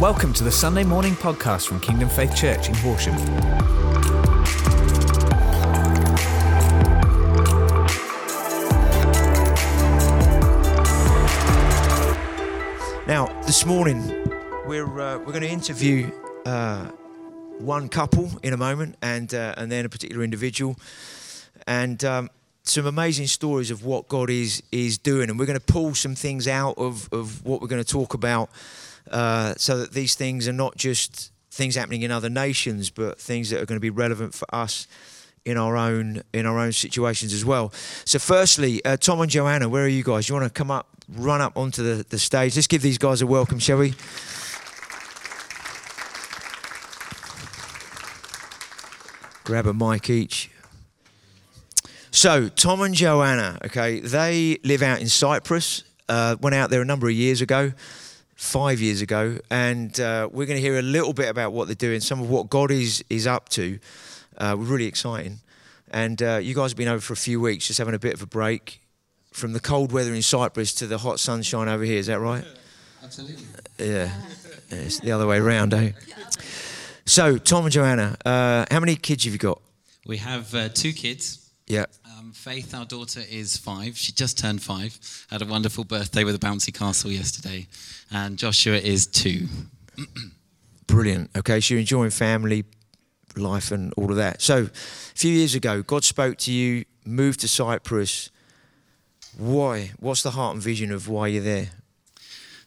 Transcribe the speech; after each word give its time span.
Welcome 0.00 0.32
to 0.34 0.44
the 0.44 0.52
Sunday 0.52 0.84
morning 0.84 1.14
podcast 1.14 1.66
from 1.66 1.80
Kingdom 1.80 2.08
Faith 2.08 2.36
Church 2.36 2.68
in 2.68 2.74
Horsham. 2.76 3.16
Now, 13.08 13.26
this 13.44 13.66
morning, 13.66 14.06
we're 14.66 15.00
uh, 15.00 15.18
we're 15.18 15.32
going 15.32 15.40
to 15.40 15.48
interview 15.48 16.12
uh, 16.46 16.84
one 17.58 17.88
couple 17.88 18.30
in 18.44 18.52
a 18.52 18.56
moment, 18.56 18.94
and 19.02 19.34
uh, 19.34 19.54
and 19.56 19.68
then 19.72 19.84
a 19.84 19.88
particular 19.88 20.22
individual, 20.22 20.76
and 21.66 22.04
um, 22.04 22.30
some 22.62 22.86
amazing 22.86 23.26
stories 23.26 23.72
of 23.72 23.84
what 23.84 24.06
God 24.06 24.30
is 24.30 24.62
is 24.70 24.96
doing, 24.96 25.28
and 25.28 25.40
we're 25.40 25.46
going 25.46 25.58
to 25.58 25.72
pull 25.72 25.96
some 25.96 26.14
things 26.14 26.46
out 26.46 26.78
of 26.78 27.12
of 27.12 27.44
what 27.44 27.60
we're 27.60 27.66
going 27.66 27.82
to 27.82 27.92
talk 27.92 28.14
about, 28.14 28.48
uh, 29.10 29.54
so 29.56 29.78
that 29.78 29.92
these 29.92 30.14
things 30.14 30.48
are 30.48 30.52
not 30.52 30.76
just 30.76 31.32
things 31.50 31.74
happening 31.74 32.02
in 32.02 32.10
other 32.10 32.30
nations, 32.30 32.90
but 32.90 33.20
things 33.20 33.50
that 33.50 33.60
are 33.60 33.66
going 33.66 33.76
to 33.76 33.80
be 33.80 33.90
relevant 33.90 34.34
for 34.34 34.46
us 34.54 34.86
in 35.44 35.56
our 35.56 35.76
own 35.76 36.22
in 36.32 36.46
our 36.46 36.58
own 36.58 36.72
situations 36.72 37.32
as 37.32 37.44
well. 37.44 37.72
So, 38.04 38.18
firstly, 38.18 38.84
uh, 38.84 38.96
Tom 38.96 39.20
and 39.20 39.30
Joanna, 39.30 39.68
where 39.68 39.84
are 39.84 39.88
you 39.88 40.04
guys? 40.04 40.28
You 40.28 40.34
want 40.34 40.46
to 40.46 40.50
come 40.52 40.70
up, 40.70 40.88
run 41.08 41.40
up 41.40 41.56
onto 41.56 41.82
the, 41.82 42.04
the 42.04 42.18
stage? 42.18 42.54
Let's 42.56 42.66
give 42.66 42.82
these 42.82 42.98
guys 42.98 43.22
a 43.22 43.26
welcome, 43.26 43.58
shall 43.58 43.78
we? 43.78 43.94
Grab 49.44 49.66
a 49.66 49.72
mic 49.72 50.10
each. 50.10 50.50
So, 52.10 52.48
Tom 52.48 52.82
and 52.82 52.94
Joanna, 52.94 53.58
okay, 53.66 54.00
they 54.00 54.58
live 54.64 54.82
out 54.82 55.00
in 55.00 55.08
Cyprus. 55.08 55.84
Uh, 56.08 56.36
went 56.40 56.54
out 56.54 56.68
there 56.68 56.82
a 56.82 56.84
number 56.84 57.06
of 57.06 57.14
years 57.14 57.40
ago, 57.40 57.72
five 58.38 58.80
years 58.80 59.02
ago, 59.02 59.36
and 59.50 59.98
uh, 59.98 60.28
we're 60.30 60.46
going 60.46 60.56
to 60.56 60.62
hear 60.62 60.78
a 60.78 60.82
little 60.82 61.12
bit 61.12 61.28
about 61.28 61.52
what 61.52 61.66
they're 61.66 61.74
doing, 61.74 61.98
some 62.00 62.20
of 62.22 62.30
what 62.30 62.48
God 62.48 62.70
is 62.70 63.04
is 63.10 63.26
up 63.26 63.48
to. 63.50 63.78
Uh, 64.38 64.54
really 64.56 64.86
exciting. 64.86 65.40
And 65.90 66.22
uh, 66.22 66.36
you 66.36 66.54
guys 66.54 66.70
have 66.70 66.76
been 66.76 66.88
over 66.88 67.00
for 67.00 67.14
a 67.14 67.16
few 67.16 67.40
weeks, 67.40 67.66
just 67.66 67.78
having 67.78 67.94
a 67.94 67.98
bit 67.98 68.14
of 68.14 68.22
a 68.22 68.26
break 68.26 68.80
from 69.32 69.52
the 69.54 69.60
cold 69.60 69.90
weather 69.90 70.14
in 70.14 70.22
Cyprus 70.22 70.72
to 70.74 70.86
the 70.86 70.98
hot 70.98 71.18
sunshine 71.18 71.68
over 71.68 71.82
here. 71.82 71.98
Is 71.98 72.06
that 72.06 72.20
right? 72.20 72.44
Absolutely. 73.02 73.44
Yeah, 73.78 74.12
Yeah, 74.70 74.78
it's 74.78 75.00
the 75.00 75.10
other 75.10 75.26
way 75.26 75.38
around, 75.38 75.74
eh? 75.74 75.92
So, 77.04 77.38
Tom 77.38 77.64
and 77.64 77.72
Joanna, 77.72 78.16
uh, 78.24 78.66
how 78.70 78.80
many 78.80 78.94
kids 78.94 79.24
have 79.24 79.32
you 79.32 79.38
got? 79.38 79.60
We 80.06 80.18
have 80.18 80.54
uh, 80.54 80.68
two 80.68 80.92
kids. 80.92 81.50
Yeah. 81.66 81.86
Um, 82.28 82.32
Faith, 82.34 82.74
our 82.74 82.84
daughter, 82.84 83.22
is 83.30 83.56
five. 83.56 83.96
She 83.96 84.12
just 84.12 84.38
turned 84.38 84.62
five. 84.62 84.98
Had 85.30 85.40
a 85.40 85.46
wonderful 85.46 85.84
birthday 85.84 86.24
with 86.24 86.34
a 86.34 86.38
bouncy 86.38 86.74
castle 86.74 87.10
yesterday. 87.10 87.66
And 88.10 88.36
Joshua 88.36 88.76
is 88.76 89.06
two. 89.06 89.46
Brilliant. 90.86 91.30
Okay, 91.38 91.58
so 91.60 91.72
you're 91.72 91.80
enjoying 91.80 92.10
family 92.10 92.66
life 93.34 93.72
and 93.72 93.94
all 93.96 94.10
of 94.10 94.16
that. 94.16 94.42
So, 94.42 94.64
a 94.64 94.68
few 95.14 95.32
years 95.32 95.54
ago, 95.54 95.82
God 95.82 96.04
spoke 96.04 96.36
to 96.38 96.52
you, 96.52 96.84
moved 97.06 97.40
to 97.40 97.48
Cyprus. 97.48 98.30
Why? 99.38 99.92
What's 99.98 100.22
the 100.22 100.32
heart 100.32 100.54
and 100.54 100.62
vision 100.62 100.92
of 100.92 101.08
why 101.08 101.28
you're 101.28 101.42
there? 101.42 101.70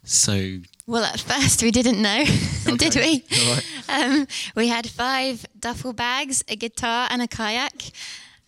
So, 0.03 0.57
Well, 0.87 1.03
at 1.03 1.19
first 1.19 1.61
we 1.61 1.69
didn't 1.69 2.01
know, 2.01 2.25
did 2.77 2.95
we? 2.95 3.23
All 3.45 3.53
right. 3.53 3.65
Um, 3.89 4.27
we 4.55 4.69
had 4.69 4.89
five 4.89 5.45
duffel 5.59 5.93
bags, 5.93 6.43
a 6.47 6.55
guitar, 6.55 7.07
and 7.11 7.21
a 7.21 7.27
kayak, 7.27 7.91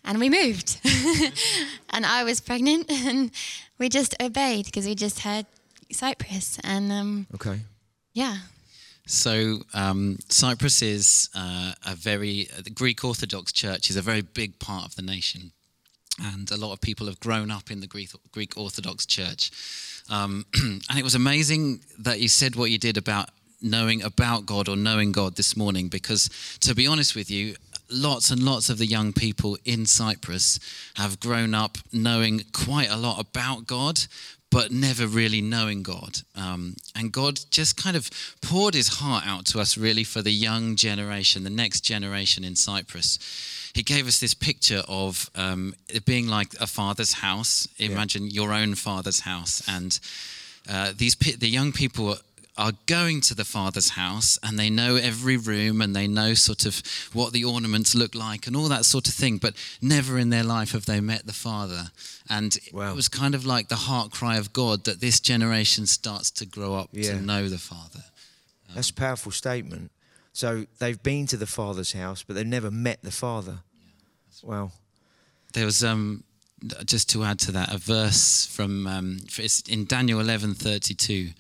and 0.03 0.19
we 0.19 0.29
moved. 0.29 0.79
and 1.89 2.05
I 2.05 2.23
was 2.23 2.39
pregnant, 2.41 2.89
and 2.91 3.31
we 3.77 3.89
just 3.89 4.15
obeyed 4.21 4.65
because 4.65 4.85
we 4.85 4.95
just 4.95 5.19
had 5.19 5.45
Cyprus, 5.91 6.59
and 6.63 6.91
um, 6.91 7.27
Okay. 7.35 7.59
yeah, 8.13 8.37
so 9.05 9.59
um, 9.73 10.17
Cyprus 10.29 10.81
is 10.81 11.29
uh, 11.35 11.73
a 11.85 11.95
very, 11.95 12.47
uh, 12.57 12.61
the 12.63 12.69
Greek 12.69 13.03
Orthodox 13.03 13.51
Church 13.51 13.89
is 13.89 13.97
a 13.97 14.01
very 14.01 14.21
big 14.21 14.59
part 14.59 14.85
of 14.85 14.95
the 14.95 15.01
nation. 15.01 15.51
And 16.21 16.49
a 16.51 16.57
lot 16.57 16.73
of 16.73 16.79
people 16.79 17.07
have 17.07 17.19
grown 17.19 17.51
up 17.51 17.71
in 17.71 17.79
the 17.81 17.87
Greek, 17.87 18.11
Greek 18.31 18.55
Orthodox 18.55 19.05
Church. 19.05 19.51
Um, 20.09 20.45
and 20.55 20.97
it 20.97 21.03
was 21.03 21.15
amazing 21.15 21.81
that 21.99 22.19
you 22.19 22.29
said 22.29 22.55
what 22.55 22.69
you 22.71 22.77
did 22.77 22.97
about 22.97 23.29
knowing 23.61 24.03
about 24.03 24.45
God 24.45 24.69
or 24.69 24.75
knowing 24.75 25.11
God 25.11 25.35
this 25.35 25.57
morning, 25.57 25.87
because 25.89 26.29
to 26.61 26.75
be 26.75 26.85
honest 26.87 27.15
with 27.15 27.31
you, 27.31 27.55
lots 27.93 28.31
and 28.31 28.41
lots 28.43 28.69
of 28.69 28.77
the 28.77 28.85
young 28.85 29.13
people 29.13 29.57
in 29.65 29.85
Cyprus 29.85 30.59
have 30.95 31.19
grown 31.19 31.53
up 31.53 31.77
knowing 31.91 32.41
quite 32.51 32.89
a 32.89 32.97
lot 32.97 33.19
about 33.19 33.67
God, 33.67 34.01
but 34.49 34.71
never 34.71 35.07
really 35.07 35.41
knowing 35.41 35.81
God. 35.81 36.19
Um, 36.35 36.75
and 36.95 37.11
God 37.11 37.39
just 37.49 37.75
kind 37.75 37.95
of 37.95 38.09
poured 38.41 38.75
his 38.75 38.99
heart 38.99 39.25
out 39.25 39.45
to 39.47 39.59
us, 39.59 39.77
really, 39.77 40.03
for 40.03 40.21
the 40.21 40.31
young 40.31 40.75
generation, 40.75 41.43
the 41.43 41.49
next 41.49 41.81
generation 41.81 42.43
in 42.43 42.55
Cyprus. 42.55 43.17
He 43.73 43.81
gave 43.81 44.07
us 44.07 44.19
this 44.19 44.35
picture 44.35 44.83
of 44.87 45.29
um, 45.33 45.73
it 45.89 46.05
being 46.05 46.27
like 46.27 46.53
a 46.59 46.67
father's 46.67 47.13
house. 47.13 47.67
Imagine 47.79 48.27
your 48.27 48.53
own 48.53 48.75
father's 48.75 49.21
house. 49.21 49.63
And 49.67 49.99
uh, 50.69 50.93
these 50.95 51.15
the 51.15 51.49
young 51.49 51.71
people 51.71 52.17
are 52.55 52.73
going 52.85 53.19
to 53.19 53.33
the 53.33 53.43
father's 53.45 53.89
house 53.89 54.37
and 54.43 54.59
they 54.59 54.69
know 54.69 54.95
every 54.95 55.35
room 55.37 55.81
and 55.81 55.95
they 55.95 56.07
know 56.07 56.33
sort 56.35 56.65
of 56.67 56.81
what 57.11 57.33
the 57.33 57.43
ornaments 57.43 57.95
look 57.95 58.13
like 58.13 58.45
and 58.45 58.55
all 58.55 58.67
that 58.69 58.85
sort 58.85 59.07
of 59.07 59.13
thing 59.15 59.37
but 59.39 59.55
never 59.81 60.19
in 60.19 60.29
their 60.29 60.43
life 60.43 60.71
have 60.73 60.85
they 60.85 60.99
met 61.01 61.25
the 61.25 61.33
father 61.33 61.89
and 62.29 62.57
Wow. 62.71 62.91
it 62.91 62.95
was 62.95 63.09
kind 63.09 63.33
of 63.33 63.43
like 63.45 63.69
the 63.69 63.75
heart 63.89 64.11
cry 64.11 64.37
of 64.37 64.53
god 64.53 64.83
that 64.85 64.99
this 65.01 65.19
generation 65.19 65.87
starts 65.87 66.29
to 66.31 66.45
grow 66.45 66.75
up 66.75 66.89
Yeah. 66.91 67.13
to 67.13 67.21
know 67.21 67.49
the 67.49 67.57
father 67.57 68.03
That's 68.75 68.89
a 68.91 68.93
powerful 68.93 69.31
statement. 69.31 69.91
So 70.33 70.65
they've 70.79 71.01
been 71.03 71.27
to 71.27 71.37
the 71.37 71.45
father's 71.45 71.93
house, 71.93 72.23
but 72.23 72.35
they've 72.35 72.45
never 72.57 72.71
met 72.71 72.99
the 73.03 73.11
father. 73.11 73.59
Wow. 74.43 74.71
there 75.53 75.65
was 75.65 75.83
um 75.83 76.23
just 76.85 77.09
to 77.11 77.23
add 77.23 77.39
to 77.39 77.51
that 77.51 77.73
a 77.73 77.77
verse 77.77 78.45
from 78.45 78.87
um, 78.87 79.17
it's 79.37 79.61
in 79.61 79.85
Daniel 79.85 80.19
11:32 80.21 81.33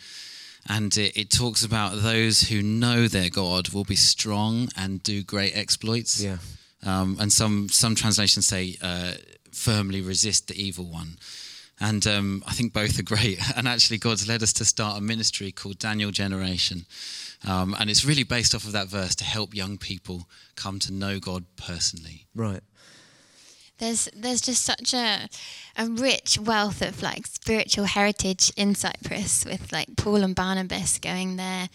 and 0.69 0.95
it, 0.97 1.17
it 1.19 1.29
talks 1.29 1.63
about 1.65 2.01
those 2.01 2.49
who 2.49 2.61
know 2.61 3.07
their 3.07 3.29
God 3.29 3.69
will 3.69 3.83
be 3.83 3.95
strong 3.97 4.69
and 4.77 5.01
do 5.03 5.23
great 5.23 5.55
exploits 5.55 6.21
Yeah. 6.21 6.37
um, 6.85 7.17
and 7.19 7.31
some 7.33 7.69
some 7.69 7.95
translations 7.95 8.47
say 8.47 8.77
uh, 8.81 9.13
firmly 9.51 10.01
resist 10.01 10.47
the 10.47 10.55
evil 10.61 10.85
one. 10.85 11.17
And 11.79 12.05
um, 12.07 12.43
I 12.47 12.53
think 12.53 12.71
both 12.71 12.97
are 12.99 13.03
great. 13.03 13.39
And 13.57 13.67
actually, 13.67 13.97
God's 13.97 14.27
led 14.27 14.41
us 14.43 14.53
to 14.53 14.63
start 14.65 14.97
a 14.97 15.01
ministry 15.01 15.51
called 15.51 15.79
Daniel 15.79 16.11
Generation, 16.11 16.85
um, 17.47 17.75
and 17.79 17.89
it's 17.89 18.05
really 18.05 18.23
based 18.23 18.55
off 18.55 18.63
of 18.65 18.71
that 18.73 18.87
verse 18.87 19.15
to 19.15 19.23
help 19.25 19.53
young 19.55 19.77
people 19.77 20.29
come 20.55 20.79
to 20.79 20.93
know 20.93 21.19
God 21.19 21.43
personally. 21.57 22.25
Right. 22.35 22.61
There's 23.79 24.07
there's 24.15 24.41
just 24.41 24.63
such 24.63 24.93
a 24.93 25.27
a 25.75 25.87
rich 25.87 26.37
wealth 26.39 26.81
of 26.81 27.01
like 27.01 27.25
spiritual 27.27 27.85
heritage 27.85 28.51
in 28.55 28.75
Cyprus 28.75 29.43
with 29.45 29.71
like 29.71 29.95
Paul 29.97 30.23
and 30.23 30.35
Barnabas 30.35 30.99
going 30.99 31.35
there 31.35 31.69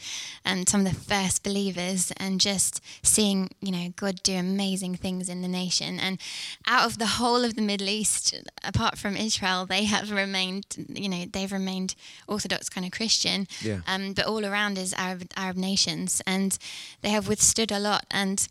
and 0.45 0.69
some 0.69 0.87
of 0.87 0.93
the 0.95 1.01
first 1.01 1.43
believers 1.43 2.13
and 2.17 2.41
just 2.41 2.81
seeing 3.03 3.51
you 3.61 3.73
know 3.73 3.93
God 3.97 4.23
do 4.23 4.35
amazing 4.37 4.95
things 4.97 5.29
in 5.29 5.43
the 5.43 5.49
nation. 5.49 5.99
And 5.99 6.19
out 6.67 6.87
of 6.87 6.99
the 6.99 7.07
whole 7.19 7.45
of 7.45 7.55
the 7.57 7.63
Middle 7.63 7.89
East 7.89 8.35
apart 8.65 8.97
from 8.99 9.17
Israel 9.17 9.67
they 9.67 9.85
have 9.85 10.11
remained 10.11 10.67
you 10.89 11.09
know 11.09 11.25
they've 11.31 11.53
remained 11.53 11.95
Orthodox 12.27 12.69
kind 12.69 12.87
of 12.87 12.93
Christian 12.93 13.47
Yeah. 13.61 13.81
um, 13.87 14.13
but 14.13 14.27
all 14.27 14.47
around 14.47 14.79
is 14.79 14.95
Arab 14.95 15.31
Arab 15.37 15.57
nations. 15.57 16.23
And 16.27 16.57
they 17.03 17.11
have 17.11 17.27
withstood 17.29 17.73
a 17.73 17.79
lot. 17.81 18.07
And 18.11 18.47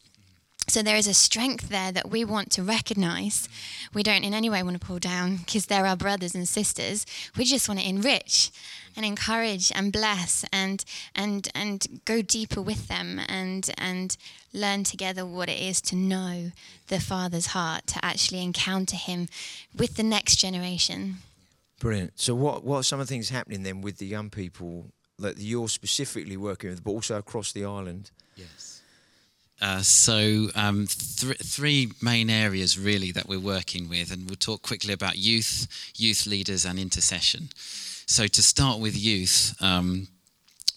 so 0.67 0.81
there 0.81 0.97
is 0.97 1.07
a 1.07 1.13
strength 1.13 1.69
there 1.69 1.91
that 1.93 2.09
we 2.09 2.25
want 2.25 2.51
to 2.51 2.63
recognize. 2.63 3.47
We 3.93 4.03
don't 4.03 4.23
in 4.23 4.33
any 4.33 4.49
way 4.49 4.61
want 4.63 4.79
to 4.79 4.85
pull 4.85 4.99
down 4.99 5.37
because 5.37 5.67
they're 5.67 5.85
our 5.85 5.95
brothers 5.95 6.35
and 6.35 6.47
sisters. 6.47 7.05
We 7.37 7.45
just 7.45 7.69
want 7.69 7.79
to 7.79 7.87
enrich 7.87 8.51
and 8.97 9.05
encourage 9.05 9.71
and 9.73 9.93
bless 9.93 10.43
and 10.51 10.83
and 11.15 11.47
and 11.55 12.01
go 12.03 12.21
deeper 12.21 12.61
with 12.61 12.89
them 12.89 13.21
and 13.29 13.69
and 13.77 14.17
learn 14.53 14.83
together 14.83 15.25
what 15.25 15.47
it 15.47 15.61
is 15.61 15.79
to 15.81 15.95
know 15.95 16.51
the 16.87 16.99
Father's 16.99 17.47
heart, 17.47 17.87
to 17.87 18.03
actually 18.03 18.43
encounter 18.43 18.97
him 18.97 19.27
with 19.77 19.95
the 19.95 20.03
next 20.03 20.35
generation. 20.35 21.17
Brilliant. 21.79 22.19
So 22.19 22.35
what 22.35 22.65
what 22.65 22.77
are 22.77 22.83
some 22.83 22.99
of 22.99 23.07
the 23.07 23.13
things 23.13 23.29
happening 23.29 23.63
then 23.63 23.81
with 23.81 23.99
the 23.99 24.07
young 24.07 24.29
people 24.29 24.91
that 25.19 25.37
you're 25.37 25.69
specifically 25.69 26.35
working 26.35 26.71
with, 26.71 26.83
but 26.83 26.91
also 26.91 27.17
across 27.17 27.53
the 27.53 27.63
island? 27.63 28.11
Yes. 28.35 28.76
Uh, 29.59 29.81
so, 29.81 30.49
um, 30.55 30.87
th- 30.87 31.37
three 31.39 31.91
main 32.01 32.29
areas 32.29 32.77
really 32.77 33.11
that 33.11 33.27
we're 33.27 33.39
working 33.39 33.89
with, 33.89 34.11
and 34.11 34.27
we'll 34.27 34.35
talk 34.35 34.61
quickly 34.61 34.93
about 34.93 35.17
youth, 35.17 35.67
youth 35.95 36.27
leaders, 36.27 36.63
and 36.63 36.77
intercession. 36.77 37.49
So, 38.05 38.27
to 38.27 38.43
start 38.43 38.79
with 38.79 38.95
youth, 38.95 39.55
um, 39.59 40.07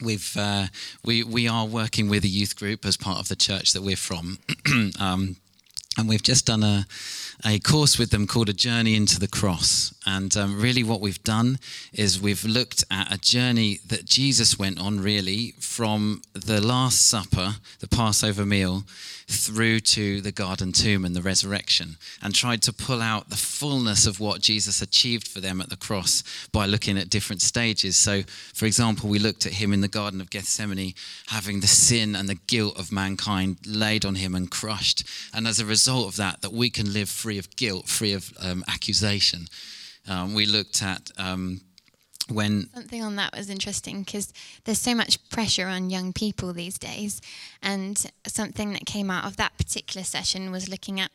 we've 0.03 0.35
uh, 0.37 0.67
we 1.05 1.23
we 1.23 1.47
are 1.47 1.67
working 1.67 2.09
with 2.09 2.25
a 2.25 2.29
youth 2.29 2.57
group 2.57 2.87
as 2.87 2.97
part 2.97 3.19
of 3.19 3.29
the 3.29 3.37
church 3.37 3.73
that 3.75 3.83
we're 3.83 3.97
from. 3.97 4.39
um, 4.99 5.37
and 6.01 6.09
we've 6.09 6.23
just 6.23 6.47
done 6.47 6.63
a, 6.63 6.87
a 7.45 7.59
course 7.59 7.99
with 7.99 8.11
them 8.11 8.27
called 8.27 8.49
A 8.49 8.55
Journey 8.55 8.97
into 8.97 9.21
the 9.21 9.29
Cross. 9.29 9.95
And 10.07 10.35
um, 10.35 10.61
really, 10.61 10.83
what 10.83 11.03
we've 11.03 11.23
done 11.23 11.59
is 11.93 12.21
we've 12.21 12.45
looked 12.45 12.85
at 12.91 13.13
a 13.13 13.19
journey 13.19 13.81
that 13.87 14.07
Jesus 14.07 14.59
went 14.59 14.81
on, 14.81 15.01
really, 15.01 15.53
from 15.59 16.23
the 16.33 16.61
Last 16.61 17.03
Supper, 17.03 17.57
the 17.81 17.89
Passover 17.89 18.47
meal, 18.47 18.85
through 19.31 19.81
to 19.81 20.21
the 20.21 20.33
garden 20.33 20.73
tomb 20.73 21.05
and 21.05 21.15
the 21.15 21.23
resurrection, 21.23 21.97
and 22.23 22.35
tried 22.35 22.63
to 22.63 22.73
pull 22.73 23.01
out 23.01 23.31
the 23.31 23.37
fullness 23.37 24.07
of 24.07 24.19
what 24.19 24.41
Jesus 24.41 24.83
achieved 24.83 25.29
for 25.29 25.41
them 25.41 25.61
at 25.61 25.71
the 25.71 25.77
cross 25.77 26.23
by 26.53 26.67
looking 26.67 26.99
at 26.99 27.09
different 27.09 27.41
stages. 27.41 27.97
So, 27.97 28.23
for 28.55 28.67
example, 28.67 29.09
we 29.09 29.19
looked 29.19 29.47
at 29.47 29.55
him 29.55 29.73
in 29.73 29.81
the 29.81 29.89
Garden 29.89 30.21
of 30.21 30.31
Gethsemane 30.31 30.95
having 31.29 31.61
the 31.61 31.67
sin 31.67 32.17
and 32.17 32.29
the 32.29 32.41
guilt 32.47 32.79
of 32.79 32.91
mankind 32.91 33.59
laid 33.67 34.05
on 34.05 34.17
him 34.17 34.35
and 34.35 34.51
crushed. 34.51 35.05
And 35.33 35.47
as 35.47 35.61
a 35.61 35.67
result 35.67 36.09
of 36.09 36.17
that, 36.17 36.43
that 36.43 36.53
we 36.53 36.71
can 36.71 36.93
live 36.93 37.09
free 37.09 37.39
of 37.39 37.55
guilt, 37.57 37.89
free 37.89 38.13
of 38.13 38.33
um, 38.41 38.65
accusation. 38.69 39.47
Um, 40.09 40.35
we 40.35 40.47
looked 40.47 40.83
at 40.83 41.11
um, 41.19 41.61
when 42.31 42.69
something 42.75 43.03
on 43.03 43.17
that 43.17 43.37
was 43.37 43.51
interesting 43.51 44.03
because 44.03 44.33
there's 44.65 44.81
so 44.81 44.95
much 44.95 45.29
pressure 45.31 45.67
on 45.67 45.91
young 45.91 46.13
people 46.13 46.53
these 46.53 46.79
days. 46.79 47.21
And 47.63 48.11
something 48.27 48.73
that 48.73 48.87
came 48.87 49.11
out 49.11 49.25
of 49.25 49.37
that 49.37 49.57
particular 49.57 50.05
session 50.05 50.51
was 50.51 50.69
looking 50.69 51.01
at 51.01 51.11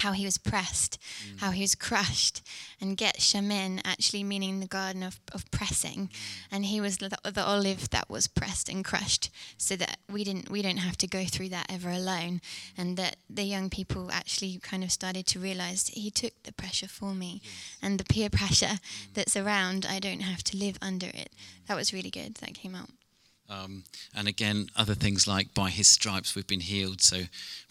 how 0.00 0.12
he 0.12 0.24
was 0.24 0.38
pressed, 0.38 0.98
mm. 1.00 1.40
how 1.40 1.50
he 1.50 1.62
was 1.62 1.74
crushed, 1.74 2.42
and 2.80 2.96
get 2.96 3.18
shamin 3.18 3.80
actually 3.84 4.22
meaning 4.22 4.60
the 4.60 4.66
garden 4.66 5.02
of, 5.02 5.18
of 5.32 5.50
pressing, 5.50 6.08
mm. 6.08 6.16
and 6.50 6.66
he 6.66 6.80
was 6.80 6.98
the, 6.98 7.16
the, 7.24 7.44
olive 7.44 7.90
that 7.90 8.08
was 8.08 8.26
pressed 8.28 8.68
and 8.68 8.84
crushed, 8.84 9.30
so 9.56 9.74
that 9.76 9.98
we 10.10 10.22
didn't 10.24 10.50
we 10.50 10.62
don't 10.62 10.78
have 10.78 10.96
to 10.96 11.06
go 11.06 11.24
through 11.24 11.48
that 11.48 11.66
ever 11.70 11.90
alone, 11.90 12.40
and 12.76 12.96
that 12.96 13.16
the 13.28 13.42
young 13.42 13.70
people 13.70 14.10
actually 14.12 14.58
kind 14.62 14.84
of 14.84 14.92
started 14.92 15.26
to 15.26 15.40
realize 15.40 15.88
he 15.88 16.10
took 16.10 16.32
the 16.44 16.52
pressure 16.52 16.88
for 16.88 17.14
me, 17.14 17.40
yes. 17.42 17.78
and 17.82 17.98
the 17.98 18.04
peer 18.04 18.30
pressure 18.30 18.66
mm. 18.66 19.14
that's 19.14 19.36
around, 19.36 19.86
I 19.88 19.98
don't 19.98 20.20
have 20.20 20.44
to 20.44 20.56
live 20.56 20.78
under 20.80 21.08
it. 21.08 21.32
That 21.66 21.76
was 21.76 21.92
really 21.92 22.10
good. 22.10 22.36
That 22.36 22.54
came 22.54 22.74
out. 22.74 22.90
Um, 23.50 23.84
and 24.14 24.28
again, 24.28 24.68
other 24.76 24.94
things 24.94 25.26
like 25.26 25.54
by 25.54 25.70
his 25.70 25.88
stripes 25.88 26.34
we've 26.34 26.46
been 26.46 26.60
healed. 26.60 27.00
So 27.00 27.22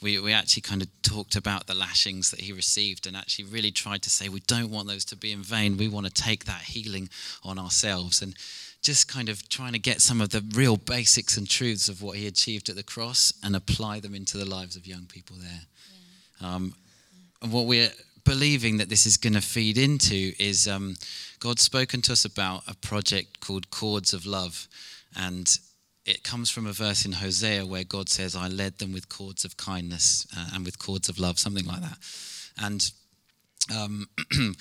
we, 0.01 0.19
we 0.19 0.33
actually 0.33 0.63
kind 0.63 0.81
of 0.81 0.87
talked 1.03 1.35
about 1.35 1.67
the 1.67 1.75
lashings 1.75 2.31
that 2.31 2.41
he 2.41 2.51
received 2.51 3.05
and 3.05 3.15
actually 3.15 3.45
really 3.45 3.71
tried 3.71 4.01
to 4.03 4.09
say 4.09 4.27
we 4.27 4.39
don't 4.41 4.71
want 4.71 4.87
those 4.87 5.05
to 5.05 5.15
be 5.15 5.31
in 5.31 5.43
vain. 5.43 5.77
We 5.77 5.87
want 5.87 6.07
to 6.07 6.13
take 6.13 6.45
that 6.45 6.61
healing 6.61 7.09
on 7.43 7.59
ourselves 7.59 8.21
and 8.21 8.33
just 8.81 9.07
kind 9.07 9.29
of 9.29 9.47
trying 9.49 9.73
to 9.73 9.79
get 9.79 10.01
some 10.01 10.19
of 10.19 10.29
the 10.29 10.43
real 10.55 10.77
basics 10.77 11.37
and 11.37 11.47
truths 11.47 11.89
of 11.89 12.01
what 12.01 12.17
he 12.17 12.25
achieved 12.25 12.69
at 12.69 12.75
the 12.75 12.83
cross 12.83 13.33
and 13.43 13.55
apply 13.55 13.99
them 13.99 14.15
into 14.15 14.37
the 14.37 14.49
lives 14.49 14.75
of 14.75 14.87
young 14.87 15.05
people 15.05 15.35
there. 15.39 15.61
Yeah. 16.41 16.55
Um, 16.55 16.73
and 17.41 17.51
what 17.51 17.65
we're 17.65 17.91
believing 18.23 18.77
that 18.77 18.89
this 18.89 19.05
is 19.05 19.17
going 19.17 19.33
to 19.33 19.41
feed 19.41 19.77
into 19.77 20.33
is 20.39 20.67
um, 20.67 20.95
God's 21.39 21.61
spoken 21.61 22.01
to 22.03 22.13
us 22.13 22.25
about 22.25 22.63
a 22.67 22.75
project 22.75 23.39
called 23.39 23.69
Cords 23.69 24.13
of 24.13 24.25
Love. 24.25 24.67
And 25.15 25.47
it 26.07 26.23
comes 26.23 26.49
from 26.49 26.65
a 26.65 26.71
verse 26.71 27.05
in 27.05 27.11
Hosea 27.11 27.65
where 27.65 27.83
God 27.83 28.07
says, 28.07 28.35
I 28.35 28.47
led 28.47 28.79
them 28.79 28.93
with 28.93 29.09
cords 29.09 29.43
of 29.43 29.57
kindness 29.57 30.25
uh, 30.35 30.51
and 30.53 30.65
with 30.65 30.79
cords 30.79 31.09
of 31.09 31.19
love, 31.19 31.37
something 31.37 31.65
like 31.65 31.81
that. 31.81 31.97
And 32.57 32.91
um, 33.75 34.07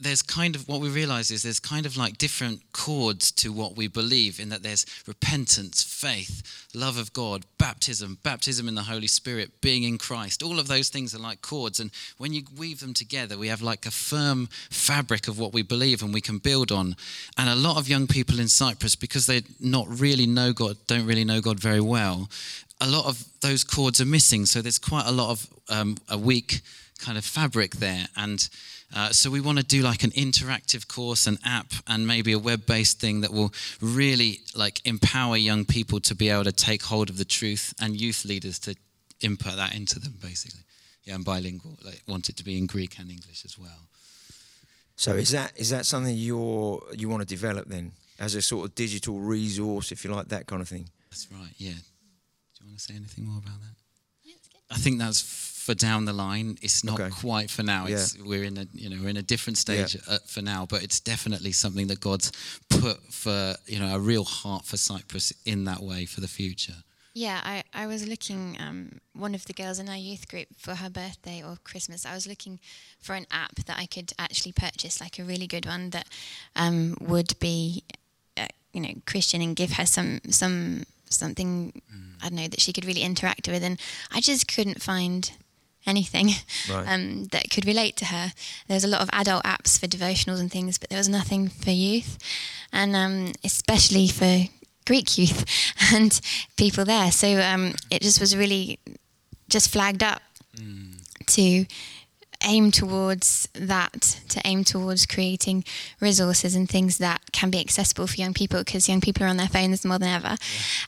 there's 0.00 0.22
kind 0.22 0.54
of 0.54 0.68
what 0.68 0.80
we 0.80 0.88
realize 0.88 1.30
is 1.30 1.42
there's 1.42 1.60
kind 1.60 1.84
of 1.84 1.96
like 1.96 2.18
different 2.18 2.60
cords 2.72 3.32
to 3.32 3.52
what 3.52 3.76
we 3.76 3.88
believe 3.88 4.38
in 4.38 4.48
that 4.50 4.62
there's 4.62 4.86
repentance, 5.06 5.82
faith, 5.82 6.66
love 6.74 6.98
of 6.98 7.12
God, 7.12 7.44
baptism, 7.58 8.18
baptism 8.22 8.68
in 8.68 8.74
the 8.74 8.82
Holy 8.82 9.06
Spirit, 9.06 9.60
being 9.60 9.82
in 9.82 9.98
Christ. 9.98 10.42
All 10.42 10.58
of 10.58 10.68
those 10.68 10.88
things 10.88 11.14
are 11.14 11.18
like 11.18 11.42
cords. 11.42 11.80
And 11.80 11.90
when 12.16 12.32
you 12.32 12.42
weave 12.56 12.80
them 12.80 12.94
together, 12.94 13.36
we 13.36 13.48
have 13.48 13.62
like 13.62 13.86
a 13.86 13.90
firm 13.90 14.48
fabric 14.70 15.26
of 15.26 15.38
what 15.38 15.52
we 15.52 15.62
believe 15.62 16.02
and 16.02 16.14
we 16.14 16.20
can 16.20 16.38
build 16.38 16.70
on. 16.70 16.94
And 17.36 17.48
a 17.48 17.56
lot 17.56 17.76
of 17.76 17.88
young 17.88 18.06
people 18.06 18.38
in 18.38 18.48
Cyprus, 18.48 18.94
because 18.94 19.26
they 19.26 19.42
not 19.60 19.86
really 20.00 20.26
know 20.26 20.52
God, 20.52 20.76
don't 20.86 21.06
really 21.06 21.24
know 21.24 21.40
God 21.40 21.58
very 21.58 21.80
well, 21.80 22.28
a 22.80 22.88
lot 22.88 23.06
of 23.06 23.24
those 23.40 23.64
cords 23.64 24.00
are 24.00 24.06
missing. 24.06 24.46
So 24.46 24.62
there's 24.62 24.78
quite 24.78 25.06
a 25.06 25.12
lot 25.12 25.30
of 25.30 25.46
um, 25.68 25.96
a 26.08 26.16
weak 26.16 26.60
kind 26.98 27.18
of 27.18 27.24
fabric 27.24 27.76
there. 27.76 28.06
And 28.16 28.48
uh, 28.94 29.10
so 29.10 29.30
we 29.30 29.40
want 29.40 29.58
to 29.58 29.64
do 29.64 29.82
like 29.82 30.02
an 30.02 30.10
interactive 30.12 30.88
course, 30.88 31.26
an 31.26 31.38
app, 31.44 31.72
and 31.86 32.06
maybe 32.06 32.32
a 32.32 32.38
web-based 32.38 32.98
thing 33.00 33.20
that 33.20 33.32
will 33.32 33.52
really 33.80 34.40
like 34.54 34.80
empower 34.86 35.36
young 35.36 35.64
people 35.64 36.00
to 36.00 36.14
be 36.14 36.30
able 36.30 36.44
to 36.44 36.52
take 36.52 36.82
hold 36.82 37.10
of 37.10 37.18
the 37.18 37.24
truth, 37.24 37.74
and 37.80 38.00
youth 38.00 38.24
leaders 38.24 38.58
to 38.60 38.74
input 39.20 39.56
that 39.56 39.74
into 39.74 39.98
them, 39.98 40.14
basically. 40.20 40.60
Yeah, 41.04 41.16
and 41.16 41.24
bilingual. 41.24 41.78
Like 41.84 42.02
want 42.06 42.28
it 42.28 42.36
to 42.36 42.44
be 42.44 42.58
in 42.58 42.66
Greek 42.66 42.98
and 42.98 43.10
English 43.10 43.44
as 43.44 43.58
well. 43.58 43.88
So 44.96 45.12
is 45.12 45.30
that 45.30 45.52
is 45.56 45.70
that 45.70 45.86
something 45.86 46.14
you're 46.16 46.82
you 46.92 47.08
want 47.08 47.22
to 47.22 47.26
develop 47.26 47.68
then 47.68 47.92
as 48.18 48.34
a 48.34 48.42
sort 48.42 48.66
of 48.66 48.74
digital 48.74 49.20
resource, 49.20 49.92
if 49.92 50.04
you 50.04 50.12
like, 50.12 50.28
that 50.28 50.46
kind 50.46 50.60
of 50.60 50.68
thing? 50.68 50.88
That's 51.10 51.28
right. 51.30 51.52
Yeah. 51.56 51.70
Do 51.70 52.64
you 52.64 52.66
want 52.66 52.78
to 52.78 52.84
say 52.84 52.94
anything 52.96 53.24
more 53.24 53.38
about 53.38 53.60
that? 53.60 53.74
I 54.70 54.76
think 54.76 54.98
that's 54.98 55.20
for 55.20 55.74
down 55.74 56.06
the 56.06 56.12
line. 56.12 56.56
It's 56.62 56.82
not 56.82 56.98
okay. 56.98 57.10
quite 57.10 57.50
for 57.50 57.62
now. 57.62 57.86
It's 57.86 58.16
yeah. 58.16 58.24
we're 58.26 58.44
in 58.44 58.56
a 58.56 58.66
you 58.72 58.88
know 58.88 58.96
we're 59.02 59.10
in 59.10 59.16
a 59.16 59.22
different 59.22 59.58
stage 59.58 59.94
yeah. 59.94 60.14
uh, 60.14 60.18
for 60.26 60.42
now, 60.42 60.66
but 60.66 60.82
it's 60.82 61.00
definitely 61.00 61.52
something 61.52 61.88
that 61.88 62.00
God's 62.00 62.32
put 62.70 63.02
for 63.12 63.54
you 63.66 63.78
know 63.78 63.94
a 63.94 63.98
real 63.98 64.24
heart 64.24 64.64
for 64.64 64.76
Cyprus 64.76 65.32
in 65.44 65.64
that 65.64 65.82
way 65.82 66.06
for 66.06 66.20
the 66.20 66.28
future. 66.28 66.84
Yeah, 67.14 67.40
I, 67.42 67.64
I 67.74 67.88
was 67.88 68.06
looking, 68.06 68.56
um, 68.60 69.00
one 69.12 69.34
of 69.34 69.44
the 69.46 69.52
girls 69.52 69.80
in 69.80 69.88
our 69.88 69.96
youth 69.96 70.28
group 70.28 70.46
for 70.56 70.76
her 70.76 70.88
birthday 70.88 71.42
or 71.42 71.56
Christmas, 71.64 72.06
I 72.06 72.14
was 72.14 72.28
looking 72.28 72.60
for 73.00 73.16
an 73.16 73.26
app 73.32 73.56
that 73.66 73.76
I 73.76 73.86
could 73.86 74.12
actually 74.20 74.52
purchase, 74.52 75.00
like 75.00 75.18
a 75.18 75.24
really 75.24 75.48
good 75.48 75.66
one 75.66 75.90
that 75.90 76.06
um, 76.54 76.96
would 77.00 77.36
be, 77.40 77.82
uh, 78.36 78.46
you 78.72 78.80
know, 78.80 78.92
Christian 79.04 79.42
and 79.42 79.56
give 79.56 79.72
her 79.72 79.84
some, 79.84 80.20
some 80.30 80.84
something, 81.12 81.82
mm. 81.92 82.24
I 82.24 82.28
don't 82.28 82.36
know, 82.36 82.48
that 82.48 82.60
she 82.60 82.72
could 82.72 82.84
really 82.84 83.02
interact 83.02 83.48
with. 83.48 83.62
And 83.62 83.80
I 84.12 84.20
just 84.20 84.52
couldn't 84.52 84.82
find 84.82 85.30
anything 85.86 86.30
right. 86.70 86.86
um, 86.86 87.24
that 87.26 87.50
could 87.50 87.66
relate 87.66 87.96
to 87.96 88.06
her. 88.06 88.32
There's 88.68 88.84
a 88.84 88.88
lot 88.88 89.00
of 89.00 89.10
adult 89.12 89.44
apps 89.44 89.78
for 89.78 89.86
devotionals 89.86 90.40
and 90.40 90.50
things, 90.50 90.78
but 90.78 90.90
there 90.90 90.98
was 90.98 91.08
nothing 91.08 91.48
for 91.48 91.70
youth, 91.70 92.18
and 92.72 92.94
um, 92.94 93.32
especially 93.44 94.08
for 94.08 94.44
Greek 94.86 95.18
youth 95.18 95.44
and 95.92 96.20
people 96.56 96.84
there. 96.84 97.10
So 97.10 97.40
um, 97.40 97.74
it 97.90 98.02
just 98.02 98.20
was 98.20 98.36
really 98.36 98.78
just 99.48 99.70
flagged 99.70 100.02
up 100.02 100.22
mm. 100.56 100.98
to 101.26 101.66
aim 102.44 102.70
towards 102.70 103.48
that, 103.54 104.20
to 104.28 104.40
aim 104.44 104.64
towards 104.64 105.06
creating 105.06 105.64
resources 106.00 106.54
and 106.54 106.68
things 106.68 106.98
that 106.98 107.20
can 107.32 107.50
be 107.50 107.60
accessible 107.60 108.06
for 108.06 108.16
young 108.16 108.34
people 108.34 108.60
because 108.60 108.88
young 108.88 109.00
people 109.00 109.24
are 109.24 109.28
on 109.28 109.36
their 109.36 109.48
phones 109.48 109.84
more 109.84 109.98
than 109.98 110.08
ever. 110.08 110.36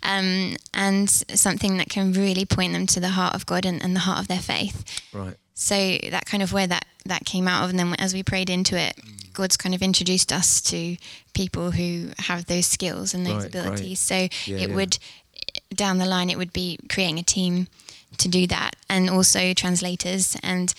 Yeah. 0.03 0.19
Um, 0.19 0.57
and 0.73 1.11
something 1.11 1.77
that 1.79 1.89
can 1.89 2.13
really 2.13 2.45
point 2.45 2.73
them 2.73 2.87
to 2.89 3.01
the 3.01 3.11
heart 3.11 3.35
of 3.35 3.47
God 3.47 3.65
and, 3.67 3.83
and, 3.83 3.95
the 3.95 4.01
heart 4.01 4.21
of 4.21 4.29
their 4.29 4.39
faith. 4.39 5.03
Right. 5.13 5.37
So 5.55 5.99
that 6.11 6.27
kind 6.27 6.43
of 6.43 6.53
where 6.53 6.67
that, 6.67 6.85
that 7.05 7.25
came 7.25 7.49
out 7.49 7.65
of. 7.65 7.71
And 7.71 7.79
then 7.79 7.95
as 7.99 8.15
we 8.15 8.23
prayed 8.23 8.49
into 8.49 8.79
it, 8.79 8.97
mm. 8.97 9.33
God's 9.33 9.57
kind 9.57 9.75
of 9.75 9.83
introduced 9.83 10.33
us 10.33 10.61
to 10.63 10.97
people 11.35 11.71
who 11.71 12.11
have 12.19 12.47
those 12.47 12.67
skills 12.67 13.15
and 13.15 13.27
those 13.27 13.45
right, 13.45 13.47
abilities. 13.47 14.11
Right. 14.11 14.33
So 14.33 14.51
yeah, 14.51 14.59
it 14.59 14.71
yeah. 14.71 14.75
would, 14.75 14.99
down 15.75 15.99
the 15.99 16.07
line, 16.07 16.31
it 16.31 16.39
would 16.39 16.53
be 16.53 16.79
creating 16.89 17.19
a 17.19 17.23
team 17.23 17.69
to 18.19 18.29
do 18.29 18.47
that 18.49 18.77
and 18.89 19.09
also 19.09 19.55
translators 19.55 20.37
and 20.43 20.75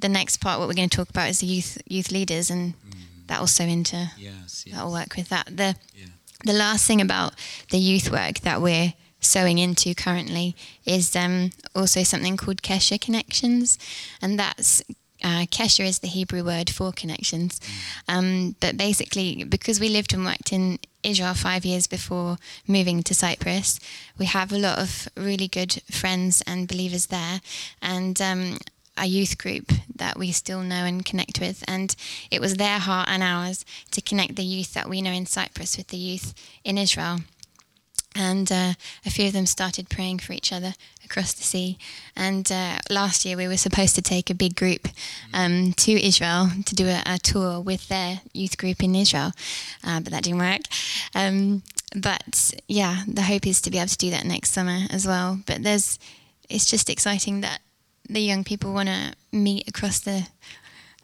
the 0.00 0.08
next 0.08 0.38
part, 0.38 0.58
what 0.58 0.68
we're 0.68 0.74
going 0.74 0.88
to 0.88 0.96
talk 0.96 1.10
about 1.10 1.28
is 1.28 1.40
the 1.40 1.46
youth 1.46 1.78
youth 1.86 2.10
leaders, 2.10 2.50
and 2.50 2.74
mm. 2.74 3.26
that 3.26 3.40
also 3.40 3.64
into 3.64 4.10
yes, 4.18 4.64
yes. 4.66 4.74
that'll 4.74 4.92
work 4.92 5.16
with 5.16 5.28
that. 5.28 5.46
The 5.46 5.76
yeah. 5.94 6.06
the 6.44 6.52
last 6.52 6.86
thing 6.86 7.00
about 7.00 7.34
the 7.70 7.78
youth 7.78 8.10
work 8.10 8.40
that 8.40 8.60
we're 8.60 8.94
sewing 9.20 9.58
into 9.58 9.94
currently 9.94 10.54
is 10.84 11.16
um, 11.16 11.50
also 11.74 12.02
something 12.02 12.36
called 12.36 12.62
Kesher 12.62 13.00
Connections, 13.00 13.78
and 14.20 14.38
that's 14.38 14.82
uh, 15.24 15.46
Kesher 15.46 15.84
is 15.84 16.00
the 16.00 16.08
Hebrew 16.08 16.44
word 16.44 16.68
for 16.68 16.92
connections. 16.92 17.58
Mm. 17.58 18.14
Um, 18.14 18.56
but 18.60 18.76
basically, 18.76 19.44
because 19.44 19.80
we 19.80 19.88
lived 19.88 20.12
and 20.12 20.24
worked 20.24 20.52
in 20.52 20.78
Israel 21.02 21.34
five 21.34 21.64
years 21.64 21.86
before 21.86 22.36
moving 22.68 23.02
to 23.02 23.14
Cyprus, 23.14 23.80
we 24.18 24.26
have 24.26 24.52
a 24.52 24.58
lot 24.58 24.78
of 24.78 25.08
really 25.16 25.48
good 25.48 25.82
friends 25.90 26.42
and 26.46 26.68
believers 26.68 27.06
there. 27.06 27.40
And 27.80 28.20
um, 28.20 28.58
a 28.96 29.06
youth 29.06 29.38
group 29.38 29.72
that 29.96 30.18
we 30.18 30.32
still 30.32 30.60
know 30.60 30.84
and 30.84 31.04
connect 31.04 31.40
with. 31.40 31.64
And 31.66 31.94
it 32.30 32.40
was 32.40 32.54
their 32.54 32.78
heart 32.78 33.08
and 33.08 33.22
ours 33.22 33.64
to 33.90 34.00
connect 34.00 34.36
the 34.36 34.44
youth 34.44 34.74
that 34.74 34.88
we 34.88 35.02
know 35.02 35.12
in 35.12 35.26
Cyprus 35.26 35.76
with 35.76 35.88
the 35.88 35.96
youth 35.96 36.34
in 36.64 36.78
Israel. 36.78 37.18
And 38.16 38.50
uh, 38.52 38.74
a 39.04 39.10
few 39.10 39.26
of 39.26 39.32
them 39.32 39.46
started 39.46 39.88
praying 39.88 40.20
for 40.20 40.34
each 40.34 40.52
other 40.52 40.74
across 41.04 41.32
the 41.32 41.42
sea. 41.42 41.78
And 42.14 42.50
uh, 42.50 42.78
last 42.88 43.24
year 43.24 43.36
we 43.36 43.48
were 43.48 43.56
supposed 43.56 43.96
to 43.96 44.02
take 44.02 44.30
a 44.30 44.34
big 44.34 44.54
group 44.54 44.88
um, 45.32 45.72
to 45.78 45.92
Israel 45.92 46.48
to 46.64 46.74
do 46.76 46.86
a, 46.86 47.02
a, 47.04 47.18
tour 47.18 47.60
with 47.60 47.88
their 47.88 48.20
youth 48.32 48.56
group 48.56 48.84
in 48.84 48.94
Israel, 48.94 49.32
uh, 49.82 49.98
but 49.98 50.12
that 50.12 50.22
didn't 50.22 50.38
work. 50.38 50.60
Um, 51.14 51.62
but 51.96 52.54
yeah, 52.68 53.02
the 53.08 53.22
hope 53.22 53.48
is 53.48 53.60
to 53.62 53.70
be 53.70 53.78
able 53.78 53.88
to 53.88 53.98
do 53.98 54.10
that 54.10 54.24
next 54.24 54.52
summer 54.52 54.86
as 54.90 55.06
well. 55.06 55.40
But 55.44 55.64
there's, 55.64 55.98
it's 56.48 56.66
just 56.66 56.88
exciting 56.88 57.40
that 57.40 57.60
the 58.08 58.20
young 58.20 58.44
people 58.44 58.72
want 58.72 58.88
to 58.88 59.14
meet 59.32 59.68
across 59.68 60.00
the 60.00 60.26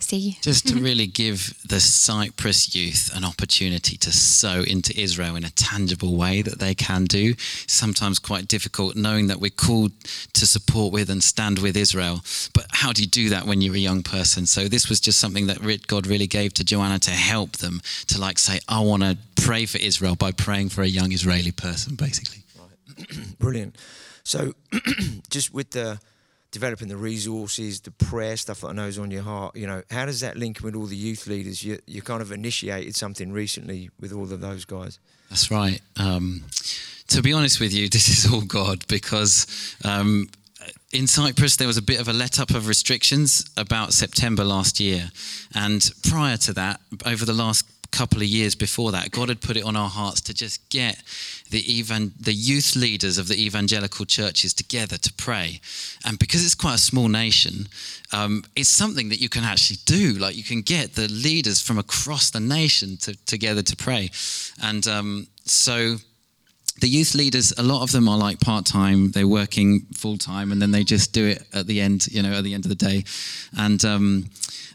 sea. 0.02 0.38
Just 0.40 0.69
to 0.69 0.75
really 0.80 1.07
give 1.07 1.54
the 1.66 1.80
Cyprus 1.80 2.75
youth 2.75 3.11
an 3.14 3.25
opportunity 3.25 3.97
to 3.99 4.12
sow 4.12 4.62
into 4.62 4.99
Israel 4.99 5.37
in 5.37 5.45
a 5.45 5.50
tangible 5.50 6.16
way 6.16 6.42
that 6.42 6.59
they 6.59 6.75
can 6.75 7.04
do. 7.04 7.35
Sometimes 7.66 8.19
quite 8.19 8.49
difficult 8.49 8.97
knowing 8.97 9.28
that 9.28 9.40
we're 9.40 9.50
called 9.50 9.92
to 10.33 10.47
support 10.47 10.92
with 10.92 11.11
and 11.11 11.23
stand 11.23 11.59
with 11.59 11.76
Israel. 11.76 12.21
But 12.54 12.66
how 12.73 12.92
do 12.92 13.02
you 13.02 13.09
do 13.09 13.28
that 13.30 13.45
when 13.45 13.61
you're 13.61 13.75
a 13.75 13.78
young 13.78 14.02
person? 14.02 14.47
So 14.47 14.69
this 14.69 14.88
was 14.88 15.00
just 15.00 15.21
something 15.21 15.47
that 15.47 15.87
God 15.87 16.07
really 16.07 16.26
gave 16.26 16.54
to 16.54 16.64
Joanna 16.64 16.99
to 17.00 17.11
help 17.11 17.59
them 17.59 17.80
to 18.09 18.21
like 18.21 18.38
say, 18.38 18.61
I 18.69 18.80
want 18.80 19.02
to 19.02 19.16
pray 19.37 19.66
for 19.66 19.78
Israel 19.78 20.16
by 20.16 20.33
praying 20.33 20.71
for 20.71 20.83
a 20.83 20.87
young 20.87 21.12
Israeli 21.12 21.52
person, 21.52 21.95
basically. 21.95 22.42
Right. 22.59 23.38
Brilliant. 23.38 23.76
So 24.23 24.54
just 25.30 25.52
with 25.52 25.71
the 25.71 26.00
developing 26.50 26.88
the 26.88 26.97
resources, 26.97 27.80
the 27.80 27.90
prayer 27.90 28.37
stuff 28.37 28.61
that 28.61 28.69
I 28.69 28.73
know 28.73 28.87
is 28.87 28.99
on 28.99 29.11
your 29.11 29.23
heart. 29.23 29.57
You 29.57 29.66
know, 29.66 29.83
how 29.90 30.07
does 30.07 30.21
that 30.21 30.37
link 30.37 30.61
with 30.62 30.75
all 30.75 30.87
the 30.87 30.97
youth 30.97 31.26
leaders? 31.26 31.62
You 31.62 31.78
you 31.87 32.02
kind 32.02 32.23
of 32.23 32.33
initiated 32.33 32.97
something 32.97 33.33
recently 33.33 33.90
with 34.00 34.12
all 34.12 34.25
of 34.25 34.40
those 34.40 34.64
guys. 34.64 34.99
That's 35.28 35.50
right. 35.50 35.80
Um, 35.97 36.45
to 37.09 37.23
be 37.23 37.33
honest 37.33 37.61
with 37.61 37.73
you, 37.73 37.88
this 37.97 38.09
is 38.09 38.33
all 38.33 38.42
God 38.42 38.87
because 38.88 39.47
um, 39.85 40.28
in 40.92 41.07
Cyprus 41.07 41.57
there 41.57 41.66
was 41.66 41.76
a 41.76 41.83
bit 41.83 42.00
of 42.00 42.09
a 42.09 42.12
let 42.12 42.40
up 42.40 42.50
of 42.50 42.66
restrictions 42.66 43.49
about 43.57 43.92
September 43.92 44.45
last 44.45 44.80
year, 44.80 45.11
and 45.54 45.90
prior 46.09 46.37
to 46.38 46.52
that, 46.54 46.80
over 47.07 47.25
the 47.25 47.33
last 47.33 47.64
couple 47.90 48.18
of 48.18 48.25
years 48.25 48.54
before 48.54 48.92
that, 48.92 49.11
God 49.11 49.28
had 49.28 49.40
put 49.40 49.56
it 49.56 49.64
on 49.64 49.76
our 49.76 49.88
hearts 49.88 50.20
to 50.23 50.35
just 50.35 50.68
get 50.70 51.02
the 51.50 51.80
evan- 51.80 52.14
the 52.18 52.32
youth 52.32 52.76
leaders 52.76 53.18
of 53.18 53.28
the 53.28 53.44
evangelical 53.44 54.04
churches 54.06 54.54
together 54.54 54.97
to 54.99 55.12
pray. 55.14 55.61
And 56.04 56.18
because 56.18 56.44
it's 56.44 56.54
quite 56.54 56.75
a 56.75 56.78
small 56.78 57.09
nation, 57.09 57.68
um, 58.12 58.44
it's 58.56 58.68
something 58.68 59.09
that 59.11 59.20
you 59.20 59.28
can 59.28 59.44
actually 59.44 59.78
do. 59.85 60.12
Like 60.12 60.37
you 60.37 60.44
can 60.44 60.62
get 60.62 60.94
the 60.94 61.09
leaders 61.09 61.61
from 61.61 61.78
across 61.78 62.30
the 62.30 62.40
nation 62.40 62.97
to, 62.99 63.14
together 63.26 63.62
to 63.62 63.76
pray. 63.76 64.11
And 64.62 64.87
um, 64.87 65.26
so 65.44 65.97
the 66.80 66.88
youth 66.88 67.14
leaders, 67.14 67.52
a 67.59 67.62
lot 67.62 67.82
of 67.82 67.92
them 67.92 68.09
are 68.09 68.18
like 68.18 68.40
part 68.40 68.64
time. 68.64 69.11
They're 69.11 69.28
working 69.28 69.87
full 69.94 70.16
time, 70.16 70.50
and 70.52 70.61
then 70.61 70.70
they 70.70 70.85
just 70.85 71.12
do 71.12 71.26
it 71.26 71.42
at 71.52 71.66
the 71.66 71.80
end. 71.80 72.09
You 72.09 72.23
know, 72.23 72.32
at 72.32 72.44
the 72.44 72.54
end 72.54 72.64
of 72.64 72.70
the 72.70 72.75
day, 72.75 73.04
and 73.56 73.85
um, 73.85 74.30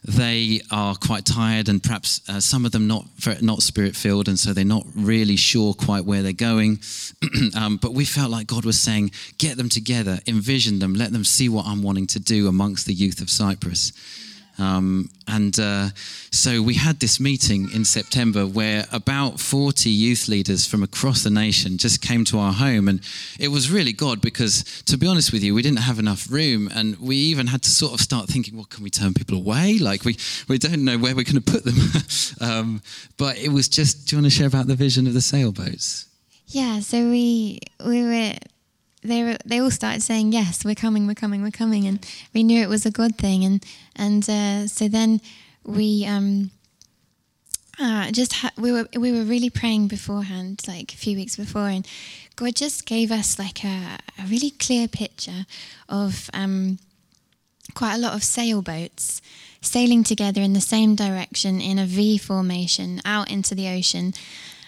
they 0.08 0.62
are 0.72 0.96
quite 0.96 1.26
tired 1.26 1.68
and 1.68 1.82
perhaps 1.82 2.22
uh, 2.30 2.40
some 2.40 2.66
of 2.66 2.72
them 2.72 2.88
not 2.88 3.06
not 3.42 3.62
spirit 3.64 3.96
filled 3.96 4.28
and 4.28 4.38
so 4.38 4.54
they're 4.54 4.64
not 4.64 4.86
really 4.96 5.36
sure 5.36 5.74
quite 5.74 6.06
where 6.06 6.22
they're 6.22 6.34
going. 6.34 6.80
Um, 7.56 7.78
but 7.78 7.94
we 7.94 8.06
felt 8.06 8.32
like 8.32 8.48
god 8.48 8.66
was 8.66 8.80
saying 8.80 9.12
get 9.38 9.56
them 9.58 9.70
together 9.70 10.20
envision 10.28 10.80
them 10.80 10.94
let 10.94 11.12
them 11.12 11.24
see 11.24 11.48
what 11.48 11.66
i'm 11.66 11.84
wanting 11.84 12.08
to 12.08 12.20
do 12.20 12.48
amongst 12.48 12.86
the 12.86 12.94
youth 12.94 13.22
of 13.22 13.30
cyprus 13.30 13.92
um, 14.58 15.10
and 15.28 15.58
uh, 15.60 15.90
so 16.32 16.62
we 16.62 16.76
had 16.76 17.00
this 17.00 17.20
meeting 17.20 17.70
in 17.74 17.84
September 17.84 18.46
where 18.46 18.86
about 18.92 19.40
40 19.40 19.90
youth 19.90 20.28
leaders 20.28 20.66
from 20.66 20.84
across 20.84 21.24
the 21.24 21.30
nation 21.30 21.78
just 21.78 22.02
came 22.02 22.24
to 22.26 22.40
our 22.40 22.54
home. 22.54 22.88
And 22.88 23.02
it 23.40 23.50
was 23.50 23.72
really 23.72 23.92
God 23.92 24.22
because, 24.22 24.64
to 24.84 24.98
be 24.98 25.08
honest 25.08 25.34
with 25.34 25.44
you, 25.44 25.54
we 25.54 25.62
didn't 25.62 25.80
have 25.80 26.00
enough 26.00 26.32
room. 26.32 26.70
And 26.74 26.98
we 27.00 27.16
even 27.16 27.48
had 27.48 27.64
to 27.64 27.70
sort 27.70 27.94
of 27.94 28.02
start 28.02 28.28
thinking, 28.28 28.56
well, 28.56 28.66
can 28.66 28.84
we 28.84 28.90
turn 28.90 29.14
people 29.14 29.38
away? 29.38 29.78
Like, 29.80 30.06
we, 30.06 30.18
we 30.48 30.58
don't 30.58 30.86
know 30.86 30.98
where 30.98 31.16
we're 31.16 31.26
going 31.26 31.42
to 31.42 31.52
put 31.52 31.66
them. 31.66 31.76
um, 32.42 32.82
but 33.18 33.38
it 33.38 33.50
was 33.50 33.68
just, 33.68 34.08
do 34.08 34.16
you 34.16 34.22
want 34.22 34.32
to 34.32 34.38
share 34.38 34.48
about 34.48 34.68
the 34.68 34.76
vision 34.76 35.08
of 35.08 35.14
the 35.14 35.22
sailboats? 35.22 36.08
Yeah, 36.48 36.80
so 36.80 37.10
we 37.10 37.60
we 37.84 38.04
were 38.04 38.36
they 39.06 39.24
were, 39.24 39.38
they 39.46 39.60
all 39.60 39.72
started 39.72 40.02
saying 40.02 40.32
yes 40.32 40.66
we're 40.66 40.76
coming 40.76 41.08
we're 41.08 41.14
coming 41.14 41.42
we're 41.42 41.52
coming 41.52 41.86
and 41.88 42.06
we 42.34 42.44
knew 42.44 42.62
it 42.62 42.70
was 42.70 42.86
a 42.86 42.92
good 42.92 43.18
thing. 43.18 43.44
And 43.44 43.66
and 43.96 44.30
uh, 44.30 44.68
so 44.68 44.88
then 44.88 45.22
we 45.64 46.06
um, 46.06 46.52
uh, 47.80 48.12
just 48.12 48.34
ha- 48.34 48.52
we 48.58 48.72
were 48.72 48.88
we 48.96 49.12
were 49.12 49.24
really 49.24 49.50
praying 49.50 49.88
beforehand 49.88 50.62
like 50.68 50.94
a 50.94 50.98
few 50.98 51.16
weeks 51.18 51.36
before 51.36 51.68
and 51.68 51.88
God 52.36 52.56
just 52.56 52.86
gave 52.86 53.12
us 53.12 53.40
like 53.40 53.64
a, 53.64 53.98
a 54.20 54.26
really 54.28 54.52
clear 54.52 54.88
picture 54.88 55.46
of 55.88 56.30
um, 56.34 56.80
quite 57.74 57.96
a 57.96 58.00
lot 58.00 58.14
of 58.14 58.24
sailboats 58.24 59.22
sailing 59.62 60.04
together 60.04 60.42
in 60.42 60.54
the 60.54 60.62
same 60.62 60.96
direction 60.96 61.60
in 61.60 61.80
a 61.80 61.86
V 61.86 62.18
formation 62.18 63.02
out 63.04 63.32
into 63.32 63.56
the 63.56 63.68
ocean 63.68 64.14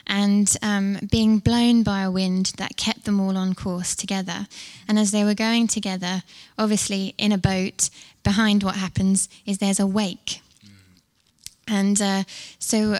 and 0.07 0.55
um, 0.61 0.97
being 1.11 1.39
blown 1.39 1.83
by 1.83 2.01
a 2.01 2.11
wind 2.11 2.53
that 2.57 2.77
kept 2.77 3.03
them 3.05 3.19
all 3.19 3.37
on 3.37 3.53
course 3.53 3.95
together. 3.95 4.47
And 4.87 4.97
as 4.97 5.11
they 5.11 5.23
were 5.23 5.33
going 5.33 5.67
together, 5.67 6.23
obviously 6.57 7.13
in 7.17 7.31
a 7.31 7.37
boat, 7.37 7.89
behind 8.23 8.63
what 8.63 8.75
happens 8.75 9.29
is 9.45 9.57
there's 9.57 9.79
a 9.79 9.87
wake. 9.87 10.41
And 11.67 12.01
uh, 12.01 12.23
so, 12.59 12.99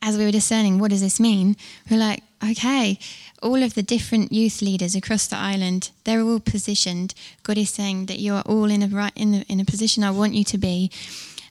as 0.00 0.16
we 0.16 0.24
were 0.24 0.30
discerning, 0.30 0.78
what 0.78 0.90
does 0.90 1.00
this 1.00 1.18
mean? 1.18 1.56
We're 1.90 1.98
like, 1.98 2.22
okay, 2.50 2.98
all 3.42 3.62
of 3.62 3.74
the 3.74 3.82
different 3.82 4.32
youth 4.32 4.62
leaders 4.62 4.94
across 4.94 5.26
the 5.26 5.36
island, 5.36 5.90
they're 6.04 6.20
all 6.20 6.40
positioned. 6.40 7.14
God 7.42 7.58
is 7.58 7.70
saying 7.70 8.06
that 8.06 8.18
you 8.18 8.34
are 8.34 8.42
all 8.42 8.70
in 8.70 8.82
a 8.82 8.88
right 8.88 9.12
in 9.16 9.34
a, 9.34 9.38
in 9.42 9.60
a 9.60 9.64
position 9.64 10.04
I 10.04 10.10
want 10.10 10.34
you 10.34 10.44
to 10.44 10.58
be. 10.58 10.90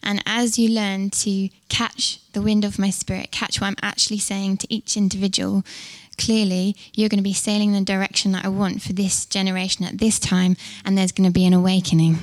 And 0.03 0.21
as 0.25 0.59
you 0.59 0.69
learn 0.69 1.09
to 1.11 1.49
catch 1.69 2.19
the 2.33 2.41
wind 2.41 2.65
of 2.65 2.77
my 2.77 2.89
spirit, 2.89 3.31
catch 3.31 3.59
what 3.59 3.67
I'm 3.67 3.75
actually 3.81 4.19
saying 4.19 4.57
to 4.57 4.73
each 4.73 4.97
individual, 4.97 5.63
clearly 6.17 6.75
you're 6.93 7.09
going 7.09 7.19
to 7.19 7.23
be 7.23 7.33
sailing 7.33 7.69
in 7.69 7.75
the 7.75 7.85
direction 7.85 8.31
that 8.33 8.45
I 8.45 8.49
want 8.49 8.81
for 8.81 8.93
this 8.93 9.25
generation 9.25 9.85
at 9.85 9.97
this 9.97 10.19
time, 10.19 10.55
and 10.85 10.97
there's 10.97 11.11
going 11.11 11.27
to 11.27 11.33
be 11.33 11.45
an 11.45 11.53
awakening. 11.53 12.17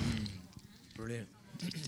Brilliant. 0.96 1.28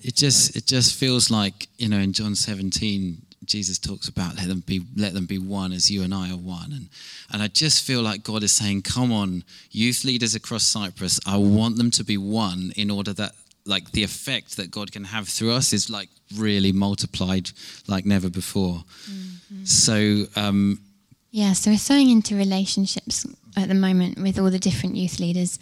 It 0.03 0.15
just 0.17 0.57
it 0.57 0.67
just 0.67 0.95
feels 0.95 1.31
like 1.31 1.69
you 1.79 1.89
know 1.89 1.99
in 1.99 2.13
John 2.13 2.35
17 2.35 3.23
Jesus 3.45 3.79
talks 3.79 4.09
about 4.09 4.37
let 4.37 4.49
them 4.49 4.63
be 4.67 4.83
let 4.97 5.15
them 5.15 5.27
be 5.27 5.39
one 5.39 5.73
as 5.73 5.91
you 5.91 6.03
and 6.03 6.15
I 6.15 6.31
are 6.31 6.37
one 6.37 6.73
and 6.73 6.89
and 7.31 7.43
I 7.43 7.49
just 7.49 7.85
feel 7.85 8.03
like 8.03 8.23
God 8.23 8.43
is 8.43 8.53
saying 8.53 8.83
come 8.83 9.13
on 9.13 9.45
youth 9.71 10.05
leaders 10.05 10.35
across 10.35 10.65
Cyprus 10.65 11.21
I 11.27 11.37
want 11.37 11.77
them 11.77 11.91
to 11.93 12.05
be 12.05 12.17
one 12.17 12.73
in 12.77 12.91
order 12.91 13.13
that 13.15 13.33
like 13.65 13.93
the 13.93 14.03
effect 14.03 14.57
that 14.57 14.71
God 14.71 14.93
can 14.93 15.05
have 15.05 15.29
through 15.29 15.53
us 15.53 15.73
is 15.73 15.89
like 15.89 16.09
really 16.37 16.73
multiplied 16.73 17.51
like 17.87 18.05
never 18.05 18.29
before. 18.29 18.85
Mm-hmm. 19.11 19.65
So 19.65 20.25
um, 20.37 20.81
yeah, 21.31 21.53
so 21.55 21.71
we're 21.71 21.79
sowing 21.79 22.11
into 22.11 22.37
relationships 22.37 23.27
at 23.57 23.69
the 23.69 23.75
moment 23.75 24.19
with 24.19 24.39
all 24.39 24.51
the 24.51 24.59
different 24.59 24.97
youth 24.97 25.19
leaders. 25.19 25.59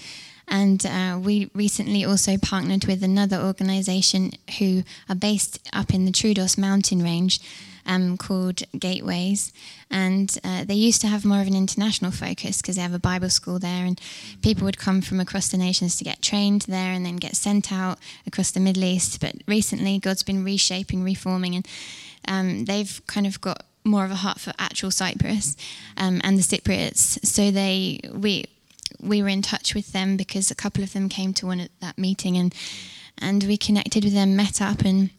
And 0.51 0.85
uh, 0.85 1.19
we 1.23 1.49
recently 1.55 2.05
also 2.05 2.37
partnered 2.37 2.85
with 2.85 3.03
another 3.05 3.37
organization 3.37 4.33
who 4.59 4.83
are 5.09 5.15
based 5.15 5.61
up 5.73 5.95
in 5.95 6.05
the 6.05 6.13
Troodos 6.13 6.59
mountain 6.59 7.03
range 7.03 7.41
um, 7.87 8.17
called 8.17 8.63
Gateways. 8.79 9.53
And 9.91 10.37
uh, 10.45 10.65
they 10.65 10.75
used 10.75 11.01
to 11.03 11.07
have 11.07 11.25
more 11.25 11.41
of 11.41 11.47
an 11.47 11.55
international 11.55 12.11
focus 12.11 12.61
because 12.61 12.77
they 12.77 12.83
have 12.83 12.95
a 12.95 12.99
Bible 12.99 13.31
school 13.31 13.59
there, 13.59 13.85
and 13.85 14.01
people 14.43 14.65
would 14.65 14.79
come 14.79 15.01
from 15.01 15.21
across 15.21 15.49
the 15.49 15.57
nations 15.57 15.97
to 15.97 16.05
get 16.05 16.21
trained 16.21 16.63
there 16.63 16.93
and 16.93 17.07
then 17.07 17.17
get 17.17 17.37
sent 17.37 17.73
out 17.73 17.99
across 18.27 18.51
the 18.51 18.61
Middle 18.61 18.85
East. 18.85 19.21
But 19.21 19.37
recently, 19.47 19.99
God's 19.99 20.23
been 20.23 20.45
reshaping, 20.45 21.03
reforming, 21.03 21.55
and 21.57 21.69
um, 22.29 22.65
they've 22.67 23.01
kind 23.07 23.27
of 23.27 23.41
got 23.41 23.65
more 23.83 24.05
of 24.05 24.11
a 24.11 24.17
heart 24.17 24.39
for 24.39 24.53
actual 24.59 24.91
Cyprus 24.91 25.57
um, 25.97 26.21
and 26.23 26.39
the 26.39 26.43
Cypriots. 26.43 27.25
So 27.25 27.51
they 27.51 28.01
we 28.13 28.47
we 29.01 29.23
were 29.23 29.29
in 29.29 29.43
touch 29.43 29.75
with 29.75 29.93
them 29.93 30.17
because 30.17 30.51
a 30.51 30.55
couple 30.55 30.83
of 30.83 30.93
them 30.93 31.09
came 31.09 31.33
to 31.35 31.47
one 31.47 31.61
at 31.61 31.71
that 31.81 31.99
meeting 31.99 32.37
and 32.37 32.55
and 33.23 33.45
we 33.45 33.59
connected 33.59 34.03
with 34.03 34.15
them, 34.15 34.35
met 34.35 34.63
up, 34.63 34.81
and 34.81 35.11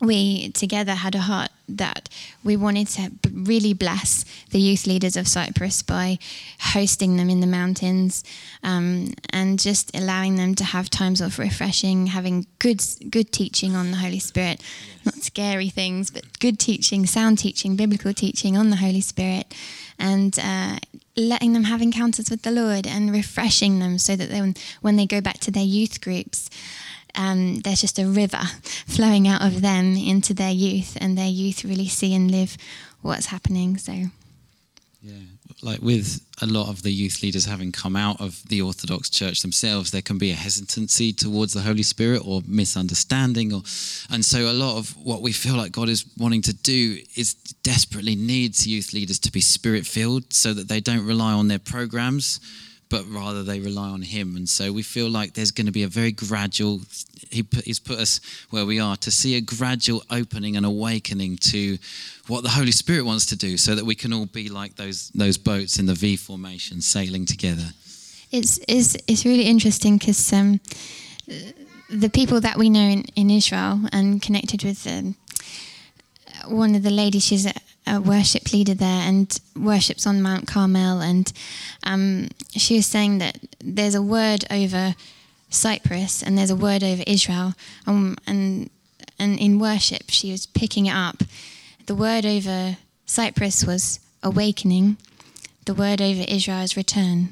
we 0.00 0.50
together 0.52 0.94
had 0.94 1.14
a 1.14 1.20
heart 1.20 1.50
that 1.68 2.08
we 2.44 2.56
wanted 2.56 2.86
to 2.86 3.10
really 3.32 3.74
bless 3.74 4.24
the 4.50 4.60
youth 4.60 4.86
leaders 4.86 5.16
of 5.16 5.26
Cyprus 5.26 5.82
by 5.82 6.18
hosting 6.60 7.16
them 7.16 7.28
in 7.28 7.40
the 7.40 7.46
mountains 7.48 8.22
um, 8.62 9.12
and 9.30 9.58
just 9.58 9.94
allowing 9.96 10.36
them 10.36 10.54
to 10.54 10.64
have 10.64 10.88
times 10.88 11.20
of 11.20 11.38
refreshing, 11.38 12.06
having 12.06 12.46
good 12.60 12.80
good 13.10 13.32
teaching 13.32 13.74
on 13.74 13.90
the 13.90 13.96
Holy 13.96 14.20
Spirit, 14.20 14.62
not 15.04 15.16
scary 15.16 15.68
things, 15.68 16.10
but 16.10 16.38
good 16.38 16.60
teaching, 16.60 17.04
sound 17.04 17.38
teaching, 17.38 17.74
biblical 17.74 18.14
teaching 18.14 18.56
on 18.56 18.70
the 18.70 18.76
Holy 18.76 19.00
Spirit, 19.00 19.52
and 19.98 20.38
uh, 20.38 20.78
letting 21.18 21.52
them 21.52 21.64
have 21.64 21.82
encounters 21.82 22.30
with 22.30 22.42
the 22.42 22.50
Lord 22.50 22.86
and 22.86 23.12
refreshing 23.12 23.78
them 23.80 23.98
so 23.98 24.16
that 24.16 24.30
they, 24.30 24.54
when 24.80 24.96
they 24.96 25.06
go 25.06 25.20
back 25.20 25.38
to 25.40 25.50
their 25.50 25.64
youth 25.64 26.00
groups 26.00 26.48
um, 27.14 27.60
there's 27.60 27.80
just 27.80 27.98
a 27.98 28.06
river 28.06 28.38
flowing 28.86 29.26
out 29.28 29.42
of 29.42 29.60
them 29.60 29.96
into 29.96 30.32
their 30.32 30.52
youth, 30.52 30.96
and 31.00 31.18
their 31.18 31.28
youth 31.28 31.64
really 31.64 31.88
see 31.88 32.14
and 32.14 32.30
live 32.30 32.56
what's 33.02 33.26
happening. 33.26 33.76
So, 33.76 33.92
yeah, 35.02 35.12
like 35.62 35.80
with 35.82 36.24
a 36.40 36.46
lot 36.46 36.68
of 36.68 36.82
the 36.82 36.92
youth 36.92 37.22
leaders 37.22 37.44
having 37.44 37.72
come 37.72 37.96
out 37.96 38.20
of 38.20 38.42
the 38.48 38.62
Orthodox 38.62 39.10
Church 39.10 39.42
themselves, 39.42 39.90
there 39.90 40.02
can 40.02 40.18
be 40.18 40.30
a 40.30 40.34
hesitancy 40.34 41.12
towards 41.12 41.52
the 41.52 41.62
Holy 41.62 41.82
Spirit 41.82 42.22
or 42.24 42.42
misunderstanding, 42.46 43.52
or 43.52 43.62
and 44.10 44.24
so 44.24 44.50
a 44.50 44.52
lot 44.52 44.78
of 44.78 44.96
what 45.04 45.22
we 45.22 45.32
feel 45.32 45.56
like 45.56 45.72
God 45.72 45.88
is 45.88 46.04
wanting 46.16 46.42
to 46.42 46.52
do 46.52 46.98
is 47.16 47.34
desperately 47.62 48.14
needs 48.14 48.66
youth 48.66 48.92
leaders 48.92 49.18
to 49.20 49.32
be 49.32 49.40
spirit 49.40 49.86
filled, 49.86 50.32
so 50.32 50.54
that 50.54 50.68
they 50.68 50.80
don't 50.80 51.06
rely 51.06 51.32
on 51.32 51.48
their 51.48 51.58
programs 51.58 52.40
but 52.88 53.04
rather 53.08 53.42
they 53.42 53.60
rely 53.60 53.88
on 53.88 54.02
Him. 54.02 54.36
And 54.36 54.48
so 54.48 54.72
we 54.72 54.82
feel 54.82 55.08
like 55.08 55.34
there's 55.34 55.50
going 55.50 55.66
to 55.66 55.72
be 55.72 55.82
a 55.82 55.88
very 55.88 56.12
gradual, 56.12 56.80
he 57.30 57.42
put, 57.42 57.64
He's 57.64 57.78
put 57.78 57.98
us 57.98 58.20
where 58.50 58.66
we 58.66 58.80
are 58.80 58.96
to 58.96 59.10
see 59.10 59.36
a 59.36 59.40
gradual 59.40 60.02
opening 60.10 60.56
and 60.56 60.64
awakening 60.64 61.38
to 61.38 61.78
what 62.26 62.42
the 62.42 62.50
Holy 62.50 62.72
Spirit 62.72 63.04
wants 63.04 63.26
to 63.26 63.36
do 63.36 63.56
so 63.56 63.74
that 63.74 63.84
we 63.84 63.94
can 63.94 64.12
all 64.12 64.26
be 64.26 64.48
like 64.48 64.76
those, 64.76 65.10
those 65.10 65.38
boats 65.38 65.78
in 65.78 65.86
the 65.86 65.94
V 65.94 66.16
formation 66.16 66.80
sailing 66.80 67.26
together. 67.26 67.70
It's, 68.30 68.58
it's, 68.68 68.96
it's 69.06 69.24
really 69.24 69.44
interesting 69.44 69.96
because 69.96 70.32
um, 70.32 70.60
the 71.88 72.10
people 72.10 72.40
that 72.40 72.58
we 72.58 72.68
know 72.68 72.80
in, 72.80 73.04
in 73.16 73.30
Israel 73.30 73.80
and 73.92 74.20
connected 74.20 74.64
with 74.64 74.86
um, 74.86 75.16
one 76.46 76.74
of 76.74 76.82
the 76.82 76.90
ladies, 76.90 77.24
she's 77.24 77.46
a, 77.96 78.00
worship 78.00 78.52
leader 78.52 78.74
there 78.74 79.02
and 79.08 79.38
worships 79.56 80.06
on 80.06 80.22
Mount 80.22 80.46
Carmel. 80.46 81.00
And 81.00 81.32
um, 81.84 82.28
she 82.50 82.76
was 82.76 82.86
saying 82.86 83.18
that 83.18 83.38
there's 83.60 83.94
a 83.94 84.02
word 84.02 84.44
over 84.50 84.94
Cyprus 85.50 86.22
and 86.22 86.36
there's 86.36 86.50
a 86.50 86.56
word 86.56 86.82
over 86.82 87.02
Israel. 87.06 87.54
Um, 87.86 88.16
and, 88.26 88.70
and 89.18 89.38
in 89.38 89.58
worship, 89.58 90.04
she 90.08 90.30
was 90.30 90.46
picking 90.46 90.86
it 90.86 90.94
up. 90.94 91.22
The 91.86 91.94
word 91.94 92.26
over 92.26 92.76
Cyprus 93.06 93.64
was 93.64 94.00
awakening, 94.22 94.98
the 95.64 95.74
word 95.74 96.02
over 96.02 96.24
Israel 96.28 96.62
is 96.62 96.76
return. 96.76 97.30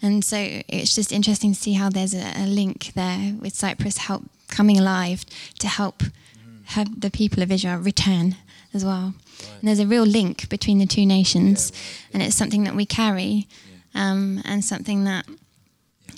And 0.00 0.24
so 0.24 0.36
it's 0.68 0.94
just 0.94 1.12
interesting 1.12 1.54
to 1.54 1.60
see 1.60 1.74
how 1.74 1.88
there's 1.88 2.14
a, 2.14 2.32
a 2.36 2.46
link 2.46 2.92
there 2.94 3.34
with 3.40 3.54
Cyprus 3.54 3.98
help 3.98 4.24
coming 4.48 4.78
alive 4.78 5.24
to 5.60 5.68
help 5.68 5.98
mm. 6.00 6.64
have 6.66 7.00
the 7.00 7.10
people 7.10 7.42
of 7.42 7.52
Israel 7.52 7.78
return 7.78 8.36
as 8.74 8.84
well. 8.84 9.14
Right. 9.42 9.58
And 9.60 9.68
there's 9.68 9.78
a 9.78 9.86
real 9.86 10.04
link 10.04 10.48
between 10.48 10.78
the 10.78 10.86
two 10.86 11.06
nations, 11.06 11.72
yeah, 11.72 11.78
right. 11.78 12.14
and 12.14 12.22
it's 12.22 12.36
something 12.36 12.64
that 12.64 12.74
we 12.74 12.86
carry, 12.86 13.46
yeah. 13.94 14.10
um, 14.10 14.40
and 14.44 14.64
something 14.64 15.04
that 15.04 15.26
yeah. 15.28 15.36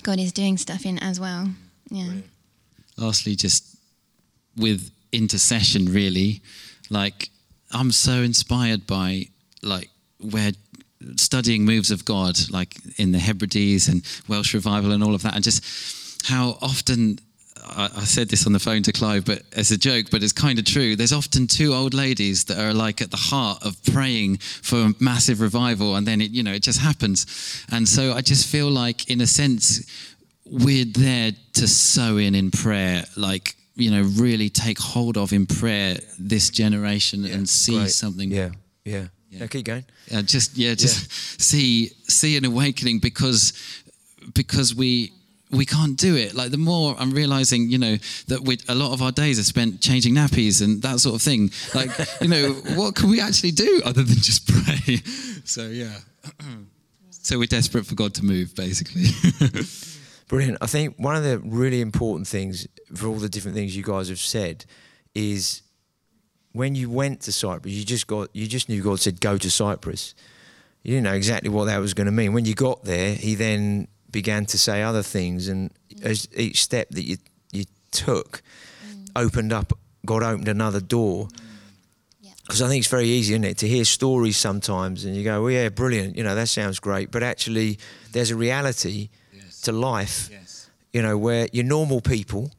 God 0.03 0.19
is 0.19 0.31
doing 0.31 0.57
stuff 0.57 0.85
in 0.85 0.99
as 0.99 1.19
well. 1.19 1.49
Yeah. 1.89 2.03
Brilliant. 2.03 2.25
Lastly, 2.97 3.35
just 3.35 3.77
with 4.55 4.91
intercession, 5.11 5.85
really, 5.85 6.41
like 6.89 7.29
I'm 7.71 7.91
so 7.91 8.21
inspired 8.21 8.87
by 8.87 9.27
like 9.61 9.89
where 10.19 10.51
studying 11.17 11.65
moves 11.65 11.91
of 11.91 12.05
God, 12.05 12.37
like 12.49 12.75
in 12.97 13.11
the 13.11 13.19
Hebrides 13.19 13.87
and 13.87 14.03
Welsh 14.27 14.53
revival 14.53 14.91
and 14.91 15.03
all 15.03 15.13
of 15.13 15.23
that, 15.23 15.35
and 15.35 15.43
just 15.43 16.25
how 16.25 16.57
often 16.61 17.19
I, 17.67 17.89
I, 17.95 18.03
said 18.03 18.29
this 18.29 18.45
on 18.45 18.53
the 18.53 18.59
phone 18.59 18.83
to 18.83 18.91
Clive, 18.91 19.25
but 19.25 19.43
as 19.53 19.71
a 19.71 19.77
joke, 19.77 20.07
but 20.11 20.23
it's 20.23 20.33
kind 20.33 20.59
of 20.59 20.65
true. 20.65 20.95
There's 20.95 21.13
often 21.13 21.47
two 21.47 21.73
old 21.73 21.93
ladies 21.93 22.45
that 22.45 22.57
are 22.57 22.73
like 22.73 23.01
at 23.01 23.11
the 23.11 23.17
heart 23.17 23.65
of 23.65 23.81
praying 23.85 24.37
for 24.37 24.77
a 24.77 24.93
massive 24.99 25.41
revival, 25.41 25.95
and 25.95 26.07
then 26.07 26.21
it, 26.21 26.31
you 26.31 26.43
know, 26.43 26.53
it 26.53 26.63
just 26.63 26.79
happens. 26.79 27.65
And 27.71 27.87
so 27.87 28.13
I 28.13 28.21
just 28.21 28.47
feel 28.47 28.69
like, 28.69 29.09
in 29.09 29.21
a 29.21 29.27
sense, 29.27 29.85
we're 30.45 30.85
there 30.85 31.31
to 31.53 31.67
sow 31.67 32.17
in 32.17 32.35
in 32.35 32.51
prayer, 32.51 33.03
like 33.17 33.55
you 33.75 33.91
know, 33.91 34.03
really 34.15 34.49
take 34.49 34.79
hold 34.79 35.17
of 35.17 35.33
in 35.33 35.45
prayer 35.45 35.97
this 36.17 36.49
generation 36.49 37.23
yeah, 37.23 37.33
and 37.33 37.49
see 37.49 37.77
great. 37.77 37.91
something. 37.91 38.31
Yeah, 38.31 38.51
yeah. 38.83 39.07
Yeah. 39.29 39.47
keep 39.47 39.65
going. 39.65 39.83
Uh, 40.13 40.21
just 40.21 40.57
yeah, 40.57 40.75
just 40.75 41.01
yeah. 41.01 41.43
see 41.43 41.87
see 42.07 42.37
an 42.37 42.45
awakening 42.45 42.99
because 42.99 43.53
because 44.33 44.73
we 44.73 45.11
we 45.51 45.65
can't 45.65 45.97
do 45.97 46.15
it. 46.15 46.33
Like 46.33 46.51
the 46.51 46.57
more 46.57 46.95
I'm 46.97 47.11
realizing, 47.11 47.69
you 47.69 47.77
know, 47.77 47.97
that 48.27 48.41
we 48.41 48.57
a 48.67 48.75
lot 48.75 48.93
of 48.93 49.01
our 49.01 49.11
days 49.11 49.39
are 49.39 49.43
spent 49.43 49.81
changing 49.81 50.15
nappies 50.15 50.63
and 50.63 50.81
that 50.81 50.99
sort 50.99 51.15
of 51.15 51.21
thing. 51.21 51.51
Like, 51.73 51.89
you 52.21 52.27
know, 52.27 52.53
what 52.75 52.95
can 52.95 53.09
we 53.09 53.21
actually 53.21 53.51
do 53.51 53.81
other 53.85 54.03
than 54.03 54.15
just 54.17 54.47
pray? 54.47 55.01
So 55.47 55.67
yeah. 55.67 55.99
so 57.11 57.37
we're 57.37 57.45
desperate 57.45 57.85
for 57.85 57.93
God 57.93 58.15
to 58.15 58.25
move, 58.25 58.55
basically. 58.55 59.03
Brilliant. 60.27 60.57
I 60.59 60.65
think 60.65 60.95
one 60.97 61.15
of 61.15 61.23
the 61.23 61.37
really 61.37 61.81
important 61.81 62.27
things 62.27 62.67
for 62.95 63.05
all 63.05 63.17
the 63.17 63.29
different 63.29 63.55
things 63.55 63.77
you 63.77 63.83
guys 63.83 64.09
have 64.09 64.17
said 64.17 64.65
is 65.13 65.61
when 66.51 66.73
you 66.73 66.89
went 66.89 67.21
to 67.21 67.31
Cyprus, 67.31 67.73
you 67.73 67.85
just 67.85 68.07
got 68.07 68.29
you 68.33 68.47
just 68.47 68.69
knew 68.69 68.81
God 68.81 68.99
said 68.99 69.21
go 69.21 69.37
to 69.37 69.51
Cyprus. 69.51 70.15
You 70.81 70.95
didn't 70.95 71.03
know 71.03 71.13
exactly 71.13 71.49
what 71.49 71.65
that 71.65 71.77
was 71.77 71.93
going 71.93 72.05
to 72.05 72.11
mean. 72.11 72.33
When 72.33 72.45
you 72.45 72.55
got 72.55 72.83
there, 72.83 73.13
He 73.13 73.35
then 73.35 73.87
began 74.11 74.45
to 74.47 74.57
say 74.57 74.81
other 74.81 75.03
things, 75.03 75.47
and 75.47 75.71
as 76.01 76.27
each 76.35 76.63
step 76.63 76.89
that 76.89 77.03
you 77.03 77.17
you 77.51 77.65
took 77.91 78.41
mm. 78.87 79.09
opened 79.15 79.53
up, 79.53 79.73
God 80.05 80.23
opened 80.23 80.47
another 80.47 80.81
door. 80.81 81.27
Because 82.43 82.61
mm. 82.61 82.65
I 82.65 82.69
think 82.69 82.79
it's 82.79 82.91
very 82.91 83.07
easy, 83.07 83.33
isn't 83.33 83.43
it, 83.43 83.57
to 83.59 83.67
hear 83.67 83.85
stories 83.85 84.37
sometimes, 84.37 85.05
and 85.05 85.15
you 85.15 85.23
go, 85.23 85.41
"Well, 85.41 85.51
yeah, 85.51 85.69
brilliant, 85.69 86.15
you 86.15 86.23
know, 86.23 86.35
that 86.35 86.49
sounds 86.49 86.79
great," 86.79 87.11
but 87.11 87.23
actually, 87.23 87.79
there's 88.11 88.31
a 88.31 88.35
reality 88.35 89.09
yes. 89.33 89.61
to 89.61 89.71
life, 89.71 90.29
yes. 90.31 90.69
you 90.93 91.01
know, 91.01 91.17
where 91.17 91.47
you're 91.51 91.65
normal 91.65 92.01
people 92.01 92.51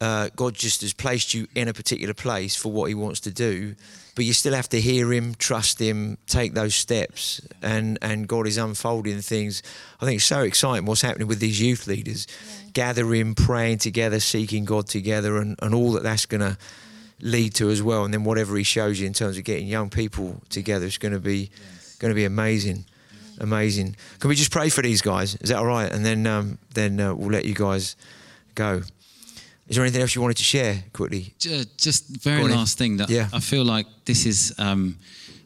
uh, 0.00 0.30
God 0.34 0.54
just 0.54 0.80
has 0.80 0.94
placed 0.94 1.34
you 1.34 1.46
in 1.54 1.68
a 1.68 1.74
particular 1.74 2.14
place 2.14 2.56
for 2.56 2.72
what 2.72 2.86
He 2.86 2.94
wants 2.94 3.20
to 3.20 3.30
do, 3.30 3.74
but 4.16 4.24
you 4.24 4.32
still 4.32 4.54
have 4.54 4.68
to 4.70 4.80
hear 4.80 5.12
Him, 5.12 5.34
trust 5.34 5.78
Him, 5.78 6.16
take 6.26 6.54
those 6.54 6.74
steps, 6.74 7.40
and 7.62 7.98
and 8.00 8.26
God 8.26 8.46
is 8.46 8.56
unfolding 8.56 9.20
things. 9.20 9.62
I 10.00 10.06
think 10.06 10.16
it's 10.16 10.24
so 10.24 10.40
exciting 10.40 10.86
what's 10.86 11.02
happening 11.02 11.28
with 11.28 11.40
these 11.40 11.60
youth 11.60 11.86
leaders, 11.86 12.26
yeah. 12.28 12.70
gathering, 12.72 13.34
praying 13.34 13.78
together, 13.78 14.20
seeking 14.20 14.64
God 14.64 14.86
together, 14.86 15.36
and, 15.36 15.58
and 15.60 15.74
all 15.74 15.92
that 15.92 16.02
that's 16.02 16.26
going 16.26 16.40
to 16.40 16.56
lead 17.20 17.54
to 17.56 17.68
as 17.68 17.82
well. 17.82 18.04
And 18.04 18.14
then 18.14 18.24
whatever 18.24 18.56
He 18.56 18.64
shows 18.64 18.98
you 18.98 19.06
in 19.06 19.12
terms 19.12 19.36
of 19.36 19.44
getting 19.44 19.66
young 19.66 19.90
people 19.90 20.40
together 20.48 20.86
is 20.86 20.96
going 20.96 21.12
to 21.12 21.20
be 21.20 21.50
yes. 21.52 21.96
going 21.98 22.10
to 22.10 22.16
be 22.16 22.24
amazing. 22.24 22.86
Amazing. 23.38 23.96
Can 24.18 24.28
we 24.28 24.34
just 24.34 24.50
pray 24.50 24.68
for 24.68 24.82
these 24.82 25.00
guys? 25.00 25.34
Is 25.36 25.48
that 25.48 25.56
all 25.56 25.66
right? 25.66 25.90
And 25.90 26.04
then 26.04 26.26
um, 26.26 26.58
then 26.74 27.00
uh, 27.00 27.14
we'll 27.14 27.30
let 27.30 27.46
you 27.46 27.54
guys 27.54 27.96
go. 28.54 28.82
Is 29.70 29.76
there 29.76 29.84
anything 29.84 30.02
else 30.02 30.16
you 30.16 30.20
wanted 30.20 30.38
to 30.38 30.42
share 30.42 30.82
quickly? 30.92 31.32
Just 31.38 32.08
very 32.08 32.42
last 32.42 32.76
thing 32.76 32.96
that 32.96 33.08
yeah. 33.08 33.28
I 33.32 33.38
feel 33.38 33.64
like 33.64 33.86
this 34.04 34.26
is 34.26 34.52
um, 34.58 34.98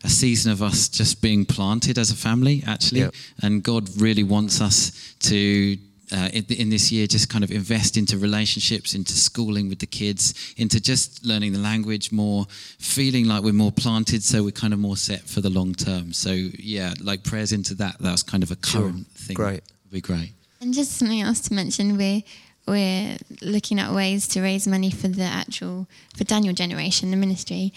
a 0.02 0.08
season 0.08 0.50
of 0.50 0.62
us 0.62 0.88
just 0.88 1.20
being 1.20 1.44
planted 1.44 1.98
as 1.98 2.10
a 2.10 2.16
family, 2.16 2.64
actually, 2.66 3.00
yep. 3.00 3.14
and 3.42 3.62
God 3.62 3.88
really 4.00 4.24
wants 4.24 4.60
us 4.62 5.14
to. 5.20 5.76
Uh, 6.12 6.28
in, 6.34 6.44
in, 6.50 6.68
this 6.68 6.92
year, 6.92 7.06
just 7.06 7.30
kind 7.30 7.42
of 7.42 7.50
invest 7.50 7.96
into 7.96 8.18
relationships, 8.18 8.94
into 8.94 9.14
schooling 9.14 9.70
with 9.70 9.78
the 9.78 9.86
kids, 9.86 10.54
into 10.58 10.78
just 10.78 11.24
learning 11.24 11.50
the 11.50 11.58
language 11.58 12.12
more, 12.12 12.44
feeling 12.78 13.26
like 13.26 13.42
we're 13.42 13.54
more 13.54 13.72
planted, 13.72 14.22
so 14.22 14.44
we're 14.44 14.50
kind 14.50 14.74
of 14.74 14.78
more 14.78 14.98
set 14.98 15.22
for 15.22 15.40
the 15.40 15.48
long 15.48 15.74
term. 15.74 16.12
So, 16.12 16.30
yeah, 16.30 16.92
like 17.00 17.24
prayers 17.24 17.52
into 17.52 17.74
that, 17.76 17.96
that's 18.00 18.22
kind 18.22 18.42
of 18.42 18.50
a 18.50 18.56
current 18.56 19.06
sure. 19.06 19.26
thing. 19.26 19.34
Great. 19.34 19.62
Would 19.84 19.92
be 19.92 20.00
great. 20.02 20.32
And 20.60 20.74
just 20.74 20.92
something 20.92 21.22
else 21.22 21.40
to 21.40 21.54
mention, 21.54 21.96
we 21.96 22.24
we're 22.66 23.16
looking 23.42 23.78
at 23.78 23.92
ways 23.92 24.26
to 24.28 24.40
raise 24.40 24.66
money 24.66 24.90
for 24.90 25.08
the 25.08 25.22
actual 25.22 25.86
for 26.16 26.24
Daniel 26.24 26.54
generation, 26.54 27.10
the 27.10 27.16
ministry. 27.16 27.72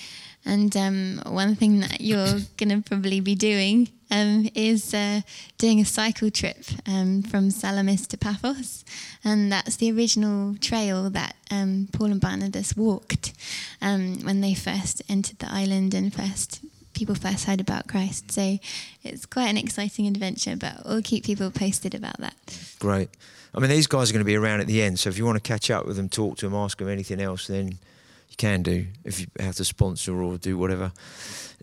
And 0.46 0.76
um, 0.78 1.22
one 1.26 1.56
thing 1.56 1.82
that 1.82 2.00
you're 2.00 2.40
going 2.58 2.70
to 2.70 2.82
probably 2.88 3.20
be 3.20 3.36
doing 3.36 3.90
um, 4.10 4.50
is 4.56 4.94
uh, 4.94 5.22
doing 5.58 5.82
a 5.82 5.86
cycle 5.86 6.32
trip 6.32 6.64
um, 6.86 7.22
from 7.22 7.52
Salamis 7.52 8.08
to 8.08 8.18
Paphos. 8.18 8.86
And 9.24 9.52
that's 9.52 9.76
the 9.76 9.92
original 9.92 10.56
trail 10.56 11.10
that 11.10 11.36
um, 11.52 11.90
Paul 11.92 12.12
and 12.12 12.22
Barnabas 12.22 12.78
walked 12.78 13.34
um, 13.82 14.20
when 14.22 14.40
they 14.40 14.54
first 14.54 15.02
entered 15.10 15.40
the 15.40 15.52
island 15.52 15.94
and 15.94 16.14
first 16.14 16.62
people 16.94 17.14
first 17.14 17.46
heard 17.46 17.62
about 17.62 17.88
Christ. 17.88 18.32
So 18.32 18.58
it's 19.04 19.26
quite 19.26 19.50
an 19.50 19.58
exciting 19.58 20.08
adventure, 20.08 20.56
but 20.56 20.84
we'll 20.86 21.04
keep 21.04 21.26
people 21.26 21.52
posted 21.52 21.94
about 21.94 22.18
that. 22.20 22.36
Great. 22.80 23.10
I 23.58 23.60
mean, 23.60 23.72
these 23.72 23.88
guys 23.88 24.12
are 24.12 24.14
going 24.14 24.24
to 24.24 24.26
be 24.26 24.36
around 24.36 24.62
at 24.62 24.68
the 24.68 24.84
end, 24.84 25.00
so 25.00 25.10
if 25.10 25.18
you 25.18 25.26
want 25.26 25.38
to 25.38 25.42
catch 25.42 25.72
up 25.72 25.88
with 25.88 25.96
them, 25.96 26.10
talk 26.10 26.38
to 26.38 26.46
them, 26.46 26.54
ask 26.54 26.78
them 26.78 26.88
anything 26.88 27.20
else, 27.20 27.48
then 27.48 27.70
you 27.70 28.36
can 28.38 28.62
do. 28.62 28.86
If 29.04 29.20
you 29.20 29.26
have 29.40 29.56
to 29.56 29.66
sponsor 29.66 30.22
or 30.22 30.38
do 30.38 30.60
whatever. 30.60 30.92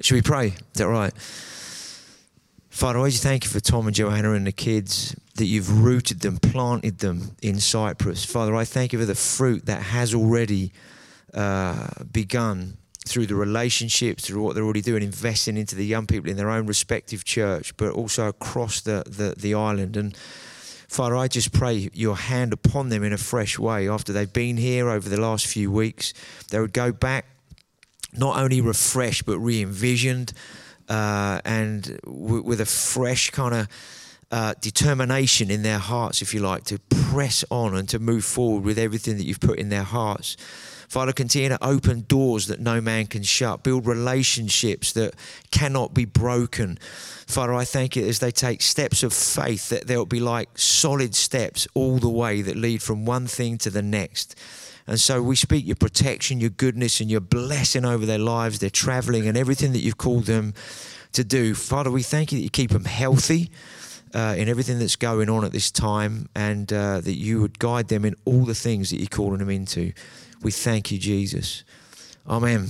Should 0.00 0.16
we 0.16 0.22
pray? 0.22 0.48
Is 0.48 0.54
that 0.74 0.88
right? 0.88 1.12
Father, 2.68 2.98
I 2.98 3.10
thank 3.10 3.44
you 3.44 3.50
for 3.50 3.60
Tom 3.60 3.86
and 3.86 3.94
Joanna 3.94 4.32
and 4.32 4.44
the 4.44 4.50
kids 4.50 5.14
that 5.36 5.44
you've 5.44 5.84
rooted 5.84 6.18
them, 6.18 6.38
planted 6.38 6.98
them 6.98 7.36
in 7.42 7.60
Cyprus. 7.60 8.24
Father, 8.24 8.56
I 8.56 8.64
thank 8.64 8.92
you 8.92 8.98
for 8.98 9.04
the 9.04 9.14
fruit 9.14 9.66
that 9.66 9.80
has 9.80 10.12
already 10.12 10.72
uh, 11.32 11.86
begun 12.10 12.76
through 13.06 13.26
the 13.26 13.36
relationships, 13.36 14.26
through 14.26 14.42
what 14.42 14.56
they're 14.56 14.64
already 14.64 14.80
doing, 14.80 15.04
investing 15.04 15.56
into 15.56 15.76
the 15.76 15.86
young 15.86 16.08
people 16.08 16.28
in 16.28 16.36
their 16.36 16.50
own 16.50 16.66
respective 16.66 17.24
church, 17.24 17.76
but 17.76 17.92
also 17.92 18.26
across 18.26 18.80
the, 18.80 19.04
the, 19.06 19.34
the 19.38 19.54
island. 19.54 19.96
And 19.96 20.16
Father, 20.94 21.16
I 21.16 21.26
just 21.26 21.50
pray 21.50 21.90
your 21.92 22.14
hand 22.14 22.52
upon 22.52 22.88
them 22.88 23.02
in 23.02 23.12
a 23.12 23.18
fresh 23.18 23.58
way 23.58 23.88
after 23.88 24.12
they've 24.12 24.32
been 24.32 24.56
here 24.56 24.88
over 24.88 25.08
the 25.08 25.20
last 25.20 25.44
few 25.44 25.68
weeks. 25.68 26.14
They 26.50 26.60
would 26.60 26.72
go 26.72 26.92
back 26.92 27.26
not 28.12 28.38
only 28.38 28.60
refreshed, 28.60 29.26
but 29.26 29.40
re 29.40 29.60
envisioned 29.60 30.32
uh, 30.88 31.40
and 31.44 31.98
w- 32.04 32.44
with 32.44 32.60
a 32.60 32.64
fresh 32.64 33.30
kind 33.30 33.54
of 33.54 33.68
uh, 34.30 34.54
determination 34.60 35.50
in 35.50 35.64
their 35.64 35.80
hearts, 35.80 36.22
if 36.22 36.32
you 36.32 36.38
like, 36.38 36.62
to 36.66 36.78
press 37.10 37.44
on 37.50 37.74
and 37.74 37.88
to 37.88 37.98
move 37.98 38.24
forward 38.24 38.62
with 38.62 38.78
everything 38.78 39.16
that 39.16 39.24
you've 39.24 39.40
put 39.40 39.58
in 39.58 39.70
their 39.70 39.82
hearts. 39.82 40.36
Father, 40.94 41.12
continue 41.12 41.48
to 41.48 41.58
open 41.60 42.02
doors 42.02 42.46
that 42.46 42.60
no 42.60 42.80
man 42.80 43.08
can 43.08 43.24
shut, 43.24 43.64
build 43.64 43.84
relationships 43.84 44.92
that 44.92 45.16
cannot 45.50 45.92
be 45.92 46.04
broken. 46.04 46.78
Father, 47.26 47.52
I 47.52 47.64
thank 47.64 47.96
you 47.96 48.06
as 48.06 48.20
they 48.20 48.30
take 48.30 48.62
steps 48.62 49.02
of 49.02 49.12
faith 49.12 49.70
that 49.70 49.88
they'll 49.88 50.06
be 50.06 50.20
like 50.20 50.56
solid 50.56 51.16
steps 51.16 51.66
all 51.74 51.98
the 51.98 52.08
way 52.08 52.42
that 52.42 52.54
lead 52.54 52.80
from 52.80 53.06
one 53.06 53.26
thing 53.26 53.58
to 53.58 53.70
the 53.70 53.82
next. 53.82 54.36
And 54.86 55.00
so 55.00 55.20
we 55.20 55.34
speak 55.34 55.66
your 55.66 55.74
protection, 55.74 56.38
your 56.38 56.50
goodness, 56.50 57.00
and 57.00 57.10
your 57.10 57.20
blessing 57.20 57.84
over 57.84 58.06
their 58.06 58.20
lives, 58.20 58.60
their 58.60 58.70
traveling, 58.70 59.26
and 59.26 59.36
everything 59.36 59.72
that 59.72 59.80
you've 59.80 59.98
called 59.98 60.26
them 60.26 60.54
to 61.10 61.24
do. 61.24 61.56
Father, 61.56 61.90
we 61.90 62.04
thank 62.04 62.30
you 62.30 62.38
that 62.38 62.44
you 62.44 62.50
keep 62.50 62.70
them 62.70 62.84
healthy. 62.84 63.50
Uh, 64.14 64.32
in 64.38 64.48
everything 64.48 64.78
that's 64.78 64.94
going 64.94 65.28
on 65.28 65.44
at 65.44 65.50
this 65.50 65.72
time, 65.72 66.28
and 66.36 66.72
uh, 66.72 67.00
that 67.00 67.16
you 67.16 67.40
would 67.40 67.58
guide 67.58 67.88
them 67.88 68.04
in 68.04 68.14
all 68.24 68.44
the 68.44 68.54
things 68.54 68.90
that 68.90 68.98
you're 68.98 69.08
calling 69.08 69.38
them 69.38 69.50
into. 69.50 69.92
We 70.44 70.52
thank 70.52 70.92
you, 70.92 70.98
Jesus. 70.98 71.64
Amen. 72.28 72.68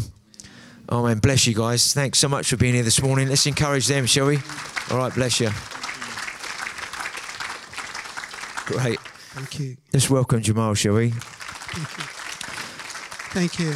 Amen. 0.89 1.19
Bless 1.19 1.47
you 1.47 1.55
guys. 1.55 1.93
Thanks 1.93 2.21
so 2.21 2.29
much 2.29 2.49
for 2.49 2.57
being 2.57 2.75
here 2.75 2.85
this 2.85 3.03
morning. 3.03 3.29
Let's 3.29 3.47
encourage 3.47 3.89
them, 3.89 4.07
shall 4.07 4.27
we? 4.27 4.39
All 4.91 4.99
right, 4.99 5.13
bless 5.13 5.41
you. 5.41 5.51
Great. 8.67 9.01
Thank 9.01 9.59
you. 9.59 9.77
Let's 9.93 10.09
welcome 10.09 10.41
Jamal, 10.41 10.75
shall 10.75 10.95
we? 10.95 11.11
Thank 13.35 13.59
you. 13.59 13.75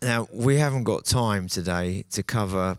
Now, 0.00 0.26
we 0.32 0.56
haven't 0.56 0.84
got 0.84 1.04
time 1.04 1.48
today 1.48 2.04
to 2.12 2.22
cover 2.22 2.78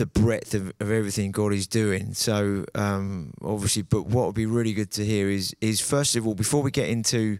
the 0.00 0.06
breadth 0.06 0.54
of, 0.54 0.72
of 0.80 0.90
everything 0.90 1.30
God 1.30 1.52
is 1.52 1.66
doing. 1.66 2.14
So, 2.14 2.64
um, 2.74 3.34
obviously, 3.42 3.82
but 3.82 4.06
what 4.06 4.24
would 4.24 4.34
be 4.34 4.46
really 4.46 4.72
good 4.72 4.90
to 4.92 5.04
hear 5.04 5.28
is, 5.28 5.54
is 5.60 5.82
first 5.82 6.16
of 6.16 6.26
all, 6.26 6.34
before 6.34 6.62
we 6.62 6.70
get 6.70 6.88
into 6.88 7.38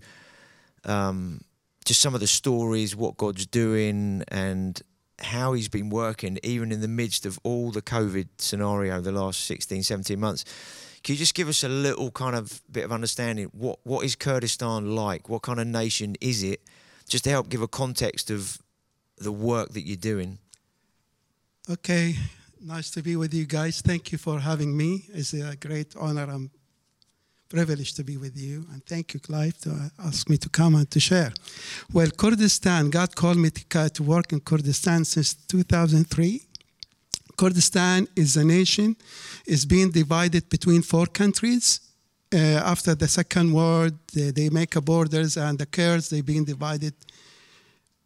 um, 0.84 1.40
just 1.86 2.02
some 2.02 2.12
of 2.14 2.20
the 2.20 2.26
stories, 2.26 2.94
what 2.94 3.16
God's 3.16 3.46
doing, 3.46 4.24
and 4.28 4.78
how 5.20 5.54
He's 5.54 5.70
been 5.70 5.88
working, 5.88 6.38
even 6.42 6.70
in 6.70 6.82
the 6.82 6.88
midst 6.88 7.24
of 7.24 7.38
all 7.44 7.70
the 7.70 7.80
COVID 7.80 8.28
scenario 8.36 9.00
the 9.00 9.10
last 9.10 9.46
16, 9.46 9.82
17 9.82 10.20
months. 10.20 10.44
Can 11.02 11.14
you 11.14 11.18
just 11.18 11.34
give 11.34 11.48
us 11.48 11.64
a 11.64 11.68
little 11.68 12.10
kind 12.10 12.36
of 12.36 12.60
bit 12.70 12.84
of 12.84 12.92
understanding? 12.92 13.46
What 13.52 13.78
what 13.84 14.04
is 14.04 14.16
Kurdistan 14.16 14.94
like? 14.94 15.30
What 15.30 15.40
kind 15.40 15.60
of 15.60 15.66
nation 15.66 16.14
is 16.20 16.42
it? 16.42 16.60
Just 17.08 17.24
to 17.24 17.30
help 17.30 17.48
give 17.48 17.62
a 17.62 17.68
context 17.68 18.30
of 18.30 18.58
the 19.16 19.32
work 19.32 19.70
that 19.70 19.86
you're 19.86 19.96
doing. 19.96 20.40
Okay, 21.70 22.16
nice 22.62 22.90
to 22.90 23.02
be 23.02 23.16
with 23.16 23.32
you 23.32 23.46
guys. 23.46 23.80
Thank 23.80 24.12
you 24.12 24.18
for 24.18 24.38
having 24.38 24.76
me. 24.76 25.04
It's 25.14 25.32
a 25.32 25.56
great 25.56 25.94
honor. 25.96 26.24
I'm 26.30 26.50
privileged 27.48 27.96
to 27.96 28.04
be 28.04 28.16
with 28.16 28.36
you. 28.36 28.66
And 28.72 28.84
thank 28.84 29.14
you, 29.14 29.20
Clive, 29.20 29.58
to 29.62 29.90
ask 29.98 30.28
me 30.28 30.36
to 30.38 30.48
come 30.48 30.74
and 30.74 30.90
to 30.90 31.00
share. 31.00 31.32
Well, 31.92 32.10
Kurdistan, 32.10 32.90
God 32.90 33.16
called 33.16 33.38
me 33.38 33.50
to, 33.50 33.90
to 33.90 34.02
work 34.02 34.32
in 34.32 34.40
Kurdistan 34.40 35.04
since 35.04 35.34
2003. 35.34 36.42
Kurdistan 37.36 38.06
is 38.14 38.36
a 38.36 38.44
nation, 38.44 38.96
is 39.46 39.64
being 39.64 39.90
divided 39.90 40.48
between 40.50 40.82
four 40.82 41.06
countries. 41.06 41.80
Uh, 42.32 42.36
after 42.36 42.94
the 42.94 43.08
Second 43.08 43.52
World, 43.52 43.94
they, 44.12 44.30
they 44.30 44.50
make 44.50 44.76
a 44.76 44.80
borders, 44.80 45.36
and 45.36 45.58
the 45.58 45.66
Kurds, 45.66 46.10
they 46.10 46.20
being 46.20 46.44
divided 46.44 46.94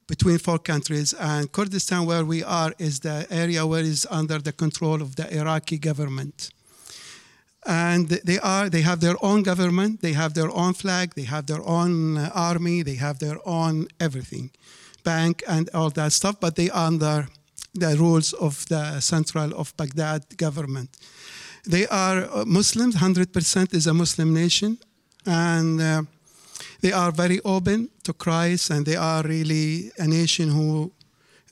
between 0.07 0.38
four 0.38 0.59
countries. 0.59 1.14
And 1.14 1.51
Kurdistan, 1.51 2.07
where 2.07 2.25
we 2.25 2.43
are, 2.43 2.73
is 2.79 3.01
the 3.01 3.27
area 3.31 3.67
where 3.67 3.83
is 3.83 4.07
under 4.11 4.38
the 4.38 4.53
control 4.53 5.01
of 5.03 5.17
the 5.17 5.27
Iraqi 5.37 5.79
government. 5.79 6.51
And 7.67 8.09
they 8.09 8.38
are 8.40 8.69
they 8.69 8.83
have 8.83 9.01
their 9.01 9.17
own 9.23 9.43
government, 9.43 10.03
they 10.03 10.12
have 10.12 10.35
their 10.35 10.51
own 10.51 10.75
flag, 10.75 11.14
they 11.14 11.23
have 11.23 11.47
their 11.47 11.62
own 11.67 12.19
uh, 12.19 12.31
army, 12.35 12.83
they 12.83 12.97
have 12.97 13.19
their 13.19 13.38
own 13.47 13.88
everything, 13.99 14.51
bank 15.03 15.43
and 15.49 15.71
all 15.73 15.88
that 15.90 16.12
stuff. 16.12 16.38
But 16.40 16.57
they 16.57 16.69
are 16.69 16.87
under 16.88 17.27
the 17.73 17.97
rules 17.97 18.35
of 18.35 18.67
the 18.67 19.01
central 19.01 19.55
of 19.55 19.75
Baghdad 19.79 20.37
government. 20.37 20.90
They 21.67 21.87
are 21.87 22.29
uh, 22.31 22.45
Muslims. 22.45 22.97
Hundred 22.97 23.33
percent 23.33 23.73
is 23.73 23.87
a 23.87 23.95
Muslim 23.95 24.35
nation, 24.35 24.79
and. 25.25 25.81
Uh, 25.81 26.03
they 26.85 26.92
are 26.92 27.12
very 27.12 27.40
open 27.47 27.88
to 28.03 28.12
Christ 28.12 28.68
and 28.68 28.85
they 28.85 28.97
are 28.97 29.23
really 29.23 29.90
a 29.97 30.07
nation 30.07 30.51
who 30.51 30.92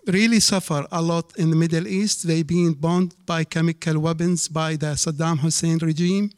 really 0.07 0.41
suffer 0.41 0.87
a 0.93 1.01
lot 1.01 1.33
in 1.39 1.49
the 1.49 1.57
Middle 1.57 1.87
East. 1.87 2.27
They 2.27 2.43
being 2.43 2.75
bombed 2.75 3.15
by 3.25 3.45
chemical 3.45 3.99
weapons 3.99 4.47
by 4.47 4.77
the 4.77 4.93
Saddam 4.95 5.39
Hussein 5.39 5.79
regime. 5.79 6.31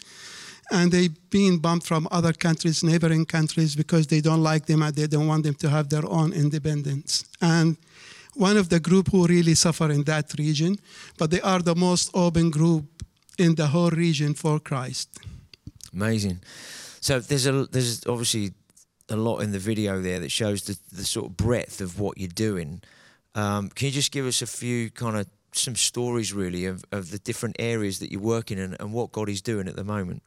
And 0.70 0.92
they 0.92 1.08
being 1.28 1.58
bombed 1.58 1.82
from 1.82 2.06
other 2.12 2.32
countries, 2.32 2.84
neighboring 2.84 3.26
countries, 3.26 3.74
because 3.74 4.06
they 4.06 4.20
don't 4.20 4.44
like 4.44 4.66
them 4.66 4.80
and 4.82 4.94
they 4.94 5.08
don't 5.08 5.26
want 5.26 5.42
them 5.42 5.56
to 5.56 5.68
have 5.68 5.88
their 5.88 6.06
own 6.08 6.32
independence. 6.32 7.24
And 7.40 7.76
one 8.34 8.56
of 8.56 8.68
the 8.68 8.78
group 8.78 9.10
who 9.10 9.26
really 9.26 9.56
suffer 9.56 9.90
in 9.90 10.04
that 10.04 10.38
region, 10.38 10.78
but 11.18 11.32
they 11.32 11.40
are 11.40 11.62
the 11.62 11.74
most 11.74 12.10
open 12.14 12.48
group 12.48 12.84
in 13.38 13.56
the 13.56 13.66
whole 13.66 13.90
region 13.90 14.34
for 14.34 14.60
Christ. 14.60 15.08
Amazing. 15.92 16.38
So 17.00 17.18
there's 17.18 17.46
a 17.46 17.66
there's 17.66 18.06
obviously 18.06 18.54
a 19.08 19.16
lot 19.16 19.38
in 19.38 19.52
the 19.52 19.58
video 19.58 20.00
there 20.00 20.20
that 20.20 20.30
shows 20.30 20.62
the, 20.62 20.78
the 20.92 21.04
sort 21.04 21.26
of 21.26 21.36
breadth 21.36 21.80
of 21.80 22.00
what 22.00 22.18
you're 22.18 22.28
doing. 22.28 22.82
Um, 23.34 23.68
can 23.68 23.86
you 23.86 23.92
just 23.92 24.12
give 24.12 24.26
us 24.26 24.42
a 24.42 24.46
few 24.46 24.90
kind 24.90 25.16
of 25.16 25.26
some 25.52 25.76
stories 25.76 26.32
really 26.32 26.66
of, 26.66 26.84
of 26.90 27.10
the 27.10 27.18
different 27.18 27.56
areas 27.58 27.98
that 27.98 28.10
you're 28.10 28.20
working 28.20 28.58
in 28.58 28.74
and 28.80 28.92
what 28.92 29.12
God 29.12 29.28
is 29.28 29.42
doing 29.42 29.68
at 29.68 29.76
the 29.76 29.84
moment? 29.84 30.22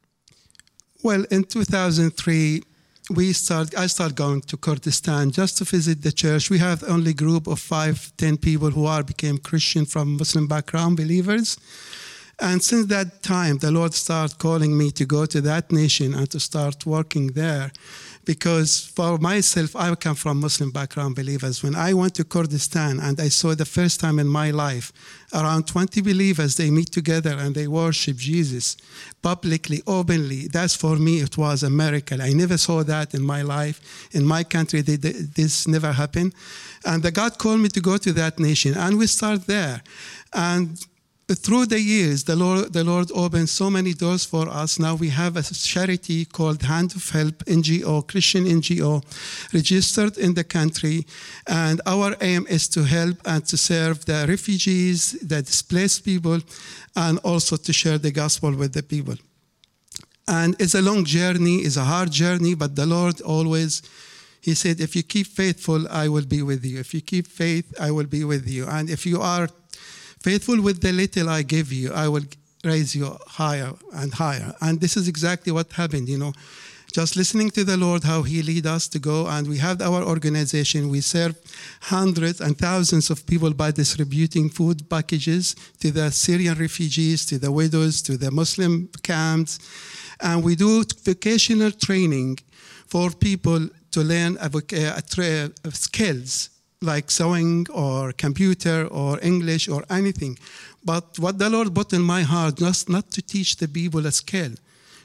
Well, 1.03 1.25
in 1.31 1.43
2003, 1.43 2.63
we 3.09 3.31
start. 3.33 3.77
I 3.77 3.87
started 3.87 4.17
going 4.17 4.41
to 4.41 4.57
Kurdistan 4.57 5.31
just 5.31 5.57
to 5.59 5.63
visit 5.63 6.01
the 6.01 6.11
church. 6.11 6.49
We 6.49 6.57
have 6.57 6.83
only 6.83 7.13
group 7.13 7.47
of 7.47 7.59
five, 7.59 8.11
ten 8.17 8.37
people 8.37 8.71
who 8.71 8.85
are 8.85 9.03
became 9.03 9.37
Christian 9.37 9.85
from 9.85 10.17
Muslim 10.17 10.47
background 10.47 10.97
believers. 10.97 11.57
And 12.39 12.61
since 12.61 12.87
that 12.87 13.23
time, 13.23 13.57
the 13.59 13.71
Lord 13.71 13.93
started 13.93 14.37
calling 14.37 14.77
me 14.77 14.91
to 14.91 15.05
go 15.05 15.25
to 15.25 15.41
that 15.41 15.71
nation 15.71 16.13
and 16.13 16.29
to 16.31 16.39
start 16.39 16.85
working 16.85 17.27
there 17.27 17.71
because 18.27 18.91
for 18.93 19.17
myself, 19.17 19.73
I 19.75 19.95
come 19.95 20.15
from 20.15 20.41
Muslim 20.41 20.69
background 20.69 21.15
believers. 21.15 21.63
When 21.63 21.75
I 21.75 21.93
went 21.93 22.13
to 22.15 22.25
Kurdistan 22.25 22.99
and 22.99 23.19
I 23.19 23.29
saw 23.29 23.55
the 23.55 23.65
first 23.65 24.01
time 24.01 24.19
in 24.19 24.27
my 24.27 24.51
life 24.51 24.91
around 25.33 25.65
20 25.65 26.01
believers, 26.01 26.57
they 26.57 26.69
meet 26.69 26.91
together 26.91 27.37
and 27.39 27.55
they 27.55 27.67
worship 27.67 28.17
Jesus 28.17 28.75
publicly, 29.21 29.81
openly. 29.87 30.47
That's 30.49 30.75
for 30.75 30.97
me, 30.97 31.21
it 31.21 31.37
was 31.37 31.63
a 31.63 31.69
miracle. 31.69 32.21
I 32.21 32.33
never 32.33 32.57
saw 32.57 32.83
that 32.83 33.13
in 33.13 33.23
my 33.23 33.43
life. 33.43 33.79
In 34.11 34.25
my 34.25 34.43
country, 34.43 34.81
this 34.81 35.65
never 35.65 35.93
happened. 35.93 36.33
And 36.85 37.01
the 37.01 37.11
God 37.11 37.37
called 37.37 37.61
me 37.61 37.69
to 37.69 37.79
go 37.79 37.97
to 37.97 38.11
that 38.13 38.39
nation 38.39 38.75
and 38.75 38.97
we 38.97 39.07
start 39.07 39.47
there. 39.47 39.81
And 40.33 40.77
through 41.35 41.65
the 41.65 41.81
years, 41.81 42.23
the 42.23 42.37
Lord, 42.37 42.71
the 42.71 42.85
Lord 42.85 43.11
opened 43.13 43.49
so 43.49 43.69
many 43.69 43.93
doors 43.93 44.23
for 44.23 44.47
us. 44.47 44.79
Now 44.79 44.95
we 44.95 45.09
have 45.09 45.35
a 45.35 45.43
charity 45.43 46.23
called 46.23 46.63
Hand 46.63 46.95
of 46.95 47.09
Help 47.09 47.43
NGO, 47.45 48.07
Christian 48.07 48.45
NGO, 48.45 49.03
registered 49.53 50.17
in 50.17 50.35
the 50.35 50.45
country. 50.45 51.05
And 51.45 51.81
our 51.85 52.15
aim 52.21 52.47
is 52.49 52.69
to 52.69 52.83
help 52.83 53.17
and 53.25 53.45
to 53.47 53.57
serve 53.57 54.05
the 54.05 54.25
refugees, 54.27 55.17
the 55.21 55.41
displaced 55.41 56.05
people, 56.05 56.39
and 56.95 57.19
also 57.19 57.57
to 57.57 57.73
share 57.73 57.97
the 57.97 58.11
gospel 58.11 58.53
with 58.55 58.73
the 58.73 58.83
people. 58.83 59.15
And 60.29 60.55
it's 60.59 60.75
a 60.75 60.81
long 60.81 61.03
journey, 61.03 61.57
it's 61.57 61.77
a 61.77 61.83
hard 61.83 62.11
journey, 62.11 62.55
but 62.55 62.75
the 62.75 62.85
Lord 62.85 63.19
always 63.21 63.81
he 64.39 64.53
said, 64.53 64.79
If 64.79 64.95
you 64.95 65.03
keep 65.03 65.27
faithful, 65.27 65.89
I 65.89 66.07
will 66.07 66.25
be 66.25 66.41
with 66.41 66.63
you. 66.63 66.79
If 66.79 66.93
you 66.93 67.01
keep 67.01 67.27
faith, 67.27 67.73
I 67.81 67.91
will 67.91 68.05
be 68.05 68.23
with 68.23 68.47
you. 68.47 68.65
And 68.65 68.89
if 68.89 69.05
you 69.05 69.19
are 69.19 69.49
Faithful 70.21 70.61
with 70.61 70.81
the 70.81 70.91
little 70.91 71.29
I 71.29 71.43
give 71.43 71.71
you, 71.71 71.93
I 71.93 72.07
will 72.07 72.25
raise 72.63 72.95
you 72.95 73.17
higher 73.27 73.73
and 73.93 74.13
higher. 74.13 74.53
And 74.61 74.81
this 74.81 74.97
is 74.97 75.07
exactly 75.07 75.51
what 75.51 75.71
happened, 75.73 76.09
you 76.09 76.17
know. 76.17 76.33
Just 76.91 77.15
listening 77.15 77.51
to 77.51 77.63
the 77.63 77.77
Lord, 77.77 78.03
how 78.05 78.23
He 78.23 78.41
lead 78.41 78.65
us 78.65 78.87
to 78.87 78.99
go, 78.99 79.27
and 79.27 79.47
we 79.47 79.57
have 79.57 79.81
our 79.81 80.03
organization. 80.03 80.89
We 80.89 81.01
serve 81.01 81.35
hundreds 81.81 82.41
and 82.41 82.57
thousands 82.57 83.09
of 83.09 83.25
people 83.27 83.53
by 83.53 83.71
distributing 83.71 84.49
food 84.49 84.89
packages 84.89 85.55
to 85.79 85.91
the 85.91 86.09
Syrian 86.11 86.57
refugees, 86.57 87.25
to 87.25 87.37
the 87.37 87.51
widows, 87.51 88.01
to 88.03 88.17
the 88.17 88.31
Muslim 88.31 88.89
camps, 89.03 89.59
and 90.21 90.43
we 90.43 90.55
do 90.55 90.83
vocational 91.03 91.71
training 91.71 92.39
for 92.87 93.11
people 93.11 93.67
to 93.91 94.01
learn 94.01 94.37
uh, 94.37 94.49
uh, 94.49 95.69
skills 95.71 96.49
like 96.81 97.09
sewing 97.09 97.65
or 97.71 98.11
computer 98.11 98.87
or 98.87 99.19
English 99.21 99.67
or 99.67 99.83
anything. 99.89 100.37
But 100.83 101.17
what 101.19 101.37
the 101.37 101.49
Lord 101.49 101.73
put 101.73 101.93
in 101.93 102.01
my 102.01 102.21
heart, 102.21 102.61
was 102.61 102.87
not 102.87 103.11
to 103.11 103.21
teach 103.21 103.57
the 103.57 103.67
people 103.67 104.05
a 104.05 104.11
skill. 104.11 104.51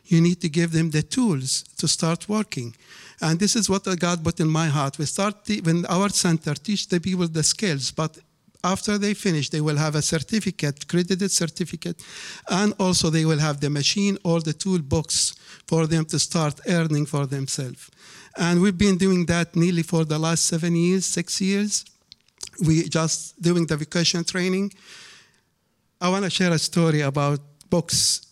You 0.06 0.20
need 0.20 0.40
to 0.40 0.48
give 0.48 0.72
them 0.72 0.90
the 0.90 1.02
tools 1.02 1.64
to 1.78 1.88
start 1.88 2.28
working. 2.28 2.74
And 3.20 3.38
this 3.38 3.56
is 3.56 3.70
what 3.70 3.84
God 3.98 4.22
put 4.22 4.40
in 4.40 4.48
my 4.48 4.66
heart. 4.66 4.98
We 4.98 5.06
start 5.06 5.36
when 5.62 5.86
our 5.86 6.08
center 6.10 6.54
teach 6.54 6.88
the 6.88 7.00
people 7.00 7.28
the 7.28 7.42
skills, 7.42 7.90
but 7.90 8.18
After 8.64 8.96
they 8.96 9.14
finish, 9.14 9.50
they 9.50 9.60
will 9.60 9.76
have 9.76 9.96
a 9.96 10.02
certificate, 10.02 10.86
credited 10.86 11.32
certificate, 11.32 12.00
and 12.48 12.72
also 12.78 13.10
they 13.10 13.24
will 13.24 13.40
have 13.40 13.58
the 13.58 13.70
machine 13.70 14.18
or 14.22 14.40
the 14.40 14.52
toolbox 14.52 15.34
for 15.66 15.88
them 15.88 16.04
to 16.06 16.18
start 16.18 16.60
earning 16.68 17.06
for 17.06 17.26
themselves. 17.26 17.90
And 18.36 18.62
we've 18.62 18.78
been 18.78 18.96
doing 18.96 19.26
that 19.26 19.54
nearly 19.54 19.82
for 19.82 20.04
the 20.04 20.18
last 20.18 20.46
seven 20.46 20.74
years, 20.74 21.04
six 21.04 21.40
years. 21.40 21.84
We 22.64 22.88
just 22.88 23.40
doing 23.40 23.66
the 23.66 23.76
vocation 23.76 24.24
training. 24.24 24.72
I 26.00 26.08
want 26.08 26.24
to 26.24 26.30
share 26.30 26.52
a 26.52 26.58
story 26.58 27.00
about 27.02 27.40
books. 27.68 28.26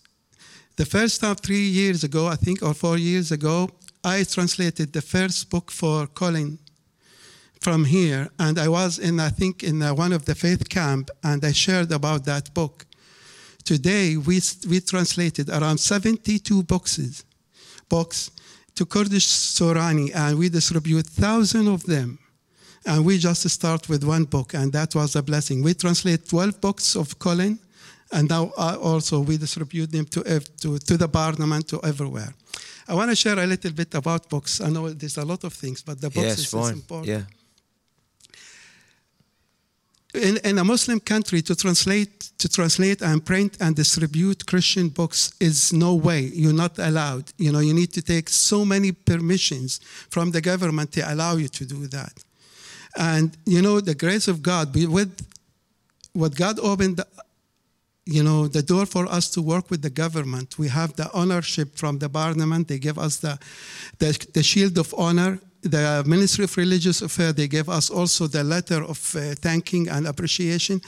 The 0.76 0.86
first 0.86 1.20
time, 1.20 1.36
three 1.36 1.68
years 1.68 2.04
ago, 2.04 2.26
I 2.26 2.36
think, 2.36 2.62
or 2.62 2.74
four 2.74 2.96
years 2.96 3.32
ago, 3.32 3.68
I 4.02 4.24
translated 4.24 4.92
the 4.92 5.02
first 5.02 5.50
book 5.50 5.70
for 5.70 6.06
Colin 6.06 6.58
from 7.60 7.84
here, 7.84 8.30
and 8.38 8.58
I 8.58 8.68
was 8.68 8.98
in, 8.98 9.20
I 9.20 9.28
think, 9.28 9.62
in 9.62 9.82
uh, 9.82 9.92
one 9.92 10.14
of 10.14 10.24
the 10.24 10.34
faith 10.34 10.68
camp, 10.70 11.10
and 11.22 11.44
I 11.44 11.52
shared 11.52 11.92
about 11.92 12.24
that 12.24 12.54
book. 12.54 12.86
Today, 13.64 14.16
we, 14.16 14.40
we 14.68 14.80
translated 14.80 15.50
around 15.50 15.78
72 15.78 16.62
boxes, 16.62 17.24
books 17.90 18.30
to 18.80 18.86
Kurdish 18.86 19.26
Sorani, 19.26 20.10
and 20.14 20.38
we 20.38 20.48
distribute 20.48 21.06
thousands 21.06 21.68
of 21.68 21.84
them. 21.84 22.18
And 22.86 23.04
we 23.04 23.18
just 23.18 23.46
start 23.50 23.90
with 23.90 24.02
one 24.04 24.24
book, 24.24 24.54
and 24.54 24.72
that 24.72 24.94
was 24.94 25.16
a 25.16 25.22
blessing. 25.22 25.62
We 25.62 25.74
translate 25.74 26.26
12 26.26 26.62
books 26.62 26.96
of 26.96 27.18
Colin, 27.18 27.58
and 28.10 28.30
now 28.30 28.50
uh, 28.56 28.78
also 28.80 29.20
we 29.20 29.36
distribute 29.36 29.92
them 29.92 30.06
to, 30.06 30.22
to, 30.62 30.78
to 30.78 30.96
the 30.96 31.08
parliament, 31.08 31.68
to 31.68 31.80
everywhere. 31.84 32.32
I 32.88 32.94
want 32.94 33.10
to 33.10 33.16
share 33.16 33.38
a 33.38 33.46
little 33.46 33.72
bit 33.72 33.94
about 33.94 34.30
books. 34.30 34.62
I 34.62 34.70
know 34.70 34.88
there's 34.88 35.18
a 35.18 35.26
lot 35.26 35.44
of 35.44 35.52
things, 35.52 35.82
but 35.82 36.00
the 36.00 36.08
books 36.08 36.26
yes, 36.26 36.38
is, 36.38 36.54
is 36.54 36.70
important. 36.70 37.08
Yeah. 37.08 37.22
In, 40.14 40.38
in 40.44 40.58
a 40.58 40.64
Muslim 40.64 41.00
country 41.00 41.42
to 41.42 41.54
translate 41.54 42.30
to 42.38 42.48
translate 42.48 43.02
and 43.02 43.24
print 43.24 43.56
and 43.60 43.76
distribute 43.76 44.46
Christian 44.46 44.88
books 44.88 45.34
is 45.40 45.72
no 45.72 45.94
way. 45.94 46.20
You're 46.20 46.54
not 46.54 46.78
allowed. 46.78 47.32
You 47.36 47.52
know, 47.52 47.58
you 47.58 47.74
need 47.74 47.92
to 47.92 48.02
take 48.02 48.30
so 48.30 48.64
many 48.64 48.92
permissions 48.92 49.78
from 50.08 50.30
the 50.30 50.40
government 50.40 50.92
to 50.92 51.12
allow 51.12 51.36
you 51.36 51.48
to 51.48 51.64
do 51.66 51.86
that. 51.88 52.12
And 52.96 53.36
you 53.44 53.60
know, 53.62 53.80
the 53.80 53.94
grace 53.94 54.26
of 54.26 54.42
God 54.42 54.74
with 54.74 55.14
what 56.12 56.34
God 56.34 56.58
opened 56.60 57.00
you 58.06 58.22
know 58.24 58.48
the 58.48 58.62
door 58.62 58.86
for 58.86 59.06
us 59.06 59.30
to 59.30 59.42
work 59.42 59.70
with 59.70 59.82
the 59.82 59.90
government 59.90 60.58
we 60.58 60.68
have 60.68 60.96
the 60.96 61.08
ownership 61.12 61.76
from 61.76 61.98
the 61.98 62.08
parliament 62.08 62.66
they 62.66 62.78
give 62.78 62.98
us 62.98 63.18
the, 63.18 63.38
the, 63.98 64.26
the 64.34 64.42
shield 64.42 64.76
of 64.78 64.92
honor 64.96 65.38
the 65.62 66.02
Ministry 66.06 66.44
of 66.44 66.56
Religious 66.56 67.02
Affairs, 67.02 67.34
they 67.34 67.48
gave 67.48 67.68
us 67.68 67.90
also 67.90 68.26
the 68.26 68.42
letter 68.42 68.82
of 68.82 69.14
uh, 69.14 69.34
thanking 69.36 69.88
and 69.88 70.06
appreciation. 70.06 70.80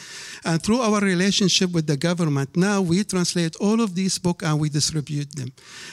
And 0.45 0.63
through 0.63 0.81
our 0.81 1.01
relationship 1.01 1.73
with 1.73 1.87
the 1.87 1.97
government, 1.97 2.57
now 2.57 2.81
we 2.81 3.05
translate 3.05 3.57
all 3.57 3.81
of 3.81 3.95
these 3.95 4.19
books 4.19 4.45
and 4.45 4.59
we 4.59 4.69
distribute 4.69 5.35
them. 5.37 5.53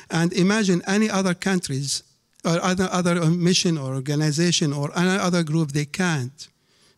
And 0.10 0.32
imagine 0.34 0.82
any 0.88 1.10
other 1.10 1.34
countries 1.34 2.04
or 2.46 2.60
other, 2.64 2.88
other 2.92 3.26
mission 3.26 3.78
or 3.78 3.96
organization 3.96 4.72
or 4.72 4.98
any 4.98 5.18
other 5.18 5.44
group, 5.44 5.72
they 5.72 5.86
can't, 5.86 6.48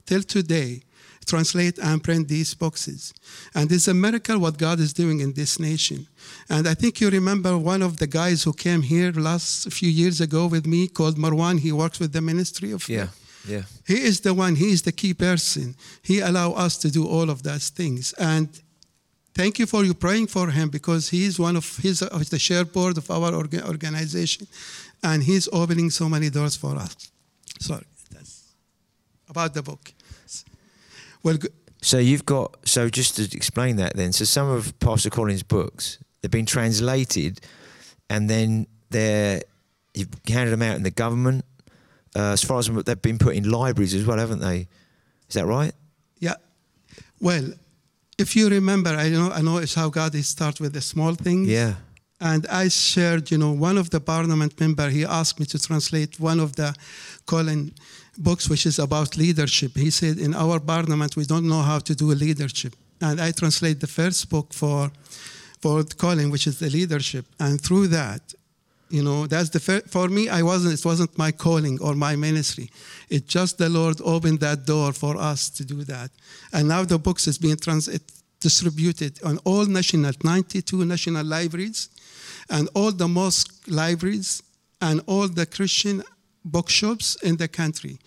till 0.05 0.21
today, 0.21 0.83
translate 1.25 1.77
and 1.79 2.03
print 2.03 2.27
these 2.27 2.53
boxes. 2.53 3.13
And 3.53 3.71
it's 3.71 3.87
a 3.87 3.93
miracle 3.93 4.39
what 4.39 4.57
God 4.57 4.79
is 4.79 4.93
doing 4.93 5.19
in 5.19 5.33
this 5.33 5.59
nation. 5.59 6.07
And 6.49 6.67
I 6.67 6.73
think 6.73 6.99
you 7.01 7.09
remember 7.09 7.57
one 7.57 7.81
of 7.81 7.97
the 7.97 8.07
guys 8.07 8.43
who 8.43 8.53
came 8.53 8.81
here 8.81 9.11
last 9.11 9.71
few 9.71 9.89
years 9.89 10.21
ago 10.21 10.47
with 10.47 10.65
me 10.65 10.87
called 10.87 11.17
Marwan. 11.17 11.59
He 11.59 11.71
works 11.71 11.99
with 11.99 12.11
the 12.13 12.21
Ministry 12.21 12.71
of 12.71 12.87
Yeah, 12.89 13.07
yeah. 13.47 13.63
He 13.87 14.01
is 14.01 14.21
the 14.21 14.33
one, 14.33 14.55
he 14.55 14.71
is 14.71 14.81
the 14.81 14.91
key 14.91 15.13
person. 15.13 15.75
He 16.01 16.19
allow 16.19 16.51
us 16.53 16.77
to 16.79 16.91
do 16.91 17.07
all 17.07 17.29
of 17.29 17.43
those 17.43 17.69
things. 17.69 18.13
And 18.13 18.47
thank 19.33 19.59
you 19.59 19.65
for 19.65 19.83
you 19.85 19.93
praying 19.93 20.27
for 20.27 20.49
him 20.49 20.69
because 20.69 21.09
he 21.09 21.25
is 21.25 21.39
one 21.39 21.55
of 21.55 21.77
his 21.77 22.01
of 22.01 22.29
the 22.29 22.39
share 22.39 22.65
board 22.65 22.97
of 22.97 23.09
our 23.09 23.31
orga- 23.31 23.67
organization. 23.67 24.47
And 25.03 25.23
he's 25.23 25.47
opening 25.51 25.89
so 25.91 26.07
many 26.07 26.29
doors 26.29 26.55
for 26.55 26.75
us. 26.75 26.95
Sorry. 27.59 27.85
That's 28.11 28.53
about 29.29 29.53
the 29.53 29.63
book. 29.63 29.93
Well, 31.23 31.37
So 31.81 31.97
you've 31.97 32.25
got 32.25 32.57
so 32.67 32.89
just 32.89 33.15
to 33.15 33.23
explain 33.35 33.77
that 33.77 33.95
then. 33.95 34.13
So 34.13 34.25
some 34.25 34.49
of 34.49 34.77
Pastor 34.79 35.09
Colin's 35.09 35.43
books 35.43 35.97
they've 36.21 36.31
been 36.31 36.45
translated, 36.45 37.41
and 38.09 38.29
then 38.29 38.67
they're 38.89 39.41
you've 39.93 40.09
handed 40.27 40.51
them 40.51 40.61
out 40.61 40.75
in 40.77 40.83
the 40.83 40.91
government. 40.91 41.45
Uh, 42.15 42.33
as 42.33 42.43
far 42.43 42.59
as 42.59 42.67
they've 42.67 43.01
been 43.01 43.17
put 43.17 43.35
in 43.35 43.49
libraries 43.49 43.93
as 43.93 44.05
well, 44.05 44.17
haven't 44.17 44.39
they? 44.39 44.67
Is 45.29 45.35
that 45.35 45.45
right? 45.45 45.73
Yeah. 46.19 46.35
Well, 47.21 47.53
if 48.17 48.35
you 48.35 48.49
remember, 48.49 48.89
I 48.89 49.09
know 49.09 49.31
I 49.31 49.41
know 49.41 49.57
it's 49.57 49.75
how 49.75 49.89
God 49.89 50.13
is 50.15 50.27
start 50.27 50.59
with 50.59 50.73
the 50.73 50.81
small 50.81 51.15
things. 51.15 51.47
Yeah. 51.47 51.75
And 52.19 52.45
I 52.47 52.67
shared, 52.67 53.31
you 53.31 53.39
know, 53.39 53.51
one 53.51 53.79
of 53.79 53.89
the 53.89 53.99
parliament 53.99 54.59
member, 54.59 54.89
he 54.89 55.03
asked 55.03 55.39
me 55.39 55.45
to 55.47 55.57
translate 55.57 56.19
one 56.19 56.39
of 56.39 56.55
the 56.55 56.75
Colin 57.25 57.73
books, 58.17 58.49
which 58.49 58.65
is 58.65 58.79
about 58.79 59.17
leadership. 59.17 59.75
He 59.75 59.89
said, 59.89 60.17
in 60.17 60.33
our 60.33 60.59
parliament, 60.59 61.15
we 61.15 61.25
don't 61.25 61.47
know 61.47 61.61
how 61.61 61.79
to 61.79 61.95
do 61.95 62.07
leadership. 62.07 62.75
And 63.01 63.19
I 63.19 63.31
translate 63.31 63.79
the 63.79 63.87
first 63.87 64.29
book 64.29 64.53
for, 64.53 64.91
for 65.59 65.83
Colin, 65.83 66.29
which 66.29 66.47
is 66.47 66.59
the 66.59 66.69
leadership. 66.69 67.25
And 67.39 67.59
through 67.59 67.87
that, 67.87 68.21
you 68.89 69.01
know, 69.01 69.25
that's 69.25 69.49
the 69.49 69.59
fir- 69.59 69.83
for 69.87 70.09
me. 70.09 70.27
I 70.27 70.41
wasn't. 70.43 70.77
It 70.77 70.85
wasn't 70.85 71.17
my 71.17 71.31
calling 71.31 71.79
or 71.81 71.95
my 71.95 72.17
ministry. 72.17 72.69
It 73.09 73.25
just 73.25 73.57
the 73.57 73.69
Lord 73.69 74.01
opened 74.03 74.41
that 74.41 74.65
door 74.65 74.91
for 74.91 75.15
us 75.15 75.49
to 75.51 75.63
do 75.63 75.83
that. 75.85 76.11
And 76.51 76.67
now 76.67 76.83
the 76.83 76.99
books 76.99 77.25
is 77.27 77.37
being 77.37 77.55
trans- 77.55 77.89
distributed 78.41 79.23
on 79.23 79.37
all 79.45 79.65
national, 79.65 80.11
92 80.23 80.83
national 80.83 81.25
libraries, 81.25 81.89
and 82.49 82.67
all 82.75 82.91
the 82.91 83.07
mosque 83.07 83.63
libraries, 83.67 84.43
and 84.81 85.01
all 85.05 85.29
the 85.29 85.45
Christian 85.45 86.03
bookshops 86.43 87.15
in 87.23 87.37
the 87.37 87.47
country. 87.47 87.97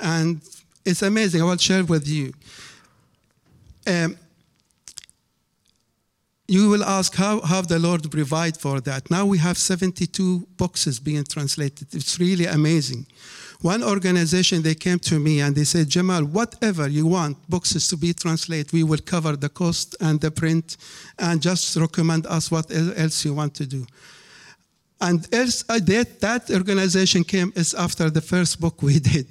And 0.00 0.40
it's 0.84 1.02
amazing. 1.02 1.42
I 1.42 1.44
will 1.44 1.56
share 1.56 1.84
with 1.84 2.06
you. 2.06 2.32
Um, 3.86 4.16
you 6.48 6.70
will 6.70 6.84
ask 6.84 7.14
how, 7.14 7.40
how 7.40 7.62
the 7.62 7.78
Lord 7.78 8.08
provide 8.10 8.56
for 8.56 8.80
that. 8.82 9.10
Now 9.10 9.26
we 9.26 9.38
have 9.38 9.58
72 9.58 10.46
boxes 10.56 11.00
being 11.00 11.24
translated. 11.24 11.92
It's 11.92 12.20
really 12.20 12.46
amazing. 12.46 13.06
One 13.62 13.82
organization, 13.82 14.62
they 14.62 14.74
came 14.74 14.98
to 15.00 15.18
me 15.18 15.40
and 15.40 15.56
they 15.56 15.64
said, 15.64 15.88
Jamal, 15.88 16.24
whatever 16.24 16.88
you 16.88 17.06
want 17.06 17.38
boxes 17.50 17.88
to 17.88 17.96
be 17.96 18.12
translated, 18.12 18.72
we 18.72 18.84
will 18.84 18.98
cover 18.98 19.34
the 19.34 19.48
cost 19.48 19.96
and 20.00 20.20
the 20.20 20.30
print 20.30 20.76
and 21.18 21.40
just 21.40 21.74
recommend 21.76 22.26
us 22.26 22.50
what 22.50 22.70
else 22.70 23.24
you 23.24 23.34
want 23.34 23.54
to 23.54 23.66
do. 23.66 23.86
And 25.00 25.26
else, 25.34 25.64
uh, 25.68 25.78
that, 25.84 26.20
that 26.20 26.50
organization 26.50 27.24
came 27.24 27.52
is 27.54 27.74
after 27.74 28.08
the 28.10 28.20
first 28.20 28.60
book 28.60 28.82
we 28.82 28.98
did 29.12 29.26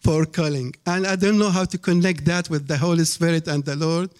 for 0.00 0.24
Colin. 0.24 0.72
And 0.86 1.06
I 1.06 1.16
don't 1.16 1.38
know 1.38 1.50
how 1.50 1.64
to 1.64 1.78
connect 1.78 2.24
that 2.26 2.48
with 2.48 2.68
the 2.68 2.76
Holy 2.76 3.04
Spirit 3.04 3.48
and 3.48 3.64
the 3.64 3.76
Lord 3.76 4.10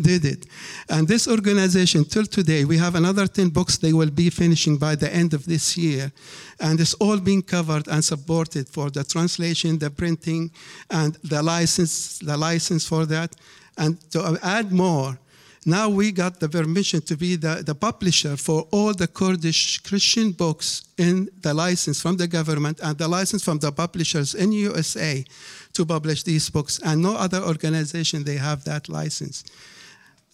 did 0.00 0.24
it. 0.24 0.46
And 0.88 1.08
this 1.08 1.26
organization, 1.26 2.04
till 2.04 2.26
today, 2.26 2.64
we 2.64 2.78
have 2.78 2.94
another 2.94 3.26
10 3.26 3.48
books 3.48 3.78
they 3.78 3.92
will 3.92 4.10
be 4.10 4.30
finishing 4.30 4.76
by 4.76 4.94
the 4.94 5.12
end 5.12 5.34
of 5.34 5.44
this 5.46 5.76
year. 5.76 6.12
And 6.60 6.80
it's 6.80 6.94
all 6.94 7.18
being 7.18 7.42
covered 7.42 7.88
and 7.88 8.04
supported 8.04 8.68
for 8.68 8.90
the 8.90 9.04
translation, 9.04 9.78
the 9.78 9.90
printing, 9.90 10.50
and 10.90 11.14
the 11.24 11.42
license, 11.42 12.18
the 12.18 12.36
license 12.36 12.86
for 12.86 13.06
that. 13.06 13.34
And 13.78 13.98
to 14.12 14.38
add 14.42 14.72
more, 14.72 15.18
now 15.66 15.88
we 15.88 16.12
got 16.12 16.38
the 16.38 16.48
permission 16.48 17.00
to 17.02 17.16
be 17.16 17.34
the, 17.34 17.62
the 17.66 17.74
publisher 17.74 18.36
for 18.36 18.68
all 18.70 18.94
the 18.94 19.08
Kurdish 19.08 19.78
Christian 19.78 20.30
books 20.30 20.84
in 20.96 21.28
the 21.40 21.52
license 21.52 22.00
from 22.00 22.16
the 22.16 22.28
government 22.28 22.78
and 22.82 22.96
the 22.96 23.08
license 23.08 23.42
from 23.42 23.58
the 23.58 23.72
publishers 23.72 24.34
in 24.34 24.52
USA 24.52 25.24
to 25.72 25.84
publish 25.84 26.22
these 26.22 26.48
books. 26.48 26.78
And 26.84 27.02
no 27.02 27.16
other 27.16 27.42
organization 27.42 28.22
they 28.22 28.36
have 28.36 28.62
that 28.64 28.88
license. 28.88 29.42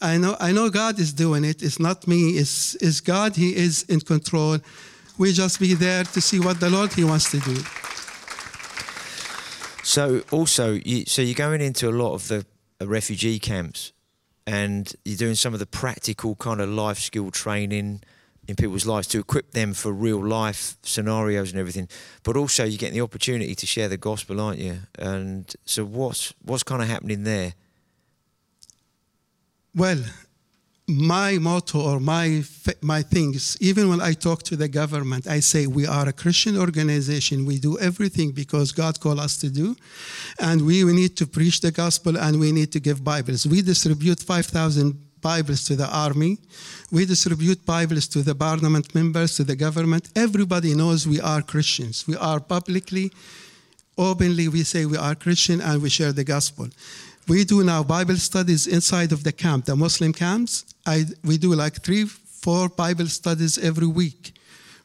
I 0.03 0.19
know, 0.19 0.37
I 0.39 0.53
know 0.53 0.69
God 0.69 0.99
is 0.99 1.15
doing 1.15 1.45
it. 1.45 1.63
It's 1.63 1.81
not 1.81 2.07
me. 2.07 2.33
It's, 2.33 2.75
it's 2.75 3.01
God. 3.01 3.35
He 3.35 3.57
is 3.57 3.85
in 3.85 4.01
control. 4.01 4.59
We 5.17 5.33
just 5.33 5.59
be 5.61 5.73
there 5.73 6.05
to 6.05 6.21
see 6.21 6.41
what 6.41 6.61
the 6.61 6.69
Lord 6.69 6.93
He 6.93 7.05
wants 7.05 7.31
to 7.31 7.39
do. 7.41 7.57
So 9.83 10.23
also, 10.31 10.73
you, 10.73 11.07
so 11.07 11.23
you're 11.23 11.35
going 11.35 11.61
into 11.61 11.89
a 11.89 11.91
lot 11.91 12.15
of 12.15 12.29
the 12.29 12.45
uh, 12.81 12.87
refugee 12.87 13.39
camps, 13.39 13.93
and 14.47 14.93
you're 15.05 15.17
doing 15.17 15.35
some 15.35 15.55
of 15.55 15.61
the 15.61 15.67
practical 15.67 16.35
kind 16.37 16.61
of 16.61 16.69
life 16.69 16.99
skill 16.99 17.31
training 17.31 18.03
in 18.49 18.57
people's 18.57 18.87
lives 18.87 19.07
to 19.09 19.21
equip 19.21 19.53
them 19.53 19.73
for 19.73 19.93
real 19.93 20.25
life 20.25 20.77
scenarios 20.83 21.53
and 21.53 21.61
everything. 21.61 21.89
But 22.23 22.37
also, 22.37 22.65
you're 22.65 22.79
getting 22.79 22.99
the 22.99 23.05
opportunity 23.05 23.55
to 23.55 23.67
share 23.67 23.89
the 23.89 23.97
gospel, 23.97 24.41
aren't 24.41 24.59
you? 24.59 24.79
And 24.99 25.53
so, 25.65 25.85
what's 25.85 26.35
what's 26.43 26.63
kind 26.63 26.83
of 26.83 26.89
happening 26.89 27.25
there? 27.25 27.55
Well, 29.75 30.03
my 30.89 31.39
motto 31.39 31.81
or 31.81 32.01
my 32.01 32.43
my 32.81 33.03
things 33.03 33.57
even 33.61 33.89
when 33.89 34.01
i 34.01 34.13
talk 34.13 34.43
to 34.43 34.57
the 34.57 34.67
government 34.67 35.29
i 35.29 35.39
say 35.39 35.69
we 35.69 35.87
are 35.87 36.09
a 36.09 36.13
christian 36.13 36.59
organization. 36.59 37.47
We 37.47 37.59
do 37.59 37.79
everything 37.79 38.33
because 38.33 38.73
god 38.73 38.99
called 39.01 39.21
us 39.21 39.37
to 39.39 39.49
do. 39.49 39.77
And 40.41 40.67
we, 40.67 40.85
we 40.85 40.93
need 40.93 41.17
to 41.17 41.27
preach 41.27 41.61
the 41.61 41.71
gospel 41.71 42.19
and 42.19 42.39
we 42.41 42.51
need 42.53 42.73
to 42.73 42.81
give 42.81 43.05
bibles. 43.05 43.47
We 43.47 43.63
distribute 43.63 44.21
5000 44.21 44.99
bibles 45.21 45.65
to 45.67 45.77
the 45.77 45.89
army. 45.89 46.39
We 46.91 47.05
distribute 47.07 47.65
bibles 47.65 48.09
to 48.09 48.23
the 48.23 48.35
parliament 48.35 48.93
members 48.95 49.37
to 49.37 49.45
the 49.45 49.55
government. 49.55 50.09
Everybody 50.17 50.75
knows 50.75 51.07
we 51.07 51.21
are 51.21 51.43
christians. 51.43 52.07
We 52.09 52.17
are 52.17 52.41
publicly 52.41 53.13
openly 53.99 54.49
we 54.49 54.63
say 54.63 54.87
we 54.87 54.97
are 54.97 55.15
christian 55.15 55.61
and 55.61 55.83
we 55.83 55.91
share 55.91 56.13
the 56.13 56.25
gospel 56.25 56.67
we 57.29 57.45
do 57.45 57.63
now 57.63 57.83
Bible 57.83 58.17
studies 58.17 58.67
inside 58.67 59.13
of 59.13 59.23
the 59.23 59.33
camp, 59.33 59.67
the 59.67 59.77
Muslim 59.77 60.13
camps. 60.13 60.65
I, 60.87 61.05
we 61.25 61.39
do 61.39 61.55
like 61.55 61.83
three, 61.83 62.05
four 62.05 62.69
Bible 62.69 63.07
studies 63.07 63.59
every 63.59 63.87
week. 63.87 64.35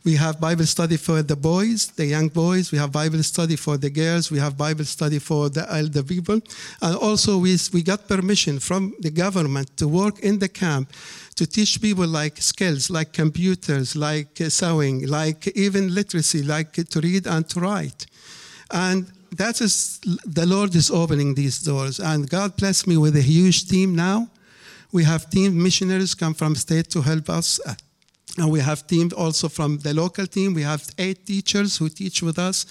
We 0.05 0.15
have 0.15 0.39
Bible 0.39 0.65
study 0.65 0.95
for 0.95 1.21
the 1.21 1.35
boys, 1.35 1.87
the 1.87 2.05
young 2.05 2.29
boys. 2.29 2.71
We 2.71 2.77
have 2.77 2.93
Bible 2.93 3.23
study 3.23 3.57
for 3.57 3.75
the 3.77 3.89
girls. 3.89 4.31
We 4.31 4.39
have 4.39 4.55
Bible 4.55 4.85
study 4.85 5.19
for 5.19 5.49
the 5.49 5.69
elder 5.69 6.01
people. 6.01 6.39
And 6.81 6.95
also, 6.95 7.39
we, 7.39 7.57
we 7.73 7.83
got 7.83 8.07
permission 8.07 8.59
from 8.59 8.93
the 9.01 9.11
government 9.11 9.75
to 9.75 9.87
work 9.87 10.19
in 10.19 10.39
the 10.39 10.47
camp 10.47 10.93
to 11.35 11.45
teach 11.45 11.81
people 11.81 12.07
like 12.07 12.37
skills, 12.37 12.89
like 12.89 13.11
computers, 13.11 13.97
like 13.97 14.37
sewing, 14.47 15.07
like 15.07 15.47
even 15.57 15.93
literacy, 15.93 16.41
like 16.41 16.71
to 16.73 17.01
read 17.01 17.27
and 17.27 17.49
to 17.49 17.59
write. 17.59 18.05
And 18.71 19.11
that 19.31 19.61
is 19.61 19.99
the 20.25 20.45
Lord 20.45 20.75
is 20.75 20.91
opening 20.91 21.35
these 21.35 21.59
doors, 21.59 21.99
and 21.99 22.29
God 22.29 22.55
bless 22.57 22.85
me 22.87 22.97
with 22.97 23.15
a 23.15 23.21
huge 23.21 23.67
team 23.67 23.95
now. 23.95 24.27
We 24.91 25.03
have 25.03 25.29
team 25.29 25.61
missionaries 25.61 26.15
come 26.15 26.33
from 26.33 26.55
state 26.55 26.89
to 26.91 27.01
help 27.01 27.29
us, 27.29 27.59
and 28.37 28.51
we 28.51 28.59
have 28.59 28.87
team 28.87 29.11
also 29.17 29.49
from 29.49 29.79
the 29.79 29.93
local 29.93 30.27
team. 30.27 30.53
We 30.53 30.63
have 30.63 30.89
eight 30.97 31.25
teachers 31.25 31.77
who 31.77 31.89
teach 31.89 32.21
with 32.21 32.39
us. 32.39 32.65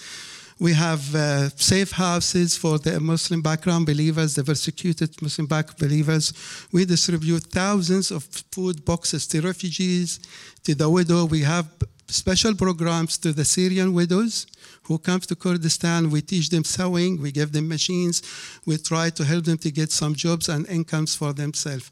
We 0.59 0.73
have 0.73 1.15
uh, 1.15 1.51
safe 1.51 1.93
houses 1.93 2.57
for 2.57 2.79
the 2.79 2.99
Muslim 2.99 3.43
background 3.43 3.85
believers, 3.85 4.35
the 4.35 4.45
persecuted 4.45 5.21
Muslim 5.21 5.47
background 5.47 5.79
believers. 5.79 6.33
We 6.73 6.87
distribute 6.87 7.45
thousands 7.45 8.11
of 8.11 8.25
food 8.25 8.83
boxes 8.85 9.27
to 9.29 9.43
refugees, 9.43 10.19
to 10.65 10.75
the 10.75 10.89
widow. 10.89 11.27
We 11.27 11.43
have 11.43 11.67
special 12.09 12.55
programs 12.55 13.19
to 13.19 13.35
the 13.35 13.45
Syrian 13.45 13.93
widows 13.93 14.47
who 14.87 14.99
come 14.99 15.21
to 15.21 15.37
Kurdistan. 15.37 16.11
We 16.11 16.23
teach 16.23 16.51
them 16.51 16.65
sewing, 16.65 17.21
we 17.21 17.33
give 17.33 17.53
them 17.53 17.69
machines, 17.69 18.23
we 18.65 18.79
try 18.79 19.11
to 19.11 19.25
help 19.25 19.45
them 19.45 19.59
to 19.59 19.71
get 19.71 19.91
some 19.93 20.15
jobs 20.15 20.49
and 20.49 20.67
incomes 20.69 21.15
for 21.15 21.33
themselves. 21.33 21.91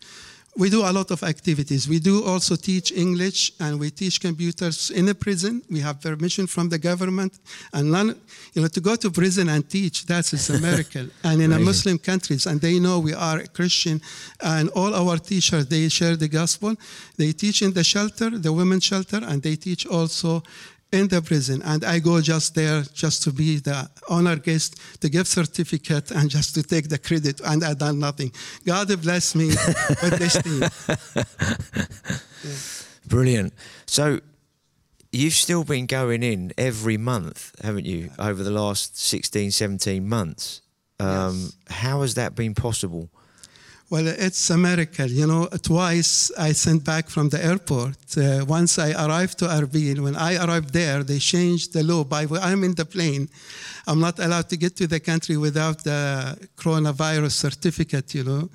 We 0.57 0.71
do 0.71 0.83
a 0.83 0.93
lot 0.93 1.11
of 1.11 1.25
activities. 1.25 1.89
We 1.89 1.99
do 1.99 2.25
also 2.25 2.55
teach 2.55 2.93
English 2.93 3.53
and 3.59 3.81
we 3.81 3.91
teach 3.91 4.21
computers 4.21 4.91
in 4.91 5.09
a 5.09 5.15
prison. 5.15 5.63
We 5.69 5.81
have 5.81 6.01
permission 6.01 6.47
from 6.47 6.69
the 6.69 6.79
government. 6.79 7.41
And 7.73 7.91
none, 7.91 8.15
you 8.53 8.63
know, 8.63 8.69
to 8.69 8.81
go 8.81 8.95
to 8.95 9.11
prison 9.11 9.49
and 9.49 9.69
teach, 9.69 10.07
that's 10.07 10.49
a 10.49 10.61
miracle. 10.61 11.09
and 11.25 11.43
in 11.43 11.53
a 11.53 11.59
Muslim 11.59 11.99
countries, 11.99 12.47
and 12.47 12.61
they 12.61 12.79
know 12.79 13.01
we 13.01 13.15
are 13.15 13.43
Christian, 13.53 14.01
and 14.41 14.69
all 14.71 14.95
our 14.95 15.19
teachers, 15.19 15.67
they 15.67 15.89
share 15.89 16.15
the 16.15 16.29
gospel. 16.29 16.77
They 17.17 17.33
teach 17.33 17.61
in 17.63 17.73
the 17.73 17.83
shelter, 17.83 18.31
the 18.31 18.53
women's 18.53 18.85
shelter, 18.85 19.21
and 19.25 19.43
they 19.43 19.57
teach 19.57 19.87
also 19.87 20.45
in 20.93 21.09
the 21.09 21.21
prison 21.21 21.61
and 21.63 21.85
I 21.85 21.99
go 21.99 22.21
just 22.21 22.55
there 22.55 22.83
just 22.93 23.23
to 23.25 23.33
be 23.33 23.59
the 23.59 23.91
honor 24.09 24.37
guest, 24.37 24.79
to 25.01 25.09
give 25.09 25.27
certificate 25.27 26.11
and 26.11 26.31
just 26.31 26.55
to 26.55 26.63
take 26.63 26.89
the 26.89 26.99
credit 26.99 27.41
and 27.45 27.65
I 27.65 27.75
done 27.75 27.99
nothing. 27.99 28.33
God 28.65 28.89
bless 29.03 29.35
me 29.35 29.49
with 29.49 30.19
this 30.19 30.41
team. 30.43 30.63
Yeah. 32.45 32.57
Brilliant. 33.07 33.55
So 33.87 34.21
you've 35.13 35.35
still 35.35 35.65
been 35.65 35.87
going 35.87 36.23
in 36.23 36.53
every 36.59 36.97
month, 36.97 37.55
haven't 37.63 37.87
you, 37.87 38.11
over 38.19 38.43
the 38.43 38.51
last 38.51 38.99
16, 38.99 39.51
17 39.51 40.07
months? 40.07 40.61
Um, 41.01 41.09
yes. 41.09 41.57
How 41.69 42.03
has 42.03 42.15
that 42.15 42.35
been 42.35 42.55
possible? 42.55 43.11
Well, 43.95 44.09
it's 44.09 44.51
a 44.51 44.59
miracle. 44.59 45.07
You 45.07 45.29
know, 45.29 45.47
twice 45.63 46.33
I 46.37 46.51
sent 46.51 46.83
back 46.83 47.09
from 47.09 47.29
the 47.29 47.41
airport. 47.51 47.97
Uh, 48.17 48.45
once 48.45 48.77
I 48.77 48.91
arrived 48.91 49.39
to 49.39 49.45
Erbil. 49.45 50.01
When 50.01 50.17
I 50.17 50.35
arrived 50.45 50.73
there, 50.73 51.05
they 51.05 51.21
changed 51.21 51.75
the 51.75 51.85
law. 51.85 52.03
By 52.03 52.27
I'm 52.43 52.65
in 52.65 52.75
the 52.75 52.87
plane, 52.87 53.29
I'm 53.87 54.01
not 54.01 54.19
allowed 54.19 54.49
to 54.49 54.57
get 54.57 54.75
to 54.79 54.89
the 54.89 54.99
country 54.99 55.37
without 55.37 55.85
the 55.85 56.01
coronavirus 56.57 57.35
certificate. 57.47 58.17
You 58.17 58.25
know, 58.25 58.51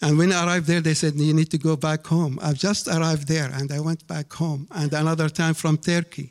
and 0.00 0.16
when 0.16 0.32
I 0.32 0.46
arrived 0.46 0.66
there, 0.66 0.80
they 0.80 0.94
said 0.94 1.12
you 1.14 1.34
need 1.34 1.50
to 1.50 1.58
go 1.58 1.76
back 1.76 2.06
home. 2.06 2.38
I've 2.40 2.60
just 2.68 2.88
arrived 2.88 3.28
there, 3.28 3.50
and 3.52 3.70
I 3.70 3.80
went 3.80 4.06
back 4.06 4.32
home. 4.32 4.66
And 4.70 4.90
another 4.94 5.28
time 5.28 5.52
from 5.52 5.76
Turkey, 5.76 6.30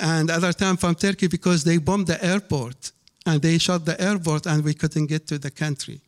and 0.00 0.32
other 0.32 0.52
time 0.52 0.78
from 0.78 0.96
Turkey 0.96 1.28
because 1.28 1.62
they 1.62 1.78
bombed 1.78 2.08
the 2.08 2.18
airport 2.24 2.90
and 3.24 3.40
they 3.40 3.58
shot 3.58 3.84
the 3.84 4.00
airport, 4.00 4.46
and 4.46 4.64
we 4.64 4.74
couldn't 4.74 5.06
get 5.06 5.28
to 5.28 5.38
the 5.38 5.52
country. 5.52 6.00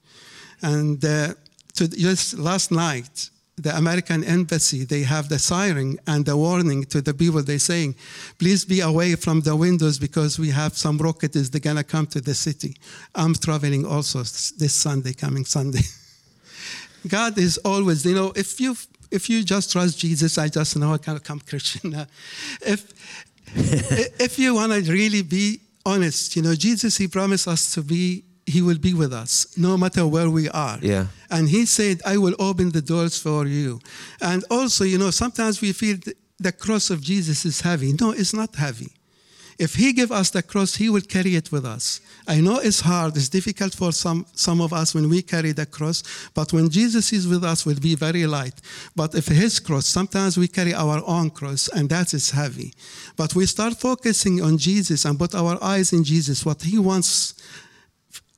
And 0.62 1.02
uh, 1.04 1.34
to 1.80 1.88
just 1.88 2.38
last 2.38 2.70
night, 2.70 3.30
the 3.56 3.74
American 3.76 4.22
embassy, 4.24 4.84
they 4.84 5.02
have 5.02 5.28
the 5.28 5.38
siren 5.38 5.98
and 6.06 6.24
the 6.26 6.36
warning 6.36 6.84
to 6.84 7.00
the 7.00 7.14
people. 7.14 7.42
They're 7.42 7.58
saying, 7.58 7.94
please 8.38 8.64
be 8.64 8.80
away 8.80 9.16
from 9.16 9.40
the 9.40 9.56
windows 9.56 9.98
because 9.98 10.38
we 10.38 10.50
have 10.50 10.76
some 10.76 10.98
rockets. 10.98 11.48
They're 11.48 11.60
going 11.60 11.76
to 11.76 11.84
come 11.84 12.06
to 12.08 12.20
the 12.20 12.34
city. 12.34 12.76
I'm 13.14 13.34
traveling 13.34 13.86
also 13.86 14.18
this 14.20 14.74
Sunday, 14.74 15.14
coming 15.14 15.44
Sunday. 15.46 15.84
God 17.08 17.38
is 17.38 17.56
always, 17.64 18.04
you 18.04 18.14
know, 18.14 18.32
if 18.36 18.60
you 18.60 18.76
if 19.10 19.28
you 19.28 19.42
just 19.42 19.72
trust 19.72 19.98
Jesus, 19.98 20.38
I 20.38 20.48
just 20.48 20.76
know 20.76 20.92
I 20.92 20.98
can 20.98 21.14
become 21.14 21.40
Christian. 21.50 22.06
if 22.60 22.92
if 24.20 24.38
you 24.38 24.54
want 24.54 24.72
to 24.72 24.92
really 24.92 25.22
be 25.22 25.60
honest, 25.86 26.36
you 26.36 26.42
know, 26.42 26.54
Jesus, 26.54 26.98
He 26.98 27.08
promised 27.08 27.48
us 27.48 27.72
to 27.72 27.82
be 27.82 28.24
he 28.50 28.62
will 28.62 28.78
be 28.78 28.94
with 28.94 29.12
us 29.12 29.46
no 29.56 29.76
matter 29.76 30.06
where 30.06 30.28
we 30.28 30.48
are. 30.50 30.78
Yeah. 30.82 31.06
And 31.30 31.48
He 31.48 31.66
said, 31.66 32.00
I 32.04 32.16
will 32.18 32.34
open 32.38 32.70
the 32.70 32.82
doors 32.82 33.18
for 33.18 33.46
you. 33.46 33.80
And 34.20 34.44
also, 34.50 34.84
you 34.84 34.98
know, 34.98 35.10
sometimes 35.10 35.60
we 35.60 35.72
feel 35.72 35.96
the 36.38 36.52
cross 36.52 36.90
of 36.90 37.00
Jesus 37.00 37.44
is 37.44 37.60
heavy. 37.60 37.94
No, 38.00 38.10
it's 38.10 38.34
not 38.34 38.56
heavy. 38.56 38.92
If 39.58 39.74
He 39.74 39.92
give 39.92 40.10
us 40.10 40.30
the 40.30 40.42
cross, 40.42 40.76
He 40.76 40.88
will 40.88 41.02
carry 41.02 41.36
it 41.36 41.52
with 41.52 41.66
us. 41.66 42.00
I 42.26 42.40
know 42.40 42.58
it's 42.58 42.80
hard, 42.80 43.14
it's 43.16 43.28
difficult 43.28 43.74
for 43.74 43.92
some, 43.92 44.24
some 44.34 44.62
of 44.62 44.72
us 44.72 44.94
when 44.94 45.10
we 45.10 45.20
carry 45.20 45.52
the 45.52 45.66
cross, 45.66 46.02
but 46.34 46.50
when 46.52 46.70
Jesus 46.70 47.12
is 47.12 47.28
with 47.28 47.44
us, 47.44 47.66
will 47.66 47.78
be 47.78 47.94
very 47.94 48.26
light. 48.26 48.54
But 48.96 49.14
if 49.14 49.26
His 49.26 49.60
cross, 49.60 49.86
sometimes 49.86 50.38
we 50.38 50.48
carry 50.48 50.72
our 50.72 51.02
own 51.06 51.28
cross, 51.28 51.68
and 51.68 51.90
that 51.90 52.14
is 52.14 52.30
heavy. 52.30 52.72
But 53.16 53.34
we 53.34 53.44
start 53.44 53.78
focusing 53.78 54.40
on 54.40 54.56
Jesus 54.56 55.04
and 55.04 55.18
put 55.18 55.34
our 55.34 55.62
eyes 55.62 55.92
in 55.92 56.04
Jesus, 56.04 56.46
what 56.46 56.62
He 56.62 56.78
wants 56.78 57.34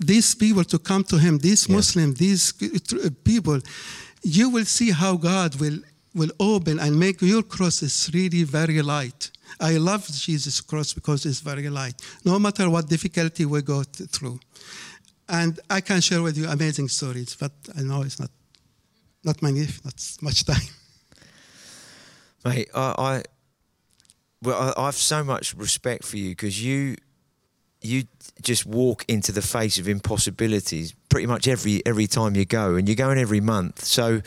these 0.01 0.35
people 0.35 0.65
to 0.65 0.79
come 0.79 1.05
to 1.05 1.19
him, 1.19 1.39
these 1.39 1.69
yeah. 1.69 1.77
Muslims, 1.77 2.19
these 2.19 2.53
uh, 2.63 3.07
uh, 3.07 3.11
people, 3.25 3.61
you 4.23 4.51
will 4.51 4.65
see 4.65 4.91
how 4.91 5.17
God 5.17 5.55
will, 5.57 5.79
will 6.15 6.31
open 6.41 6.79
and 6.79 6.99
make 6.99 7.21
your 7.23 7.43
crosses 7.43 8.11
really 8.13 8.45
very 8.45 8.83
light. 8.83 9.31
I 9.61 9.77
love 9.77 10.07
Jesus' 10.07 10.61
cross 10.61 10.93
because 10.93 11.27
it's 11.27 11.41
very 11.41 11.69
light, 11.69 11.95
no 12.25 12.39
matter 12.39 12.69
what 12.71 12.89
difficulty 12.89 13.45
we 13.45 13.63
go 13.63 13.83
through. 13.83 14.41
And 15.29 15.59
I 15.71 15.81
can 15.81 16.01
share 16.01 16.23
with 16.23 16.37
you 16.37 16.49
amazing 16.49 16.89
stories, 16.89 17.37
but 17.39 17.53
I 17.77 17.83
know 17.83 18.03
it's 18.03 18.19
not, 18.19 18.31
not 19.25 19.41
many, 19.41 19.67
not 19.85 20.17
much 20.21 20.45
time. 20.53 20.69
Mate, 22.45 22.69
I, 22.75 22.95
I 22.99 23.23
well, 24.43 24.75
I, 24.77 24.83
I 24.83 24.85
have 24.87 24.97
so 24.97 25.23
much 25.23 25.55
respect 25.55 26.05
for 26.05 26.17
you 26.17 26.31
because 26.31 26.63
you 26.63 26.97
you 27.83 28.05
just 28.41 28.67
walk 28.67 29.05
into 29.09 29.33
the 29.33 29.43
face 29.43 29.79
of 29.79 29.89
impossibilities 29.89 30.95
pretty 31.09 31.27
much 31.27 31.47
every 31.47 31.85
every 31.87 32.07
time 32.07 32.37
you 32.37 32.45
go, 32.45 32.75
and 32.77 32.89
you're 32.89 32.97
going 32.97 33.19
every 33.19 33.41
month. 33.41 33.85
So 33.85 34.23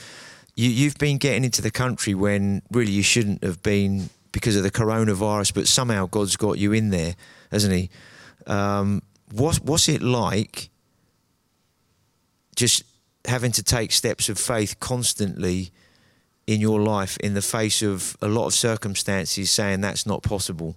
you, 0.55 0.69
you've 0.69 0.97
been 0.97 1.17
getting 1.17 1.43
into 1.43 1.61
the 1.61 1.71
country 1.71 2.13
when 2.13 2.61
really 2.71 2.91
you 2.91 3.03
shouldn't 3.03 3.43
have 3.43 3.61
been 3.61 4.09
because 4.31 4.55
of 4.55 4.63
the 4.63 4.71
coronavirus, 4.71 5.53
but 5.53 5.67
somehow 5.67 6.07
God's 6.07 6.35
got 6.35 6.57
you 6.57 6.73
in 6.73 6.89
there, 6.89 7.15
hasn't 7.51 7.73
He? 7.73 7.89
Um, 8.47 9.01
what, 9.31 9.57
what's 9.63 9.87
it 9.89 10.01
like? 10.01 10.69
Just 12.55 12.83
having 13.25 13.51
to 13.53 13.63
take 13.63 13.91
steps 13.91 14.29
of 14.29 14.37
faith 14.37 14.79
constantly 14.79 15.71
in 16.47 16.61
your 16.61 16.81
life 16.81 17.17
in 17.17 17.33
the 17.33 17.41
face 17.41 17.81
of 17.81 18.15
a 18.21 18.27
lot 18.27 18.45
of 18.45 18.53
circumstances 18.53 19.49
saying 19.49 19.81
that's 19.81 20.05
not 20.05 20.21
possible. 20.21 20.75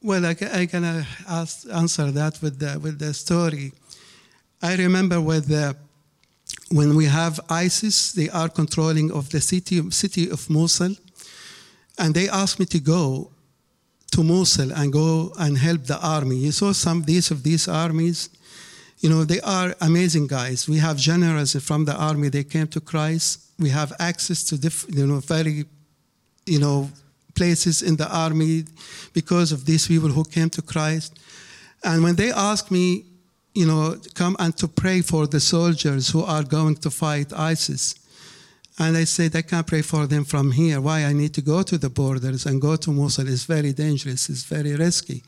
Well, 0.00 0.24
I, 0.26 0.36
I 0.52 0.66
can 0.66 0.84
uh, 0.84 1.04
ask, 1.28 1.66
answer 1.72 2.12
that 2.12 2.40
with 2.40 2.60
the, 2.60 2.78
with 2.78 3.00
the 3.00 3.12
story. 3.12 3.72
I 4.62 4.76
remember 4.76 5.20
with 5.20 5.48
the, 5.48 5.76
when 6.70 6.94
we 6.94 7.06
have 7.06 7.40
ISIS, 7.48 8.12
they 8.12 8.28
are 8.28 8.48
controlling 8.48 9.10
of 9.10 9.30
the 9.30 9.40
city, 9.40 9.90
city 9.90 10.30
of 10.30 10.48
Mosul, 10.48 10.94
and 11.98 12.14
they 12.14 12.28
asked 12.28 12.60
me 12.60 12.66
to 12.66 12.78
go 12.78 13.32
to 14.12 14.22
Mosul 14.22 14.72
and 14.72 14.92
go 14.92 15.32
and 15.36 15.58
help 15.58 15.84
the 15.84 15.98
army. 16.00 16.36
You 16.36 16.52
saw 16.52 16.72
some 16.72 17.02
these 17.02 17.32
of 17.32 17.42
these 17.42 17.66
armies. 17.66 18.30
You 19.00 19.10
know, 19.10 19.24
they 19.24 19.40
are 19.40 19.74
amazing 19.80 20.28
guys. 20.28 20.68
We 20.68 20.78
have 20.78 20.96
generals 20.96 21.54
from 21.56 21.84
the 21.84 21.96
army. 21.96 22.28
They 22.28 22.44
came 22.44 22.68
to 22.68 22.80
Christ. 22.80 23.40
We 23.58 23.70
have 23.70 23.92
access 23.98 24.44
to 24.44 24.58
diff, 24.58 24.86
you 24.88 25.06
know 25.06 25.18
very, 25.18 25.64
you 26.46 26.60
know, 26.60 26.88
places 27.38 27.82
in 27.82 27.94
the 27.96 28.08
army 28.26 28.64
because 29.12 29.52
of 29.52 29.64
these 29.64 29.86
people 29.86 30.10
who 30.16 30.24
came 30.24 30.50
to 30.50 30.62
Christ. 30.62 31.10
And 31.84 32.02
when 32.02 32.16
they 32.16 32.30
ask 32.32 32.70
me, 32.70 33.04
you 33.54 33.66
know, 33.66 33.96
come 34.14 34.34
and 34.38 34.56
to 34.56 34.66
pray 34.68 35.00
for 35.02 35.26
the 35.26 35.40
soldiers 35.40 36.10
who 36.12 36.22
are 36.24 36.42
going 36.42 36.76
to 36.84 36.90
fight 36.90 37.32
ISIS, 37.32 37.94
and 38.80 38.96
I 38.96 39.04
said, 39.04 39.34
I 39.34 39.42
can't 39.42 39.66
pray 39.66 39.82
for 39.82 40.06
them 40.06 40.24
from 40.24 40.52
here. 40.52 40.80
Why? 40.80 41.04
I 41.04 41.12
need 41.12 41.34
to 41.34 41.42
go 41.42 41.62
to 41.62 41.78
the 41.78 41.90
borders 41.90 42.46
and 42.46 42.60
go 42.60 42.76
to 42.76 42.90
Mosul. 42.92 43.28
It's 43.28 43.44
very 43.44 43.72
dangerous. 43.72 44.28
It's 44.28 44.44
very 44.44 44.74
risky. 44.76 45.22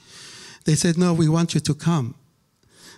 They 0.65 0.77
said, 0.77 0.97
No, 0.97 1.15
we 1.15 1.29
want 1.29 1.55
you 1.55 1.61
to 1.61 1.75
come. 1.75 2.15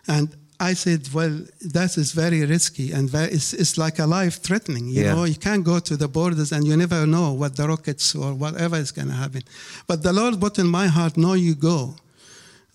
And 0.06 0.36
I 0.70 0.74
said, 0.84 1.00
Well, 1.16 1.34
that 1.76 1.90
is 2.02 2.08
very 2.12 2.40
risky 2.56 2.86
and 2.96 3.04
very, 3.10 3.30
it's, 3.36 3.52
it's 3.62 3.76
like 3.84 3.96
a 3.98 4.06
life 4.18 4.36
threatening. 4.46 4.84
You 4.88 5.02
Yeah. 5.02 5.14
know, 5.14 5.24
you 5.32 5.38
can't 5.48 5.64
go 5.72 5.76
to 5.88 5.94
the 6.02 6.08
borders 6.18 6.52
and 6.52 6.66
you 6.68 6.76
never 6.76 7.06
know 7.06 7.28
what 7.40 7.52
the 7.58 7.66
rockets 7.72 8.06
or 8.14 8.30
whatever 8.42 8.76
is 8.84 8.90
going 8.92 9.08
to 9.14 9.18
happen. 9.24 9.42
But 9.86 9.98
the 10.02 10.12
Lord 10.20 10.34
put 10.44 10.58
in 10.58 10.68
my 10.80 10.86
heart, 10.96 11.16
No, 11.16 11.32
you 11.34 11.54
go. 11.72 11.78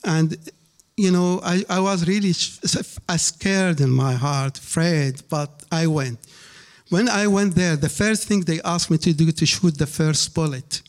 And 0.03 0.27
you 1.05 1.11
know, 1.11 1.39
I, 1.53 1.55
I 1.77 1.79
was 1.89 1.99
really 2.13 2.33
scared 3.17 3.79
in 3.81 3.91
my 3.91 4.13
heart, 4.13 4.57
afraid, 4.57 5.13
but 5.29 5.51
I 5.71 5.85
went. 5.87 6.19
When 6.89 7.07
I 7.09 7.27
went 7.27 7.53
there, 7.55 7.75
the 7.75 7.89
first 7.89 8.21
thing 8.27 8.41
they 8.45 8.59
asked 8.63 8.89
me 8.89 8.97
to 8.99 9.13
do 9.13 9.31
to 9.31 9.45
shoot 9.45 9.77
the 9.77 9.85
first 9.85 10.33
bullet. 10.33 10.81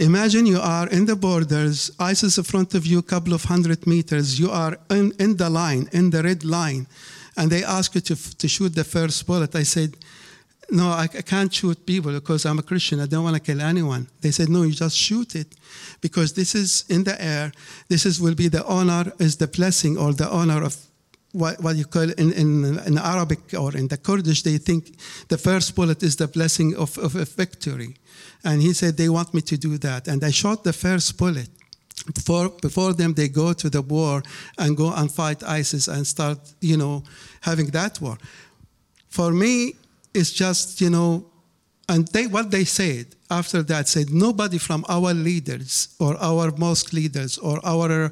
Imagine 0.00 0.46
you 0.46 0.60
are 0.60 0.86
in 0.88 1.06
the 1.06 1.16
borders, 1.16 1.90
ISIS 1.98 2.38
in 2.38 2.44
front 2.44 2.72
of 2.74 2.86
you, 2.86 3.00
a 3.00 3.02
couple 3.02 3.34
of 3.34 3.44
hundred 3.44 3.84
meters. 3.84 4.38
You 4.38 4.48
are 4.48 4.78
in, 4.90 5.12
in 5.18 5.36
the 5.36 5.50
line, 5.50 5.88
in 5.92 6.10
the 6.10 6.22
red 6.22 6.44
line, 6.44 6.86
and 7.36 7.50
they 7.50 7.64
ask 7.64 7.96
you 7.96 8.00
to, 8.02 8.36
to 8.36 8.46
shoot 8.46 8.76
the 8.76 8.84
first 8.84 9.26
bullet. 9.26 9.56
I 9.56 9.64
said, 9.64 9.96
No, 10.70 10.90
I, 10.90 11.08
I 11.12 11.22
can't 11.22 11.52
shoot 11.52 11.84
people 11.84 12.12
because 12.12 12.46
I'm 12.46 12.60
a 12.60 12.62
Christian. 12.62 13.00
I 13.00 13.06
don't 13.06 13.24
want 13.24 13.34
to 13.34 13.42
kill 13.42 13.60
anyone. 13.60 14.06
They 14.20 14.30
said, 14.30 14.48
No, 14.48 14.62
you 14.62 14.72
just 14.72 14.96
shoot 14.96 15.34
it 15.34 15.48
because 16.00 16.32
this 16.32 16.54
is 16.54 16.84
in 16.88 17.02
the 17.02 17.20
air. 17.20 17.50
This 17.88 18.06
is 18.06 18.20
will 18.20 18.36
be 18.36 18.46
the 18.46 18.64
honor, 18.66 19.12
is 19.18 19.38
the 19.38 19.48
blessing 19.48 19.98
or 19.98 20.12
the 20.12 20.28
honor 20.28 20.62
of 20.62 20.76
what, 21.32 21.60
what 21.60 21.76
you 21.76 21.84
call 21.84 22.10
in, 22.10 22.32
in, 22.32 22.78
in 22.86 22.98
Arabic 22.98 23.40
or 23.58 23.76
in 23.76 23.88
the 23.88 23.96
Kurdish, 23.96 24.42
they 24.42 24.58
think 24.58 24.98
the 25.28 25.38
first 25.38 25.74
bullet 25.74 26.02
is 26.02 26.16
the 26.16 26.28
blessing 26.28 26.74
of, 26.76 26.96
of 26.98 27.16
a 27.16 27.24
victory. 27.24 27.96
And 28.44 28.62
he 28.62 28.72
said, 28.72 28.96
they 28.96 29.08
want 29.08 29.34
me 29.34 29.40
to 29.42 29.56
do 29.56 29.78
that. 29.78 30.08
And 30.08 30.22
I 30.22 30.30
shot 30.30 30.64
the 30.64 30.72
first 30.72 31.16
bullet. 31.18 31.48
Before, 32.14 32.48
before 32.48 32.92
them, 32.92 33.12
they 33.12 33.28
go 33.28 33.52
to 33.52 33.68
the 33.68 33.82
war 33.82 34.22
and 34.56 34.76
go 34.76 34.92
and 34.92 35.10
fight 35.10 35.42
ISIS 35.42 35.88
and 35.88 36.06
start, 36.06 36.38
you 36.60 36.76
know, 36.76 37.02
having 37.40 37.66
that 37.68 38.00
war. 38.00 38.16
For 39.08 39.32
me, 39.32 39.74
it's 40.14 40.32
just, 40.32 40.80
you 40.80 40.90
know, 40.90 41.26
and 41.88 42.06
they, 42.08 42.26
what 42.26 42.50
they 42.50 42.64
said 42.64 43.06
after 43.30 43.62
that 43.62 43.88
said, 43.88 44.10
nobody 44.10 44.58
from 44.58 44.84
our 44.88 45.12
leaders 45.12 45.88
or 45.98 46.16
our 46.22 46.50
mosque 46.56 46.92
leaders 46.92 47.38
or 47.38 47.60
our 47.64 48.10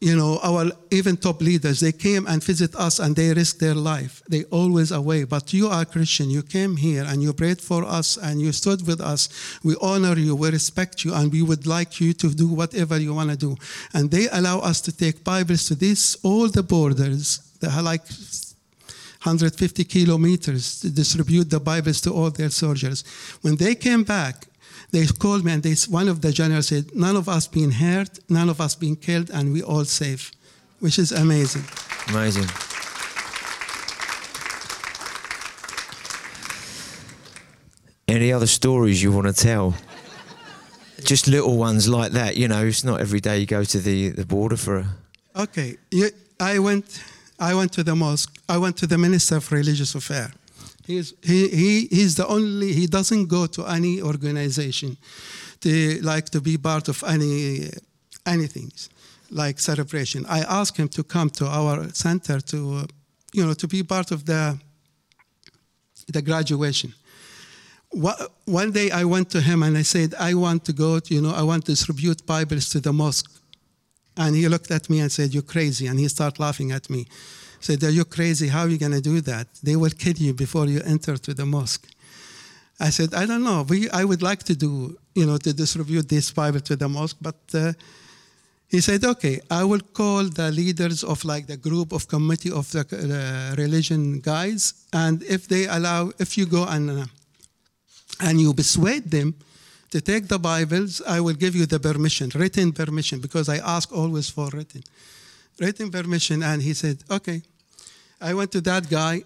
you 0.00 0.16
know, 0.16 0.40
our 0.42 0.72
even 0.90 1.18
top 1.18 1.42
leaders, 1.42 1.80
they 1.80 1.92
came 1.92 2.26
and 2.26 2.42
visit 2.42 2.74
us 2.74 2.98
and 2.98 3.14
they 3.14 3.34
risked 3.34 3.60
their 3.60 3.74
life. 3.74 4.22
They 4.30 4.44
always 4.44 4.92
away. 4.92 5.24
But 5.24 5.52
you 5.52 5.68
are 5.68 5.84
Christian. 5.84 6.30
You 6.30 6.42
came 6.42 6.76
here 6.76 7.04
and 7.06 7.22
you 7.22 7.34
prayed 7.34 7.60
for 7.60 7.84
us 7.84 8.16
and 8.16 8.40
you 8.40 8.52
stood 8.52 8.86
with 8.86 9.02
us. 9.02 9.28
We 9.62 9.76
honor 9.82 10.16
you. 10.16 10.34
We 10.34 10.50
respect 10.50 11.04
you. 11.04 11.12
And 11.12 11.30
we 11.30 11.42
would 11.42 11.66
like 11.66 12.00
you 12.00 12.14
to 12.14 12.30
do 12.30 12.48
whatever 12.48 12.98
you 12.98 13.12
want 13.12 13.30
to 13.30 13.36
do. 13.36 13.56
And 13.92 14.10
they 14.10 14.28
allow 14.32 14.60
us 14.60 14.80
to 14.82 14.92
take 14.92 15.22
Bibles 15.22 15.66
to 15.66 15.74
this, 15.74 16.16
all 16.22 16.48
the 16.48 16.62
borders. 16.62 17.40
They 17.60 17.68
are 17.68 17.82
like 17.82 18.00
150 19.22 19.84
kilometers 19.84 20.80
to 20.80 20.88
distribute 20.88 21.50
the 21.50 21.60
Bibles 21.60 22.00
to 22.00 22.14
all 22.14 22.30
their 22.30 22.48
soldiers. 22.48 23.04
When 23.42 23.56
they 23.56 23.74
came 23.74 24.04
back, 24.04 24.46
they 24.92 25.06
called 25.06 25.44
me 25.44 25.52
and 25.52 25.62
they, 25.62 25.74
one 25.88 26.08
of 26.08 26.20
the 26.20 26.32
generals 26.32 26.68
said, 26.68 26.94
none 26.94 27.16
of 27.16 27.28
us 27.28 27.46
being 27.46 27.70
hurt, 27.70 28.18
none 28.28 28.48
of 28.48 28.60
us 28.60 28.74
being 28.74 28.96
killed, 28.96 29.30
and 29.30 29.52
we 29.52 29.62
all 29.62 29.84
safe, 29.84 30.32
which 30.80 30.98
is 30.98 31.12
amazing. 31.12 31.64
Amazing. 32.08 32.48
Any 38.08 38.32
other 38.32 38.48
stories 38.48 39.00
you 39.02 39.12
want 39.12 39.28
to 39.28 39.32
tell? 39.32 39.74
Just 41.04 41.28
little 41.28 41.56
ones 41.56 41.88
like 41.88 42.12
that, 42.12 42.36
you 42.36 42.48
know. 42.48 42.66
It's 42.66 42.84
not 42.84 43.00
every 43.00 43.20
day 43.20 43.38
you 43.38 43.46
go 43.46 43.62
to 43.64 43.78
the, 43.78 44.08
the 44.10 44.26
border 44.26 44.56
for 44.56 44.78
a. 44.78 44.86
Okay, 45.36 45.76
I 46.40 46.58
went, 46.58 47.02
I 47.38 47.54
went 47.54 47.72
to 47.74 47.84
the 47.84 47.94
mosque. 47.94 48.36
I 48.48 48.58
went 48.58 48.76
to 48.78 48.86
the 48.86 48.98
minister 48.98 49.36
of 49.36 49.50
religious 49.52 49.94
affairs. 49.94 50.32
He's, 50.86 51.14
he, 51.22 51.48
he, 51.48 51.86
he's 51.86 52.14
the 52.16 52.26
only, 52.26 52.72
he 52.72 52.86
doesn't 52.86 53.26
go 53.26 53.46
to 53.46 53.66
any 53.66 54.02
organization 54.02 54.96
to 55.60 56.00
like 56.02 56.30
to 56.30 56.40
be 56.40 56.56
part 56.56 56.88
of 56.88 57.02
any, 57.06 57.68
anything 58.26 58.72
like 59.30 59.60
celebration. 59.60 60.24
I 60.26 60.40
asked 60.40 60.76
him 60.76 60.88
to 60.88 61.04
come 61.04 61.30
to 61.30 61.46
our 61.46 61.88
center 61.92 62.40
to, 62.40 62.56
uh, 62.78 62.84
you 63.32 63.44
know, 63.46 63.54
to 63.54 63.68
be 63.68 63.82
part 63.82 64.10
of 64.10 64.24
the, 64.24 64.58
the 66.08 66.22
graduation. 66.22 66.92
Wha- 67.92 68.26
One 68.46 68.72
day 68.72 68.90
I 68.90 69.04
went 69.04 69.30
to 69.30 69.40
him 69.40 69.62
and 69.62 69.76
I 69.76 69.82
said, 69.82 70.14
I 70.18 70.34
want 70.34 70.64
to 70.64 70.72
go, 70.72 70.98
to, 70.98 71.14
you 71.14 71.20
know, 71.20 71.34
I 71.34 71.42
want 71.42 71.66
to 71.66 71.72
distribute 71.72 72.24
Bibles 72.26 72.68
to 72.70 72.80
the 72.80 72.92
mosque. 72.92 73.30
And 74.16 74.34
he 74.34 74.48
looked 74.48 74.70
at 74.70 74.90
me 74.90 75.00
and 75.00 75.10
said, 75.10 75.32
You're 75.32 75.42
crazy. 75.44 75.86
And 75.86 75.98
he 75.98 76.08
started 76.08 76.40
laughing 76.40 76.72
at 76.72 76.90
me. 76.90 77.06
Said, 77.60 77.82
Are 77.84 77.90
you 77.90 78.04
crazy? 78.04 78.48
How 78.48 78.62
are 78.62 78.68
you 78.68 78.78
going 78.78 78.92
to 78.92 79.00
do 79.00 79.20
that? 79.22 79.46
They 79.62 79.76
will 79.76 79.90
kill 79.90 80.14
you 80.16 80.34
before 80.34 80.66
you 80.66 80.80
enter 80.84 81.16
to 81.16 81.34
the 81.34 81.46
mosque. 81.46 81.86
I 82.80 82.88
said, 82.90 83.12
I 83.14 83.26
don't 83.26 83.44
know. 83.44 83.66
We, 83.68 83.90
I 83.90 84.04
would 84.04 84.22
like 84.22 84.42
to 84.44 84.54
do, 84.54 84.96
you 85.14 85.26
know, 85.26 85.36
to 85.36 85.52
distribute 85.52 86.08
this 86.08 86.30
Bible 86.30 86.60
to 86.60 86.76
the 86.76 86.88
mosque, 86.88 87.18
but 87.20 87.36
uh, 87.52 87.74
he 88.68 88.80
said, 88.80 89.04
okay, 89.04 89.40
I 89.50 89.64
will 89.64 89.80
call 89.80 90.24
the 90.24 90.50
leaders 90.50 91.04
of 91.04 91.24
like 91.24 91.46
the 91.46 91.58
group 91.58 91.92
of 91.92 92.08
committee 92.08 92.50
of 92.50 92.70
the 92.70 92.80
uh, 92.80 93.54
religion 93.56 94.20
guys, 94.20 94.86
and 94.92 95.22
if 95.24 95.46
they 95.46 95.66
allow, 95.66 96.12
if 96.18 96.38
you 96.38 96.46
go 96.46 96.64
and 96.64 96.90
uh, 96.90 97.04
and 98.20 98.40
you 98.40 98.54
persuade 98.54 99.10
them 99.10 99.34
to 99.90 100.00
take 100.00 100.28
the 100.28 100.38
Bibles, 100.38 101.02
I 101.06 101.20
will 101.20 101.34
give 101.34 101.54
you 101.54 101.66
the 101.66 101.80
permission, 101.80 102.30
written 102.34 102.72
permission, 102.72 103.20
because 103.20 103.48
I 103.48 103.56
ask 103.58 103.92
always 103.92 104.30
for 104.30 104.48
written, 104.52 104.82
written 105.58 105.90
permission. 105.90 106.42
And 106.42 106.62
he 106.62 106.74
said, 106.74 106.98
okay. 107.10 107.42
I 108.20 108.34
went 108.34 108.52
to 108.52 108.60
that 108.62 108.88
guy, 108.90 109.22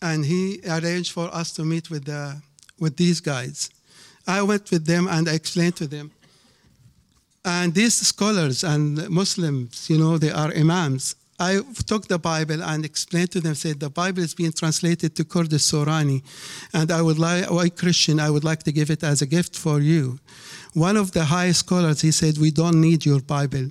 and 0.00 0.24
he 0.24 0.60
arranged 0.68 1.12
for 1.12 1.32
us 1.34 1.52
to 1.52 1.64
meet 1.64 1.90
with 1.90 2.04
the 2.04 2.40
with 2.78 2.96
these 2.96 3.20
guys. 3.20 3.70
I 4.26 4.42
went 4.42 4.70
with 4.70 4.86
them 4.86 5.08
and 5.08 5.28
I 5.28 5.34
explained 5.34 5.76
to 5.76 5.86
them. 5.86 6.10
And 7.44 7.74
these 7.74 7.94
scholars 7.94 8.62
and 8.64 9.08
Muslims, 9.08 9.90
you 9.90 9.98
know, 9.98 10.18
they 10.18 10.30
are 10.30 10.52
imams. 10.54 11.16
I 11.38 11.60
took 11.86 12.06
the 12.06 12.18
Bible 12.18 12.62
and 12.62 12.84
explained 12.84 13.32
to 13.32 13.40
them, 13.40 13.56
said 13.56 13.80
the 13.80 13.90
Bible 13.90 14.22
is 14.22 14.34
being 14.34 14.52
translated 14.52 15.16
to 15.16 15.24
Kurdish 15.24 15.62
Sorani, 15.62 16.22
and 16.72 16.92
I 16.92 17.02
would 17.02 17.18
like, 17.18 17.50
a 17.50 17.70
Christian, 17.70 18.20
I 18.20 18.30
would 18.30 18.44
like 18.44 18.62
to 18.64 18.72
give 18.72 18.90
it 18.90 19.02
as 19.02 19.22
a 19.22 19.26
gift 19.26 19.56
for 19.58 19.80
you. 19.80 20.20
One 20.72 20.96
of 20.96 21.10
the 21.10 21.24
high 21.24 21.50
scholars, 21.50 22.00
he 22.00 22.12
said, 22.12 22.38
we 22.38 22.52
don't 22.52 22.80
need 22.80 23.04
your 23.04 23.20
Bible. 23.20 23.70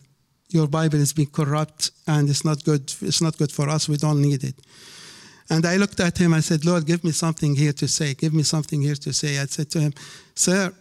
Your 0.54 0.68
Bible 0.68 1.00
is 1.00 1.14
being 1.14 1.30
corrupt 1.30 1.92
and 2.08 2.30
it's 2.30 2.46
not 2.46 2.64
good. 2.64 2.94
It's 3.02 3.22
not 3.22 3.38
good 3.38 3.52
for 3.52 3.70
us. 3.70 3.88
We 3.90 3.98
don't 3.98 4.22
need 4.22 4.44
it. 4.44 4.56
And 5.50 5.66
I 5.66 5.78
looked 5.78 6.00
at 6.00 6.18
him. 6.18 6.34
I 6.34 6.40
said, 6.40 6.66
Lord, 6.66 6.86
give 6.86 7.04
me 7.04 7.12
something 7.12 7.56
here 7.56 7.74
to 7.74 7.88
say. 7.88 8.14
Give 8.14 8.34
me 8.34 8.44
something 8.44 8.82
here 8.82 8.96
to 8.96 9.12
say. 9.12 9.40
I 9.40 9.46
said 9.46 9.70
to 9.72 9.80
him, 9.80 9.94
Sir, 10.36 10.74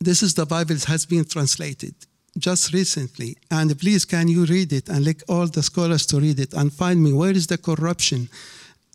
this 0.00 0.22
is 0.22 0.34
the 0.34 0.46
Bible 0.46 0.76
has 0.86 1.06
been 1.06 1.24
translated 1.24 1.94
just 2.36 2.72
recently. 2.72 3.36
And 3.50 3.78
please, 3.78 4.04
can 4.04 4.28
you 4.28 4.44
read 4.44 4.72
it 4.72 4.88
and 4.88 5.04
like 5.04 5.22
all 5.28 5.46
the 5.46 5.62
scholars 5.62 6.06
to 6.06 6.20
read 6.20 6.40
it 6.40 6.54
and 6.54 6.72
find 6.72 7.02
me 7.02 7.12
where 7.12 7.30
is 7.30 7.46
the 7.46 7.58
corruption 7.58 8.28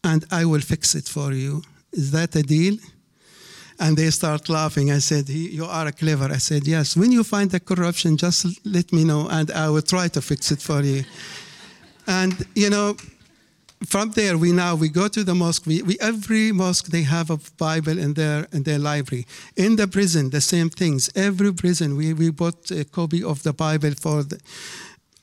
and 0.04 0.26
I 0.32 0.46
will 0.46 0.62
fix 0.62 0.96
it 0.96 1.08
for 1.08 1.32
you. 1.32 1.62
Is 1.92 2.12
that 2.12 2.36
a 2.36 2.44
deal? 2.44 2.78
And 3.80 3.98
they 3.98 4.10
start 4.12 4.50
laughing. 4.50 4.92
I 4.92 5.00
said, 5.00 5.30
You 5.30 5.66
are 5.66 5.92
clever. 5.92 6.26
I 6.32 6.38
said, 6.38 6.68
Yes. 6.68 6.96
When 6.96 7.12
you 7.12 7.24
find 7.24 7.50
the 7.52 7.60
corruption, 7.60 8.18
just 8.18 8.46
let 8.66 8.92
me 8.94 9.04
know 9.04 9.28
and 9.30 9.52
I 9.52 9.70
will 9.70 9.82
try 9.82 10.08
to 10.10 10.22
fix 10.22 10.52
it 10.52 10.62
for 10.62 10.82
you. 10.82 11.04
And, 12.08 12.46
you 12.56 12.70
know, 12.70 12.96
from 13.86 14.12
there 14.12 14.38
we 14.38 14.52
now 14.52 14.76
we 14.76 14.90
go 14.90 15.08
to 15.08 15.24
the 15.24 15.36
mosque 15.36 15.66
we, 15.66 15.82
we 15.82 15.98
every 16.00 16.52
mosque 16.52 16.86
they 16.88 17.02
have 17.04 17.30
a 17.30 17.38
bible 17.58 17.98
in 17.98 18.14
their 18.14 18.48
in 18.54 18.64
their 18.64 18.80
library 18.80 19.26
in 19.56 19.76
the 19.76 19.88
prison 19.88 20.30
the 20.30 20.42
same 20.42 20.70
things 20.70 21.10
every 21.16 21.54
prison 21.54 21.96
we, 21.96 22.14
we 22.14 22.30
bought 22.30 22.72
a 22.72 22.86
copy 22.86 23.24
of 23.24 23.44
the 23.44 23.52
bible 23.52 23.92
for 24.00 24.24
the 24.24 24.40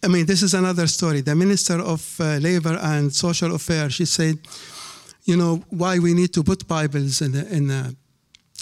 i 0.03 0.09
mean 0.09 0.27
this 0.27 0.43
is 0.43 0.55
another 0.55 0.87
story 0.87 1.21
the 1.21 1.35
minister 1.35 1.79
of 1.81 2.21
uh, 2.21 2.37
labor 2.37 2.79
and 2.83 3.13
social 3.13 3.55
affairs 3.55 3.95
she 3.95 4.05
said 4.05 4.39
you 5.25 5.37
know 5.37 5.63
why 5.71 5.99
we 5.99 6.13
need 6.13 6.33
to 6.33 6.43
put 6.43 6.67
bibles 6.69 7.23
in 7.23 7.33
the 7.33 7.47
in 7.55 7.69
the, 7.69 7.97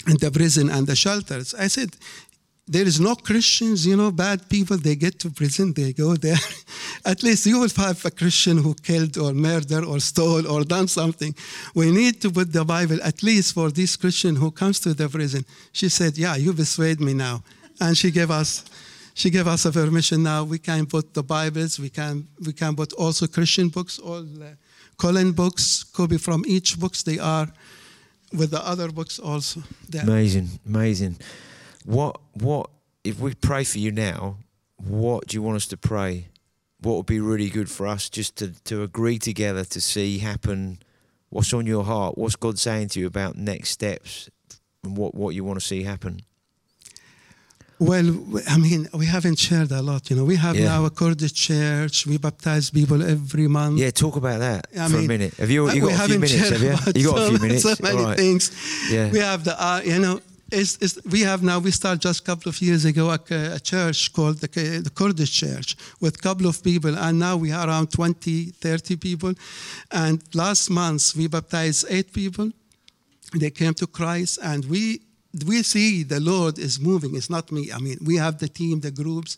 in 0.06 0.16
the 0.18 0.30
prison 0.30 0.70
and 0.70 0.86
the 0.86 0.96
shelters 0.96 1.54
i 1.54 1.66
said 1.66 1.90
there 2.68 2.86
is 2.86 3.00
no 3.00 3.14
Christians, 3.14 3.86
you 3.86 3.96
know, 3.96 4.10
bad 4.10 4.46
people, 4.48 4.76
they 4.76 4.94
get 4.94 5.18
to 5.20 5.30
prison, 5.30 5.72
they 5.72 5.94
go 5.94 6.14
there. 6.16 6.36
At 7.04 7.22
least 7.22 7.46
you 7.46 7.60
will 7.60 7.70
have 7.70 8.04
a 8.04 8.10
Christian 8.10 8.58
who 8.58 8.74
killed 8.74 9.16
or 9.16 9.32
murdered 9.32 9.84
or 9.84 9.98
stole 10.00 10.46
or 10.46 10.64
done 10.64 10.86
something. 10.86 11.34
We 11.74 11.90
need 11.90 12.20
to 12.20 12.30
put 12.30 12.52
the 12.52 12.64
Bible, 12.66 12.98
at 13.02 13.22
least 13.22 13.54
for 13.54 13.70
this 13.70 13.96
Christian 13.96 14.36
who 14.36 14.50
comes 14.50 14.80
to 14.80 14.92
the 14.92 15.08
prison. 15.08 15.46
She 15.72 15.88
said, 15.88 16.18
Yeah, 16.18 16.36
you 16.36 16.52
persuade 16.52 17.00
me 17.00 17.14
now. 17.14 17.42
And 17.80 17.96
she 17.96 18.10
gave 18.10 18.30
us 18.30 18.64
she 19.14 19.30
gave 19.30 19.48
us 19.48 19.64
a 19.64 19.72
permission 19.72 20.22
now. 20.22 20.44
We 20.44 20.58
can 20.58 20.86
put 20.86 21.14
the 21.14 21.22
Bibles, 21.22 21.80
we 21.80 21.88
can 21.88 22.28
we 22.44 22.52
can 22.52 22.76
put 22.76 22.92
also 22.92 23.26
Christian 23.26 23.68
books, 23.68 23.98
all 23.98 24.22
the 24.22 24.58
Colin 24.98 25.32
books, 25.32 25.84
copy 25.84 26.18
from 26.18 26.44
each 26.46 26.78
books 26.78 27.02
they 27.02 27.18
are 27.18 27.48
with 28.32 28.50
the 28.50 28.66
other 28.66 28.90
books 28.90 29.18
also. 29.18 29.62
Amazing, 30.02 30.60
amazing. 30.66 31.18
What 31.84 32.20
what 32.34 32.70
if 33.04 33.20
we 33.20 33.34
pray 33.34 33.64
for 33.64 33.78
you 33.78 33.90
now? 33.90 34.36
What 34.76 35.28
do 35.28 35.36
you 35.36 35.42
want 35.42 35.56
us 35.56 35.66
to 35.68 35.76
pray? 35.76 36.28
What 36.80 36.96
would 36.96 37.06
be 37.06 37.20
really 37.20 37.48
good 37.48 37.70
for 37.70 37.86
us 37.86 38.08
just 38.08 38.36
to 38.36 38.52
to 38.64 38.82
agree 38.82 39.18
together 39.18 39.64
to 39.64 39.80
see 39.80 40.18
happen? 40.18 40.78
What's 41.30 41.52
on 41.52 41.66
your 41.66 41.84
heart? 41.84 42.16
What's 42.16 42.36
God 42.36 42.58
saying 42.58 42.88
to 42.88 43.00
you 43.00 43.06
about 43.06 43.36
next 43.36 43.70
steps 43.70 44.30
and 44.84 44.96
what 44.96 45.14
what 45.14 45.34
you 45.34 45.44
want 45.44 45.60
to 45.60 45.66
see 45.66 45.82
happen? 45.82 46.22
Well, 47.80 48.08
I 48.48 48.58
mean, 48.58 48.88
we 48.92 49.06
haven't 49.06 49.38
shared 49.38 49.70
a 49.70 49.80
lot. 49.80 50.10
You 50.10 50.16
know, 50.16 50.24
we 50.24 50.36
have 50.36 50.56
Yeah. 50.56 50.70
now 50.70 50.84
a 50.84 50.90
Kurdish 50.90 51.32
church. 51.32 52.06
We 52.06 52.18
baptize 52.18 52.70
people 52.70 53.02
every 53.02 53.46
month. 53.46 53.78
Yeah, 53.78 53.90
talk 53.90 54.16
about 54.16 54.40
that 54.40 54.66
I 54.76 54.88
for 54.88 54.98
a 54.98 55.02
minute. 55.02 55.34
Have 55.34 55.50
you, 55.50 55.70
you 55.70 55.86
we 55.86 55.92
got 55.92 56.04
a 56.04 56.08
few 56.08 56.18
minutes? 56.18 56.48
Have 56.50 56.62
you? 56.62 57.00
You 57.00 57.06
got 57.10 57.18
a 57.18 57.26
so, 57.26 57.28
few 57.30 57.38
minutes. 57.38 57.62
So 57.62 57.74
many 57.80 58.02
right. 58.02 58.16
things. 58.16 58.50
Yeah. 58.90 59.10
We 59.12 59.20
have 59.20 59.44
the, 59.44 59.54
uh, 59.62 59.80
you 59.84 60.00
know, 60.00 60.20
it's, 60.50 60.78
it's, 60.80 60.98
we 61.04 61.20
have 61.20 61.42
now. 61.42 61.58
We 61.60 61.70
started 61.70 62.00
just 62.00 62.20
a 62.20 62.22
couple 62.24 62.48
of 62.48 62.60
years 62.60 62.84
ago 62.84 63.10
a, 63.10 63.20
a 63.30 63.60
church 63.60 64.12
called 64.12 64.38
the, 64.38 64.48
the 64.82 64.90
Kurdish 64.90 65.30
Church 65.30 65.76
with 66.00 66.16
a 66.16 66.18
couple 66.18 66.46
of 66.46 66.62
people, 66.64 66.96
and 66.96 67.18
now 67.18 67.36
we 67.36 67.52
are 67.52 67.68
around 67.68 67.92
20, 67.92 68.46
30 68.46 68.96
people. 68.96 69.34
And 69.92 70.22
last 70.34 70.70
month 70.70 71.14
we 71.14 71.28
baptized 71.28 71.86
eight 71.90 72.12
people. 72.12 72.50
They 73.34 73.50
came 73.50 73.74
to 73.74 73.86
Christ, 73.86 74.38
and 74.42 74.64
we 74.64 75.02
we 75.46 75.62
see 75.62 76.02
the 76.04 76.20
Lord 76.20 76.58
is 76.58 76.80
moving. 76.80 77.14
It's 77.14 77.28
not 77.28 77.52
me. 77.52 77.70
I 77.72 77.78
mean, 77.78 77.98
we 78.04 78.16
have 78.16 78.38
the 78.38 78.48
team, 78.48 78.80
the 78.80 78.90
groups, 78.90 79.36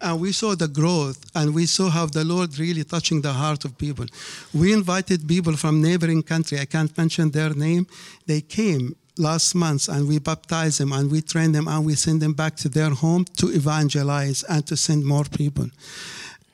and 0.00 0.20
we 0.20 0.32
saw 0.32 0.54
the 0.56 0.68
growth, 0.68 1.24
and 1.34 1.54
we 1.54 1.66
saw 1.66 1.88
how 1.88 2.06
the 2.06 2.24
Lord 2.24 2.58
really 2.58 2.84
touching 2.84 3.20
the 3.20 3.32
heart 3.32 3.64
of 3.64 3.78
people. 3.78 4.06
We 4.52 4.72
invited 4.72 5.28
people 5.28 5.56
from 5.56 5.80
neighboring 5.80 6.22
country. 6.24 6.58
I 6.58 6.64
can't 6.64 6.96
mention 6.98 7.30
their 7.30 7.54
name. 7.54 7.86
They 8.26 8.40
came 8.40 8.96
last 9.16 9.54
month, 9.54 9.88
and 9.88 10.08
we 10.08 10.18
baptized 10.18 10.80
them, 10.80 10.92
and 10.92 11.10
we 11.10 11.20
trained 11.22 11.54
them, 11.54 11.68
and 11.68 11.86
we 11.86 11.94
send 11.94 12.20
them 12.20 12.32
back 12.32 12.56
to 12.56 12.68
their 12.68 12.90
home 12.90 13.24
to 13.36 13.48
evangelize 13.50 14.42
and 14.44 14.66
to 14.66 14.76
send 14.76 15.04
more 15.04 15.24
people. 15.24 15.68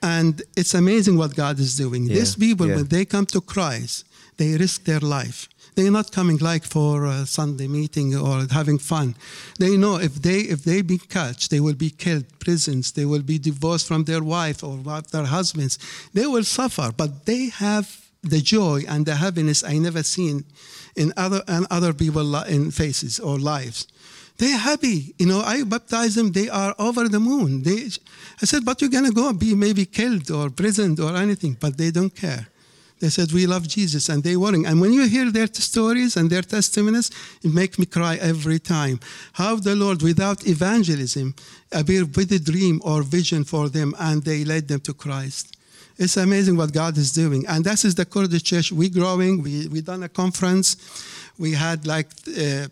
And 0.03 0.43
it's 0.57 0.75
amazing 0.75 1.17
what 1.17 1.35
God 1.35 1.59
is 1.59 1.77
doing. 1.79 2.05
Yeah, 2.05 2.17
These 2.17 2.37
people, 2.37 2.69
yeah. 2.69 2.77
when 2.77 2.89
they 2.89 3.07
come 3.07 3.25
to 3.27 3.41
Christ, 3.41 4.05
they 4.37 4.57
risk 4.57 4.85
their 4.85 5.01
life. 5.01 5.49
They're 5.75 5.91
not 5.91 6.13
coming 6.13 6.39
like 6.39 6.65
for 6.65 7.05
a 7.05 7.27
Sunday 7.27 7.67
meeting 7.67 8.17
or 8.17 8.47
having 8.51 8.79
fun. 8.79 9.17
They 9.59 9.77
know 9.77 9.97
if 9.97 10.15
they 10.23 10.41
if 10.41 10.63
they 10.63 10.83
be 10.83 10.99
catched, 10.99 11.51
they 11.51 11.61
will 11.61 11.75
be 11.75 11.91
killed, 11.91 12.27
prisons. 12.39 12.93
They 12.93 13.05
will 13.05 13.23
be 13.23 13.39
divorced 13.39 13.89
from 13.89 14.05
their 14.05 14.23
wife 14.23 14.63
or 14.63 14.79
their 15.11 15.25
husbands. 15.25 15.79
They 16.13 16.27
will 16.27 16.45
suffer, 16.45 16.93
but 16.97 17.27
they 17.27 17.49
have 17.49 18.05
the 18.23 18.41
joy 18.41 18.85
and 18.89 19.05
the 19.05 19.17
happiness 19.17 19.65
I 19.65 19.79
never 19.79 20.03
seen 20.03 20.45
in 20.97 21.13
other 21.17 21.43
and 21.49 21.67
other 21.71 21.93
people 21.93 22.37
in 22.45 22.71
faces 22.71 23.19
or 23.19 23.39
lives. 23.39 23.89
They're 24.39 24.59
happy. 24.59 25.15
You 25.19 25.27
know, 25.27 25.41
I 25.41 25.63
baptize 25.63 26.15
them. 26.15 26.33
They 26.33 26.49
are 26.49 26.75
over 26.79 27.09
the 27.09 27.21
moon. 27.21 27.63
They, 27.63 27.87
I 28.43 28.47
said, 28.47 28.65
but 28.65 28.81
you're 28.81 28.91
gonna 28.91 29.13
go 29.13 29.33
be 29.33 29.55
maybe 29.55 29.87
killed 29.87 30.31
or 30.31 30.51
prisoned 30.51 30.99
or 31.01 31.17
anything, 31.17 31.57
but 31.61 31.77
they 31.77 31.91
don't 31.91 32.15
care. 32.15 32.49
They 33.05 33.11
said, 33.11 33.33
We 33.33 33.47
love 33.47 33.69
Jesus, 33.69 34.09
and 34.09 34.23
they 34.23 34.35
weren't. 34.35 34.67
And 34.67 34.81
when 34.81 34.95
you 34.95 35.07
hear 35.07 35.31
their 35.31 35.47
stories 35.47 36.17
and 36.17 36.31
their 36.31 36.41
testimonies, 36.41 37.11
it 37.43 37.53
makes 37.53 37.79
me 37.79 37.85
cry 37.85 38.17
every 38.17 38.59
time. 38.59 38.99
How 39.35 39.57
the 39.57 39.77
Lord, 39.77 40.01
without 40.01 40.47
evangelism, 40.47 41.35
appeared 41.71 42.17
with 42.17 42.33
a 42.33 42.39
dream 42.39 42.81
or 42.83 43.03
vision 43.03 43.45
for 43.45 43.69
them, 43.69 43.95
and 43.99 44.23
they 44.23 44.43
led 44.43 44.69
them 44.69 44.81
to 44.81 44.95
Christ. 44.95 45.55
It's 45.99 46.17
amazing 46.17 46.57
what 46.57 46.73
God 46.73 46.97
is 46.97 47.13
doing. 47.13 47.45
And 47.47 47.63
this 47.63 47.85
is 47.85 47.95
the 47.95 48.07
Kurdish 48.07 48.43
church. 48.43 48.73
We're 48.73 48.89
growing. 48.89 49.43
We, 49.43 49.69
we 49.69 49.83
done 49.83 50.03
a 50.03 50.09
conference. 50.09 50.79
We 51.39 51.53
had 51.53 51.87
like 51.87 52.09
uh, 52.27 52.69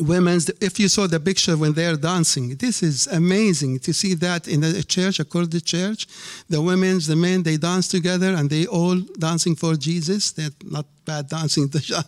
women's 0.00 0.48
if 0.60 0.80
you 0.80 0.88
saw 0.88 1.06
the 1.06 1.20
picture 1.20 1.56
when 1.56 1.72
they're 1.72 1.96
dancing 1.96 2.56
this 2.56 2.82
is 2.82 3.06
amazing 3.06 3.78
to 3.78 3.92
see 3.92 4.14
that 4.14 4.48
in 4.48 4.64
a 4.64 4.82
church 4.82 5.20
a 5.20 5.24
Kurdish 5.24 5.62
church. 5.62 6.06
The 6.48 6.60
women's 6.60 7.06
the 7.06 7.16
men 7.16 7.42
they 7.44 7.56
dance 7.56 7.86
together 7.88 8.34
and 8.34 8.50
they 8.50 8.66
all 8.66 8.96
dancing 9.18 9.54
for 9.56 9.76
jesus. 9.76 10.32
They're 10.32 10.50
not 10.64 10.86
bad 11.04 11.28
dancing 11.28 11.68
the- 11.74 12.04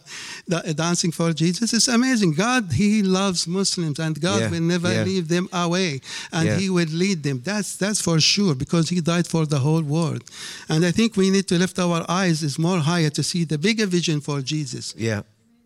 uh, 0.52 0.72
dancing 0.72 1.12
for 1.12 1.32
jesus. 1.32 1.72
It's 1.72 1.86
amazing. 1.88 2.32
God 2.34 2.72
he 2.72 3.02
loves 3.02 3.46
muslims 3.46 3.98
and 4.00 4.20
god 4.20 4.40
Yeah, 4.40 4.50
will 4.50 4.62
never 4.62 4.92
yeah. 4.92 5.04
leave 5.04 5.28
them 5.28 5.48
away 5.52 6.00
and 6.32 6.46
Yeah. 6.46 6.56
he 6.58 6.68
will 6.70 6.88
lead 7.04 7.22
them. 7.22 7.40
That's 7.44 7.76
that's 7.76 8.00
for 8.00 8.18
sure 8.20 8.54
because 8.56 8.88
he 8.88 9.00
died 9.00 9.26
for 9.28 9.46
the 9.46 9.60
whole 9.60 9.82
world. 9.82 10.22
And 10.68 10.84
i 10.84 10.90
think 10.90 11.16
we 11.16 11.30
need 11.30 11.46
to 11.48 11.56
lift 11.56 11.78
our 11.78 12.04
eyes. 12.08 12.42
Is 12.42 12.58
more 12.58 12.78
higher 12.80 13.10
to 13.10 13.22
see 13.22 13.44
the 13.44 13.58
bigger 13.58 13.86
vision 13.86 14.20
for 14.20 14.40
jesus. 14.42 14.92
Yeah. 14.96 15.22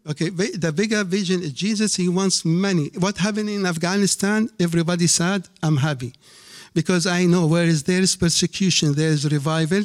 Okay, 0.09 0.31
the 0.31 0.73
bigger 0.73 1.05
vision 1.05 1.43
is 1.43 1.53
Jesus, 1.53 1.97
he 1.97 2.09
wants 2.09 2.45
many. 2.45 2.91
What 2.99 3.19
happened 3.19 3.51
in 3.51 3.67
Afghanistan, 3.67 4.49
everybody 4.59 5.07
said, 5.07 5.47
I'm 5.63 5.77
happy. 5.77 6.15
Because 6.73 7.07
I 7.07 7.27
know 7.27 7.47
where 7.47 7.65
is 7.65 7.83
there 7.83 8.01
is 8.01 8.17
persecution, 8.17 8.95
there 8.95 9.11
is 9.11 9.31
revival, 9.31 9.83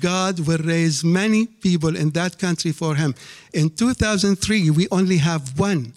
God 0.00 0.40
will 0.40 0.58
raise 0.58 1.04
many 1.04 1.46
people 1.46 1.96
in 1.96 2.10
that 2.10 2.38
country 2.38 2.72
for 2.72 2.94
him. 2.94 3.14
In 3.52 3.68
2003, 3.70 4.70
we 4.70 4.88
only 4.90 5.18
have 5.18 5.58
one, 5.58 5.92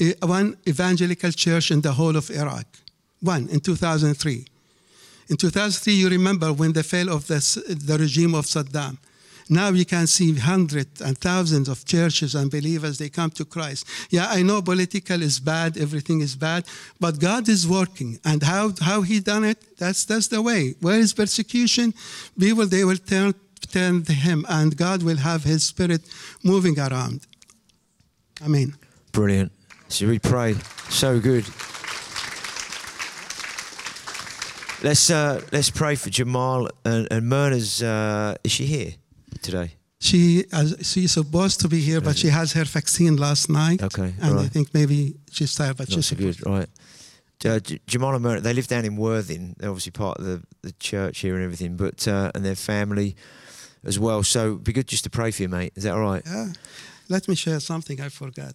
eh, 0.00 0.12
one 0.22 0.58
evangelical 0.66 1.30
church 1.30 1.70
in 1.70 1.80
the 1.80 1.92
whole 1.92 2.16
of 2.16 2.28
Iraq. 2.30 2.66
One 3.20 3.48
in 3.48 3.60
2003. 3.60 4.44
In 5.28 5.36
2003, 5.36 5.92
you 5.94 6.08
remember 6.08 6.52
when 6.52 6.72
the 6.72 6.82
fall 6.82 7.08
of 7.08 7.26
the, 7.26 7.38
the 7.86 7.96
regime 7.98 8.34
of 8.34 8.46
Saddam. 8.46 8.98
Now 9.48 9.70
you 9.70 9.84
can 9.84 10.06
see 10.06 10.34
hundreds 10.34 11.00
and 11.00 11.16
thousands 11.16 11.68
of 11.68 11.84
churches 11.84 12.34
and 12.34 12.50
believers, 12.50 12.98
they 12.98 13.08
come 13.08 13.30
to 13.30 13.44
Christ. 13.44 13.86
Yeah, 14.10 14.26
I 14.28 14.42
know 14.42 14.60
political 14.60 15.22
is 15.22 15.40
bad, 15.40 15.78
everything 15.78 16.20
is 16.20 16.36
bad, 16.36 16.64
but 17.00 17.18
God 17.18 17.48
is 17.48 17.66
working. 17.66 18.18
And 18.24 18.42
how, 18.42 18.72
how 18.80 19.00
he 19.02 19.20
done 19.20 19.44
it, 19.44 19.58
that's, 19.78 20.04
that's 20.04 20.28
the 20.28 20.42
way. 20.42 20.74
Where 20.80 20.98
is 20.98 21.14
persecution? 21.14 21.94
People, 22.38 22.66
they 22.66 22.84
will 22.84 22.98
turn, 22.98 23.34
turn 23.70 24.02
to 24.04 24.12
him 24.12 24.44
and 24.48 24.76
God 24.76 25.02
will 25.02 25.16
have 25.16 25.44
his 25.44 25.64
spirit 25.64 26.02
moving 26.44 26.78
around. 26.78 27.26
Amen. 28.44 28.76
Brilliant. 29.12 29.52
Should 29.88 30.08
we 30.08 30.18
pray? 30.18 30.56
So 30.90 31.18
good. 31.20 31.46
Let's 34.80 35.10
uh, 35.10 35.42
let's 35.50 35.70
pray 35.70 35.96
for 35.96 36.08
Jamal 36.08 36.68
and, 36.84 37.08
and 37.10 37.28
Myrna's. 37.28 37.82
Uh, 37.82 38.36
is 38.44 38.52
she 38.52 38.64
here 38.64 38.92
today? 39.42 39.72
She 40.00 40.44
uh, 40.52 40.66
she's 40.82 41.12
supposed 41.12 41.60
to 41.60 41.68
be 41.68 41.80
here, 41.80 42.00
but 42.00 42.16
she 42.16 42.28
has 42.28 42.52
her 42.52 42.64
vaccine 42.64 43.16
last 43.16 43.48
night. 43.50 43.82
Okay, 43.82 44.14
And 44.22 44.38
I 44.38 44.46
think 44.46 44.72
maybe 44.72 45.16
she's 45.30 45.54
tired, 45.54 45.76
but 45.76 45.88
Not 45.88 45.94
she's 45.94 46.06
so 46.06 46.16
good, 46.16 46.46
right? 46.46 46.68
Uh, 47.44 47.60
Jamal 47.86 48.14
and 48.14 48.22
Myrna, 48.22 48.40
they 48.40 48.52
live 48.52 48.66
down 48.66 48.84
in 48.84 48.96
Worthing. 48.96 49.54
They're 49.58 49.70
obviously 49.70 49.92
part 49.92 50.18
of 50.18 50.24
the, 50.24 50.42
the 50.62 50.72
church 50.72 51.20
here 51.20 51.34
and 51.36 51.44
everything, 51.44 51.76
but 51.76 52.06
uh, 52.08 52.32
and 52.34 52.44
their 52.44 52.56
family 52.56 53.16
as 53.84 53.98
well. 53.98 54.22
So 54.22 54.46
it'd 54.52 54.64
be 54.64 54.72
good 54.72 54.88
just 54.88 55.04
to 55.04 55.10
pray 55.10 55.30
for 55.30 55.42
you, 55.42 55.48
mate. 55.48 55.72
Is 55.76 55.84
that 55.84 55.94
all 55.94 56.00
right? 56.00 56.22
Yeah. 56.26 56.52
Let 57.08 57.28
me 57.28 57.34
share 57.34 57.60
something 57.60 58.00
I 58.00 58.08
forgot. 58.08 58.54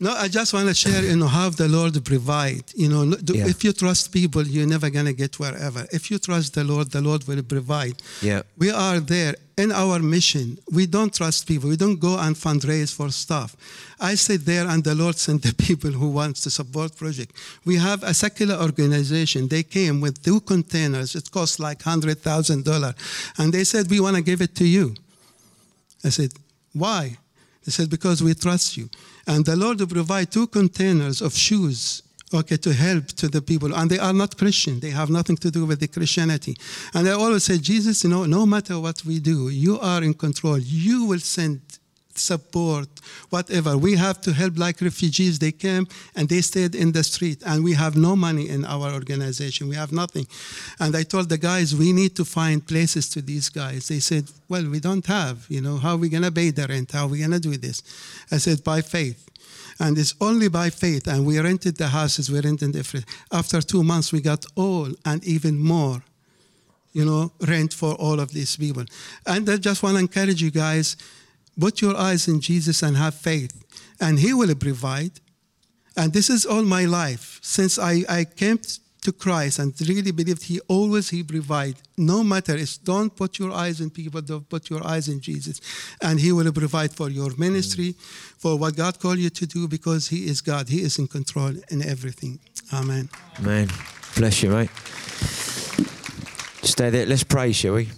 No, 0.00 0.12
I 0.14 0.28
just 0.28 0.52
want 0.52 0.68
to 0.68 0.74
share, 0.74 1.02
you 1.02 1.16
know, 1.16 1.26
how 1.26 1.50
the 1.50 1.66
Lord 1.66 1.92
provide. 2.04 2.62
You 2.76 2.88
know, 2.88 3.02
Yeah. 3.04 3.48
if 3.48 3.64
you 3.64 3.72
trust 3.72 4.12
people, 4.12 4.46
you're 4.46 4.66
never 4.76 4.90
gonna 4.90 5.12
get 5.12 5.38
wherever. 5.40 5.88
If 5.92 6.08
you 6.10 6.18
trust 6.20 6.54
the 6.54 6.62
Lord, 6.62 6.92
the 6.92 7.00
Lord 7.00 7.26
will 7.26 7.42
provide. 7.42 7.96
Yeah. 8.22 8.42
We 8.56 8.70
are 8.70 9.00
there 9.00 9.34
in 9.56 9.72
our 9.72 9.98
mission. 9.98 10.58
We 10.70 10.86
don't 10.86 11.12
trust 11.12 11.48
people. 11.48 11.68
We 11.68 11.76
don't 11.76 11.98
go 11.98 12.16
and 12.16 12.36
fundraise 12.36 12.92
for 12.94 13.10
stuff. 13.10 13.56
I 13.98 14.14
sit 14.14 14.46
there 14.46 14.68
and 14.68 14.84
the 14.84 14.94
Lord 14.94 15.18
sent 15.18 15.42
the 15.42 15.52
people 15.66 15.90
who 15.90 16.10
wants 16.10 16.42
to 16.42 16.50
support 16.50 16.94
project. 16.96 17.32
We 17.64 17.74
have 17.76 18.04
a 18.04 18.14
secular 18.14 18.54
organization. 18.54 19.48
They 19.48 19.64
came 19.64 20.00
with 20.00 20.22
two 20.22 20.38
containers. 20.42 21.16
It 21.16 21.28
cost 21.32 21.58
like 21.58 21.82
hundred 21.82 22.22
thousand 22.22 22.64
dollar, 22.64 22.94
and 23.36 23.52
they 23.52 23.64
said 23.64 23.90
we 23.90 23.98
want 23.98 24.14
to 24.14 24.22
give 24.22 24.40
it 24.42 24.54
to 24.56 24.64
you. 24.64 24.94
I 26.04 26.10
said, 26.10 26.32
why? 26.72 27.18
They 27.64 27.72
said, 27.72 27.90
because 27.90 28.22
we 28.22 28.32
trust 28.34 28.76
you. 28.76 28.88
And 29.28 29.44
the 29.44 29.56
Lord 29.56 29.78
will 29.78 29.86
provide 29.86 30.32
two 30.32 30.46
containers 30.46 31.20
of 31.20 31.34
shoes, 31.34 32.02
okay, 32.32 32.56
to 32.56 32.72
help 32.72 33.08
to 33.08 33.28
the 33.28 33.42
people. 33.42 33.74
And 33.74 33.90
they 33.90 33.98
are 33.98 34.14
not 34.14 34.38
Christian. 34.38 34.80
They 34.80 34.90
have 34.90 35.10
nothing 35.10 35.36
to 35.36 35.50
do 35.50 35.66
with 35.66 35.80
the 35.80 35.88
Christianity. 35.88 36.56
And 36.94 37.06
I 37.06 37.12
always 37.12 37.44
say, 37.44 37.58
Jesus, 37.58 38.04
you 38.04 38.10
know, 38.10 38.24
no 38.24 38.46
matter 38.46 38.80
what 38.80 39.04
we 39.04 39.20
do, 39.20 39.50
you 39.50 39.78
are 39.80 40.02
in 40.02 40.14
control. 40.14 40.56
You 40.58 41.04
will 41.04 41.20
send 41.20 41.60
support, 42.18 42.88
whatever. 43.30 43.76
We 43.76 43.96
have 43.96 44.20
to 44.22 44.32
help 44.32 44.58
like 44.58 44.80
refugees. 44.80 45.38
They 45.38 45.52
came 45.52 45.86
and 46.14 46.28
they 46.28 46.40
stayed 46.40 46.74
in 46.74 46.92
the 46.92 47.02
street, 47.04 47.42
and 47.46 47.64
we 47.64 47.74
have 47.74 47.96
no 47.96 48.16
money 48.16 48.48
in 48.48 48.64
our 48.64 48.92
organization. 48.92 49.68
We 49.68 49.76
have 49.76 49.92
nothing. 49.92 50.26
And 50.80 50.96
I 50.96 51.02
told 51.02 51.28
the 51.28 51.38
guys, 51.38 51.74
we 51.74 51.92
need 51.92 52.16
to 52.16 52.24
find 52.24 52.66
places 52.66 53.08
to 53.10 53.22
these 53.22 53.48
guys. 53.48 53.88
They 53.88 54.00
said, 54.00 54.24
well, 54.48 54.68
we 54.68 54.80
don't 54.80 55.06
have, 55.06 55.46
you 55.48 55.60
know, 55.60 55.76
how 55.76 55.92
are 55.92 55.96
we 55.96 56.08
going 56.08 56.24
to 56.24 56.32
pay 56.32 56.50
the 56.50 56.66
rent? 56.66 56.92
How 56.92 57.04
are 57.04 57.08
we 57.08 57.18
going 57.18 57.30
to 57.32 57.40
do 57.40 57.56
this? 57.56 57.82
I 58.30 58.38
said, 58.38 58.64
by 58.64 58.80
faith. 58.80 59.24
And 59.80 59.96
it's 59.96 60.14
only 60.20 60.48
by 60.48 60.70
faith. 60.70 61.06
And 61.06 61.24
we 61.24 61.38
rented 61.38 61.76
the 61.76 61.88
houses, 61.88 62.30
we 62.30 62.40
rented 62.40 62.74
everything. 62.74 63.04
After 63.30 63.60
two 63.60 63.82
months, 63.82 64.12
we 64.12 64.20
got 64.20 64.44
all 64.56 64.88
and 65.04 65.24
even 65.24 65.58
more 65.58 66.02
you 66.92 67.04
know, 67.04 67.30
rent 67.46 67.72
for 67.72 67.94
all 67.94 68.18
of 68.18 68.32
these 68.32 68.56
people. 68.56 68.84
And 69.26 69.48
I 69.48 69.56
just 69.56 69.82
want 69.82 69.96
to 69.96 70.00
encourage 70.00 70.42
you 70.42 70.50
guys 70.50 70.96
put 71.58 71.80
your 71.80 71.96
eyes 71.96 72.28
in 72.28 72.40
Jesus 72.40 72.82
and 72.82 72.96
have 72.96 73.14
faith, 73.14 73.52
and 74.00 74.18
He 74.18 74.32
will 74.32 74.54
provide. 74.54 75.12
And 75.96 76.12
this 76.12 76.30
is 76.30 76.46
all 76.46 76.62
my 76.62 76.84
life 76.84 77.40
since 77.42 77.78
I, 77.78 78.04
I 78.08 78.24
came 78.24 78.60
to 79.02 79.12
Christ 79.12 79.58
and 79.58 79.74
really 79.88 80.10
believed 80.12 80.44
He 80.44 80.60
always 80.68 81.10
He 81.10 81.22
provide. 81.22 81.76
No 81.96 82.22
matter, 82.22 82.56
it's 82.56 82.78
don't 82.78 83.14
put 83.14 83.38
your 83.38 83.52
eyes 83.52 83.80
in 83.80 83.90
people, 83.90 84.20
don't 84.20 84.48
put 84.48 84.70
your 84.70 84.86
eyes 84.86 85.08
in 85.08 85.20
Jesus, 85.20 85.60
and 86.00 86.20
He 86.20 86.32
will 86.32 86.52
provide 86.52 86.92
for 86.92 87.10
your 87.10 87.34
ministry, 87.36 87.94
for 88.38 88.56
what 88.56 88.76
God 88.76 88.98
called 88.98 89.18
you 89.18 89.30
to 89.30 89.46
do, 89.46 89.68
because 89.68 90.08
He 90.08 90.28
is 90.28 90.40
God. 90.40 90.68
He 90.68 90.82
is 90.82 90.98
in 90.98 91.08
control 91.08 91.52
in 91.70 91.82
everything. 91.82 92.38
Amen. 92.72 93.08
Amen. 93.40 93.68
bless 94.16 94.42
you, 94.42 94.50
mate. 94.50 94.70
Stay 96.62 96.90
there. 96.90 97.06
Let's 97.06 97.24
pray, 97.24 97.52
shall 97.52 97.74
we? 97.74 97.88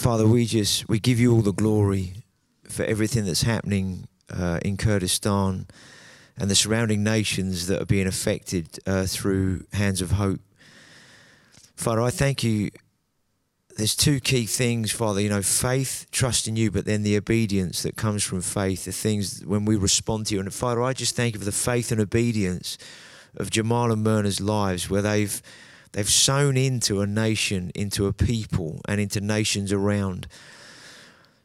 Father, 0.00 0.26
we 0.26 0.46
just 0.46 0.88
we 0.88 0.98
give 0.98 1.20
you 1.20 1.30
all 1.30 1.42
the 1.42 1.52
glory 1.52 2.24
for 2.64 2.84
everything 2.84 3.26
that's 3.26 3.42
happening 3.42 4.08
uh, 4.34 4.58
in 4.62 4.78
Kurdistan 4.78 5.66
and 6.38 6.50
the 6.50 6.54
surrounding 6.54 7.04
nations 7.04 7.66
that 7.66 7.82
are 7.82 7.84
being 7.84 8.06
affected 8.06 8.78
uh, 8.86 9.04
through 9.04 9.66
Hands 9.74 10.00
of 10.00 10.12
Hope. 10.12 10.40
Father, 11.76 12.00
I 12.00 12.08
thank 12.08 12.42
you. 12.42 12.70
There's 13.76 13.94
two 13.94 14.20
key 14.20 14.46
things, 14.46 14.90
Father. 14.90 15.20
You 15.20 15.28
know, 15.28 15.42
faith, 15.42 16.06
trust 16.10 16.48
in 16.48 16.56
you, 16.56 16.70
but 16.70 16.86
then 16.86 17.02
the 17.02 17.18
obedience 17.18 17.82
that 17.82 17.96
comes 17.96 18.24
from 18.24 18.40
faith, 18.40 18.86
the 18.86 18.92
things 18.92 19.44
when 19.44 19.66
we 19.66 19.76
respond 19.76 20.28
to 20.28 20.34
you. 20.34 20.40
And 20.40 20.52
Father, 20.52 20.82
I 20.82 20.94
just 20.94 21.14
thank 21.14 21.34
you 21.34 21.40
for 21.40 21.44
the 21.44 21.52
faith 21.52 21.92
and 21.92 22.00
obedience 22.00 22.78
of 23.36 23.50
Jamal 23.50 23.92
and 23.92 24.02
Myrna's 24.02 24.40
lives, 24.40 24.88
where 24.88 25.02
they've 25.02 25.42
they've 25.92 26.08
sown 26.08 26.56
into 26.56 27.00
a 27.00 27.06
nation, 27.06 27.72
into 27.74 28.06
a 28.06 28.12
people, 28.12 28.80
and 28.88 29.00
into 29.00 29.20
nations 29.20 29.72
around. 29.72 30.26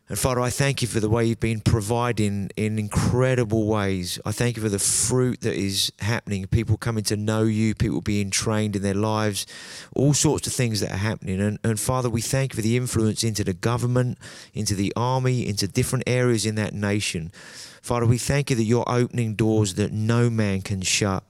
And 0.07 0.19
Father, 0.19 0.39
I 0.39 0.51
thank 0.51 0.83
you 0.83 0.87
for 0.87 0.99
the 0.99 1.09
way 1.09 1.25
you've 1.25 1.39
been 1.39 1.61
providing 1.61 2.51
in 2.55 2.77
incredible 2.77 3.65
ways. 3.65 4.19
I 4.23 4.31
thank 4.31 4.55
you 4.55 4.61
for 4.61 4.69
the 4.69 4.77
fruit 4.77 5.41
that 5.41 5.55
is 5.55 5.91
happening, 5.97 6.45
people 6.45 6.77
coming 6.77 7.03
to 7.05 7.17
know 7.17 7.41
you, 7.41 7.73
people 7.73 8.01
being 8.01 8.29
trained 8.29 8.75
in 8.75 8.83
their 8.83 8.93
lives, 8.93 9.47
all 9.95 10.13
sorts 10.13 10.45
of 10.45 10.53
things 10.53 10.79
that 10.81 10.91
are 10.91 10.97
happening. 10.97 11.41
And, 11.41 11.57
and 11.63 11.79
Father, 11.79 12.07
we 12.07 12.21
thank 12.21 12.53
you 12.53 12.57
for 12.57 12.61
the 12.61 12.77
influence 12.77 13.23
into 13.23 13.43
the 13.43 13.55
government, 13.55 14.19
into 14.53 14.75
the 14.75 14.93
army, 14.95 15.47
into 15.47 15.67
different 15.67 16.03
areas 16.05 16.45
in 16.45 16.53
that 16.53 16.75
nation. 16.75 17.31
Father, 17.81 18.05
we 18.05 18.19
thank 18.19 18.51
you 18.51 18.55
that 18.57 18.63
you're 18.63 18.87
opening 18.87 19.33
doors 19.33 19.73
that 19.73 19.91
no 19.91 20.29
man 20.29 20.61
can 20.61 20.81
shut. 20.81 21.23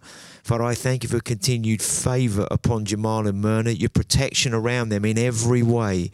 Father, 0.46 0.64
I 0.64 0.76
thank 0.76 1.02
you 1.02 1.10
for 1.10 1.20
continued 1.22 1.82
favor 1.82 2.48
upon 2.52 2.86
Jamal 2.86 3.26
and 3.26 3.41
Myrna, 3.41 3.72
your 3.72 3.89
protection 3.89 4.54
around 4.54 4.89
them 4.89 5.04
in 5.04 5.18
every 5.18 5.64
way 5.64 6.12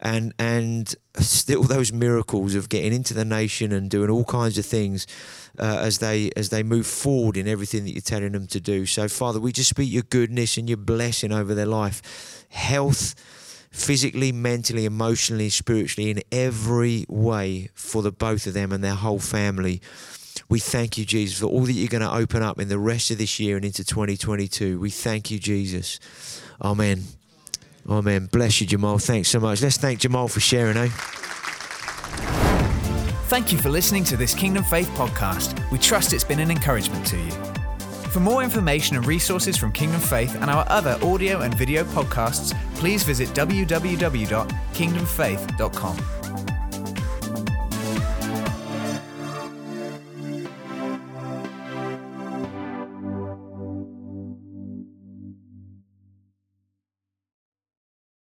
and 0.00 0.34
and 0.40 0.92
still 1.18 1.62
those 1.62 1.92
miracles 1.92 2.56
of 2.56 2.68
getting 2.68 2.92
into 2.92 3.14
the 3.14 3.24
nation 3.24 3.70
and 3.70 3.88
doing 3.88 4.10
all 4.10 4.24
kinds 4.24 4.58
of 4.58 4.66
things 4.66 5.06
uh, 5.60 5.78
as 5.82 5.98
they 5.98 6.32
as 6.34 6.48
they 6.48 6.64
move 6.64 6.84
forward 6.84 7.36
in 7.36 7.46
everything 7.46 7.84
that 7.84 7.92
you're 7.92 8.00
telling 8.00 8.32
them 8.32 8.48
to 8.48 8.58
do. 8.58 8.86
So, 8.86 9.06
Father, 9.06 9.38
we 9.38 9.52
just 9.52 9.70
speak 9.70 9.92
your 9.92 10.02
goodness 10.02 10.56
and 10.56 10.68
your 10.68 10.76
blessing 10.76 11.30
over 11.30 11.54
their 11.54 11.64
life, 11.64 12.44
health, 12.48 13.14
physically, 13.70 14.32
mentally, 14.32 14.84
emotionally, 14.84 15.48
spiritually, 15.48 16.10
in 16.10 16.22
every 16.32 17.06
way 17.08 17.68
for 17.74 18.02
the 18.02 18.10
both 18.10 18.48
of 18.48 18.54
them 18.54 18.72
and 18.72 18.82
their 18.82 18.96
whole 18.96 19.20
family. 19.20 19.80
We 20.48 20.58
thank 20.58 20.98
you, 20.98 21.04
Jesus, 21.04 21.40
for 21.40 21.46
all 21.46 21.62
that 21.62 21.72
you're 21.72 21.88
going 21.88 22.02
to 22.02 22.12
open 22.12 22.42
up 22.42 22.60
in 22.60 22.68
the 22.68 22.78
rest 22.78 23.10
of 23.10 23.18
this 23.18 23.38
year 23.38 23.56
and 23.56 23.64
into 23.64 23.84
2022. 23.84 24.80
We 24.80 24.90
thank 24.90 25.30
you, 25.30 25.38
Jesus. 25.38 26.00
Amen. 26.62 27.04
Amen. 27.88 28.26
Bless 28.26 28.60
you, 28.60 28.66
Jamal. 28.66 28.98
Thanks 28.98 29.28
so 29.28 29.40
much. 29.40 29.62
Let's 29.62 29.76
thank 29.76 30.00
Jamal 30.00 30.28
for 30.28 30.40
sharing, 30.40 30.76
eh? 30.76 30.88
Thank 33.28 33.52
you 33.52 33.58
for 33.58 33.70
listening 33.70 34.04
to 34.04 34.16
this 34.16 34.34
Kingdom 34.34 34.64
Faith 34.64 34.88
podcast. 34.90 35.70
We 35.70 35.78
trust 35.78 36.12
it's 36.12 36.24
been 36.24 36.40
an 36.40 36.50
encouragement 36.50 37.06
to 37.06 37.16
you. 37.16 37.30
For 38.10 38.18
more 38.18 38.42
information 38.42 38.96
and 38.96 39.06
resources 39.06 39.56
from 39.56 39.70
Kingdom 39.70 40.00
Faith 40.00 40.34
and 40.34 40.50
our 40.50 40.64
other 40.68 40.98
audio 41.00 41.42
and 41.42 41.54
video 41.54 41.84
podcasts, 41.84 42.52
please 42.74 43.04
visit 43.04 43.28
www.kingdomfaith.com. 43.28 46.19